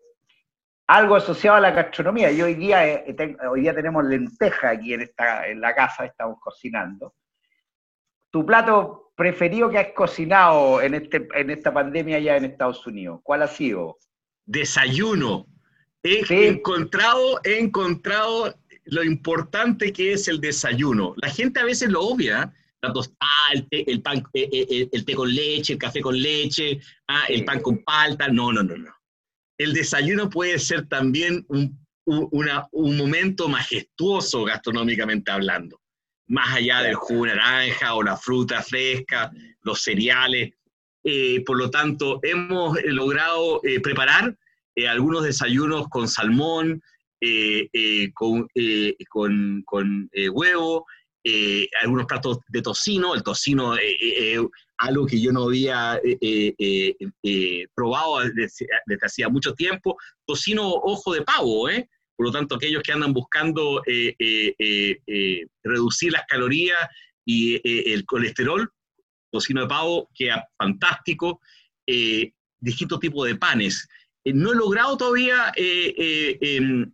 algo 0.86 1.16
asociado 1.16 1.56
a 1.56 1.60
la 1.60 1.70
gastronomía. 1.70 2.30
Y 2.30 2.42
hoy 2.42 2.54
día, 2.54 2.86
eh, 2.86 3.36
hoy 3.50 3.62
día 3.62 3.74
tenemos 3.74 4.04
lenteja 4.04 4.70
aquí 4.70 4.94
en, 4.94 5.02
esta, 5.02 5.46
en 5.46 5.60
la 5.60 5.74
casa, 5.74 6.04
estamos 6.04 6.38
cocinando. 6.40 7.14
¿Tu 8.30 8.44
plato 8.44 9.12
preferido 9.16 9.70
que 9.70 9.78
has 9.78 9.92
cocinado 9.92 10.80
en, 10.80 10.94
este, 10.94 11.28
en 11.34 11.50
esta 11.50 11.72
pandemia 11.72 12.18
ya 12.18 12.36
en 12.36 12.44
Estados 12.44 12.86
Unidos? 12.86 13.20
¿Cuál 13.22 13.42
ha 13.42 13.48
sido? 13.48 13.98
desayuno. 14.48 15.46
He 16.02 16.48
encontrado, 16.48 17.40
he 17.44 17.58
encontrado 17.58 18.54
lo 18.84 19.04
importante 19.04 19.92
que 19.92 20.14
es 20.14 20.26
el 20.26 20.40
desayuno. 20.40 21.14
La 21.18 21.28
gente 21.28 21.60
a 21.60 21.64
veces 21.64 21.90
lo 21.90 22.02
obvia, 22.02 22.52
la 22.80 22.92
tostada, 22.92 23.52
el 23.52 23.68
té, 23.68 23.84
el, 23.90 24.00
pan, 24.00 24.24
eh, 24.32 24.48
eh, 24.50 24.66
eh, 24.70 24.88
el, 24.90 25.04
té 25.04 25.14
con 25.14 25.32
leche, 25.32 25.74
el 25.74 25.78
café 25.78 26.00
con 26.00 26.18
leche, 26.18 26.80
ah, 27.08 27.24
el 27.28 27.44
pan 27.44 27.60
con 27.60 27.84
palta. 27.84 28.28
No, 28.28 28.52
no, 28.52 28.62
no, 28.62 28.76
no. 28.76 28.90
El 29.58 29.72
desayuno 29.72 30.30
puede 30.30 30.58
ser 30.58 30.86
también 30.86 31.44
un, 31.48 31.76
un 32.06 32.96
momento 32.96 33.48
majestuoso 33.48 34.44
gastronómicamente 34.44 35.30
hablando. 35.30 35.80
Más 36.28 36.56
allá 36.56 36.82
del 36.82 36.94
jugo 36.94 37.26
naranja 37.26 37.94
o 37.94 38.02
la 38.02 38.16
fruta 38.16 38.62
fresca, 38.62 39.30
los 39.62 39.82
cereales. 39.82 40.54
Eh, 41.04 41.42
por 41.44 41.58
lo 41.58 41.70
tanto, 41.70 42.20
hemos 42.22 42.78
eh, 42.78 42.82
logrado 42.86 43.60
eh, 43.64 43.80
preparar 43.80 44.36
algunos 44.88 45.24
desayunos 45.24 45.88
con 45.88 46.06
salmón, 46.06 46.80
con, 48.14 48.46
con, 49.64 50.10
huevo, 50.32 50.86
algunos 51.82 52.06
platos 52.06 52.38
de 52.46 52.62
tocino. 52.62 53.12
El 53.12 53.24
tocino 53.24 53.76
es 53.76 54.38
algo 54.78 55.06
que 55.06 55.20
yo 55.20 55.32
no 55.32 55.44
había 55.44 56.00
probado 57.74 58.20
desde, 58.34 58.66
hacía 59.02 59.28
mucho 59.28 59.54
tiempo. 59.54 59.96
Tocino 60.26 60.68
ojo 60.68 61.14
de 61.14 61.22
pavo, 61.22 61.68
¿eh? 61.68 61.88
Por 62.16 62.26
lo 62.26 62.32
tanto, 62.32 62.56
aquellos 62.56 62.82
que 62.82 62.92
andan 62.92 63.12
buscando 63.12 63.82
reducir 65.62 66.12
las 66.12 66.24
calorías 66.26 66.78
y 67.24 67.60
el 67.92 68.04
colesterol, 68.06 68.72
tocino 69.30 69.62
de 69.62 69.68
pavo, 69.68 70.08
queda 70.14 70.48
fantástico, 70.58 71.40
eh, 71.86 72.32
distintos 72.60 73.00
tipos 73.00 73.26
de 73.26 73.36
panes. 73.36 73.88
Eh, 74.24 74.32
no 74.32 74.52
he 74.52 74.56
logrado 74.56 74.96
todavía 74.96 75.52
eh, 75.56 76.36
em, 76.40 76.92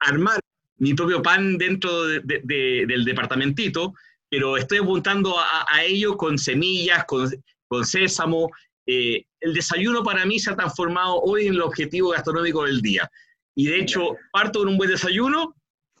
armar 0.00 0.40
mi 0.76 0.94
propio 0.94 1.22
pan 1.22 1.58
dentro 1.58 2.04
del 2.06 3.04
departamentito, 3.04 3.94
pero 4.30 4.56
estoy 4.56 4.78
apuntando 4.78 5.38
a, 5.38 5.82
ello 5.84 6.16
con 6.16 6.38
semillas, 6.38 7.04
con, 7.06 7.28
con 7.66 7.84
sésamo. 7.84 8.50
el 8.86 9.54
desayuno 9.54 10.02
para 10.02 10.26
mí 10.26 10.38
se 10.38 10.50
ha 10.50 10.56
transformado 10.56 11.20
hoy 11.22 11.46
en 11.46 11.54
el 11.54 11.62
objetivo 11.62 12.10
gastronómico 12.10 12.64
del 12.64 12.80
día. 12.80 13.10
Y 13.58 13.66
de 13.66 13.80
hecho, 13.80 14.16
parto 14.30 14.60
con 14.60 14.68
un 14.68 14.76
buen 14.76 14.90
desayuno 14.90 15.56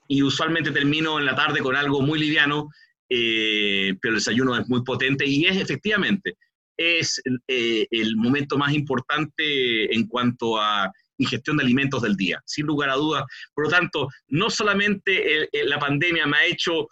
y 0.06 0.22
usualmente 0.22 0.70
termino 0.70 1.18
en 1.18 1.26
la 1.26 1.34
tarde 1.34 1.60
con 1.60 1.76
algo 1.76 2.00
muy 2.00 2.18
liviano, 2.18 2.68
eh, 3.10 3.94
pero 4.00 4.12
el 4.14 4.20
desayuno 4.20 4.56
es 4.56 4.68
muy 4.68 4.82
potente 4.84 5.26
y 5.26 5.44
es 5.44 5.56
efectivamente, 5.56 6.36
es 6.76 7.20
eh, 7.48 7.86
el 7.90 8.16
momento 8.16 8.56
más 8.56 8.72
importante 8.72 9.92
en 9.92 10.06
cuanto 10.06 10.56
a 10.56 10.90
ingestión 11.18 11.56
de 11.56 11.64
alimentos 11.64 12.00
del 12.00 12.16
día, 12.16 12.40
sin 12.46 12.66
lugar 12.66 12.90
a 12.90 12.94
dudas. 12.94 13.24
Por 13.52 13.64
lo 13.64 13.70
tanto, 13.70 14.08
no 14.28 14.50
solamente 14.50 15.48
la 15.64 15.80
pandemia 15.80 16.26
me 16.26 16.36
ha 16.36 16.46
hecho 16.46 16.86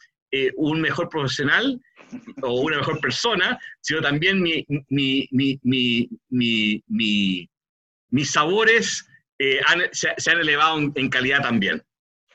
un 0.57 0.81
mejor 0.81 1.09
profesional 1.09 1.81
o 2.43 2.61
una 2.61 2.79
mejor 2.79 3.01
persona, 3.01 3.59
sino 3.81 4.01
también 4.01 4.43
mi, 4.43 4.65
mis 8.11 8.31
sabores 8.31 9.09
se, 9.93 10.31
han 10.31 10.39
elevado 10.39 10.79
en 10.95 11.09
calidad 11.09 11.43
también. 11.43 11.83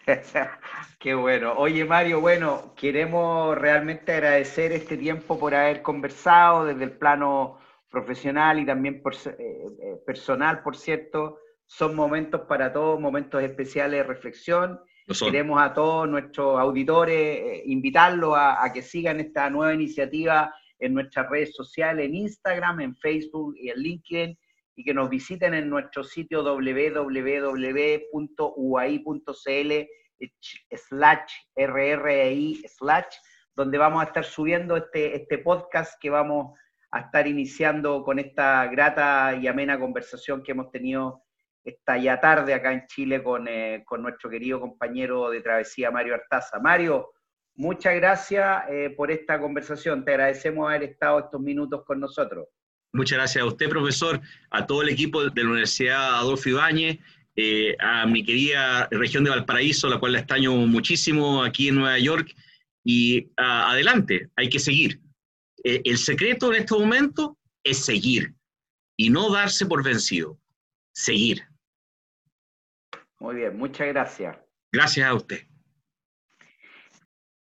Qué 1.00 1.14
bueno. 1.16 1.54
Oye, 1.54 1.86
Mario, 1.86 2.22
bueno, 2.22 2.74
queremos 2.76 3.58
realmente 3.58 4.14
agradecer 4.14 4.72
este 4.72 4.98
tiempo 4.98 5.40
por 5.40 5.56
haber 5.56 5.82
conversado 5.82 6.66
desde 6.66 6.84
el 6.84 6.92
plano 6.92 7.60
profesional 7.90 8.60
y 8.60 8.66
también 8.66 9.02
eh, 9.06 9.32
eh, 9.36 9.96
personal, 10.06 10.62
por 10.62 10.78
cierto. 10.78 11.40
Son 11.66 11.96
momentos 11.96 12.42
para 12.42 12.74
todos, 12.74 13.00
momentos 13.00 13.42
especiales 13.42 14.00
de 14.00 14.04
reflexión. 14.04 14.82
Queremos 15.20 15.62
a 15.62 15.74
todos 15.74 16.08
nuestros 16.10 16.60
auditores 16.60 17.16
eh, 17.16 17.64
invitarlos 17.66 18.36
a, 18.36 18.64
a, 18.64 18.72
que 18.72 18.82
sigan 18.82 19.20
esta 19.20 19.50
nueva 19.50 19.74
iniciativa 19.74 20.54
en 20.80 20.94
nuestras 20.94 21.30
redes 21.30 21.56
sociales, 21.56 22.06
en 22.06 22.16
Instagram, 22.16 22.82
en 22.82 22.96
Facebook 22.96 23.56
y 23.58 23.70
en 23.70 23.80
LinkedIn, 23.80 24.38
y 24.76 24.84
que 24.84 24.94
nos 24.94 25.10
visiten 25.10 25.54
en 25.54 25.70
nuestro 25.70 26.04
sitio 26.04 26.44
www.uai.cl 26.44 27.02
slash 30.72 31.32
RRI 31.56 32.64
slash, 32.68 33.16
donde 33.56 33.78
vamos 33.78 34.02
a 34.02 34.06
estar 34.08 34.24
subiendo 34.24 34.78
este, 34.78 35.16
este 35.16 35.38
podcast 35.40 36.00
que 36.00 36.10
vamos 36.10 36.58
a 36.92 37.02
estar 37.02 37.28
iniciando 37.28 38.04
con 38.04 38.20
esta 38.20 38.68
grata 38.68 39.36
y 39.42 39.48
amena 39.48 39.80
conversación 39.80 40.44
que 40.44 40.52
hemos 40.52 40.72
tenido 40.72 41.24
esta 41.64 41.98
ya 41.98 42.20
tarde 42.20 42.54
acá 42.54 42.74
en 42.74 42.86
Chile 42.88 43.22
con, 43.24 43.48
eh, 43.48 43.84
con 43.86 44.02
nuestro 44.02 44.30
querido 44.30 44.60
compañero 44.60 45.30
de 45.30 45.42
travesía 45.42 45.92
Mario 45.92 46.16
Artaza. 46.16 46.60
Mario, 46.60 47.12
muchas 47.56 47.96
gracias 47.96 48.64
eh, 48.70 48.94
por 48.96 49.12
esta 49.12 49.40
conversación. 49.40 50.04
Te 50.04 50.12
agradecemos 50.12 50.68
haber 50.68 50.84
estado 50.84 51.20
estos 51.20 51.42
minutos 51.42 51.84
con 51.86 52.00
nosotros. 52.00 52.48
Muchas 52.94 53.20
gracias 53.20 53.44
a 53.44 53.48
usted, 53.48 53.70
profesor, 53.70 54.20
a 54.50 54.66
todo 54.66 54.82
el 54.82 54.90
equipo 54.90 55.24
de 55.24 55.44
la 55.44 55.50
Universidad 55.50 56.16
Adolfo 56.16 56.50
Ibáñez 56.50 57.00
eh, 57.36 57.78
a 57.80 58.06
mi 58.06 58.26
querida 58.26 58.90
región 58.92 59.24
de 59.24 59.30
Valparaíso, 59.30 59.88
la 59.88 60.00
cual 60.00 60.14
la 60.14 60.20
extraño 60.20 60.54
muchísimo 60.54 61.44
aquí 61.44 61.70
en 61.70 61.76
Nueva 61.76 61.98
York, 62.00 62.36
y 62.84 63.30
adelante, 63.38 64.32
hay 64.36 64.50
que 64.50 64.58
seguir. 64.58 65.00
El 65.64 66.00
secreto 66.00 66.52
en 66.52 66.62
este 66.62 66.74
momento 66.74 67.38
es 67.64 67.86
seguir 67.86 68.34
y 68.98 69.12
no 69.12 69.32
darse 69.32 69.68
por 69.68 69.84
vencido, 69.84 70.40
seguir. 70.92 71.51
Muy 73.22 73.36
bien, 73.36 73.56
muchas 73.56 73.88
gracias. 73.90 74.36
Gracias 74.72 75.08
a 75.08 75.14
usted. 75.14 75.42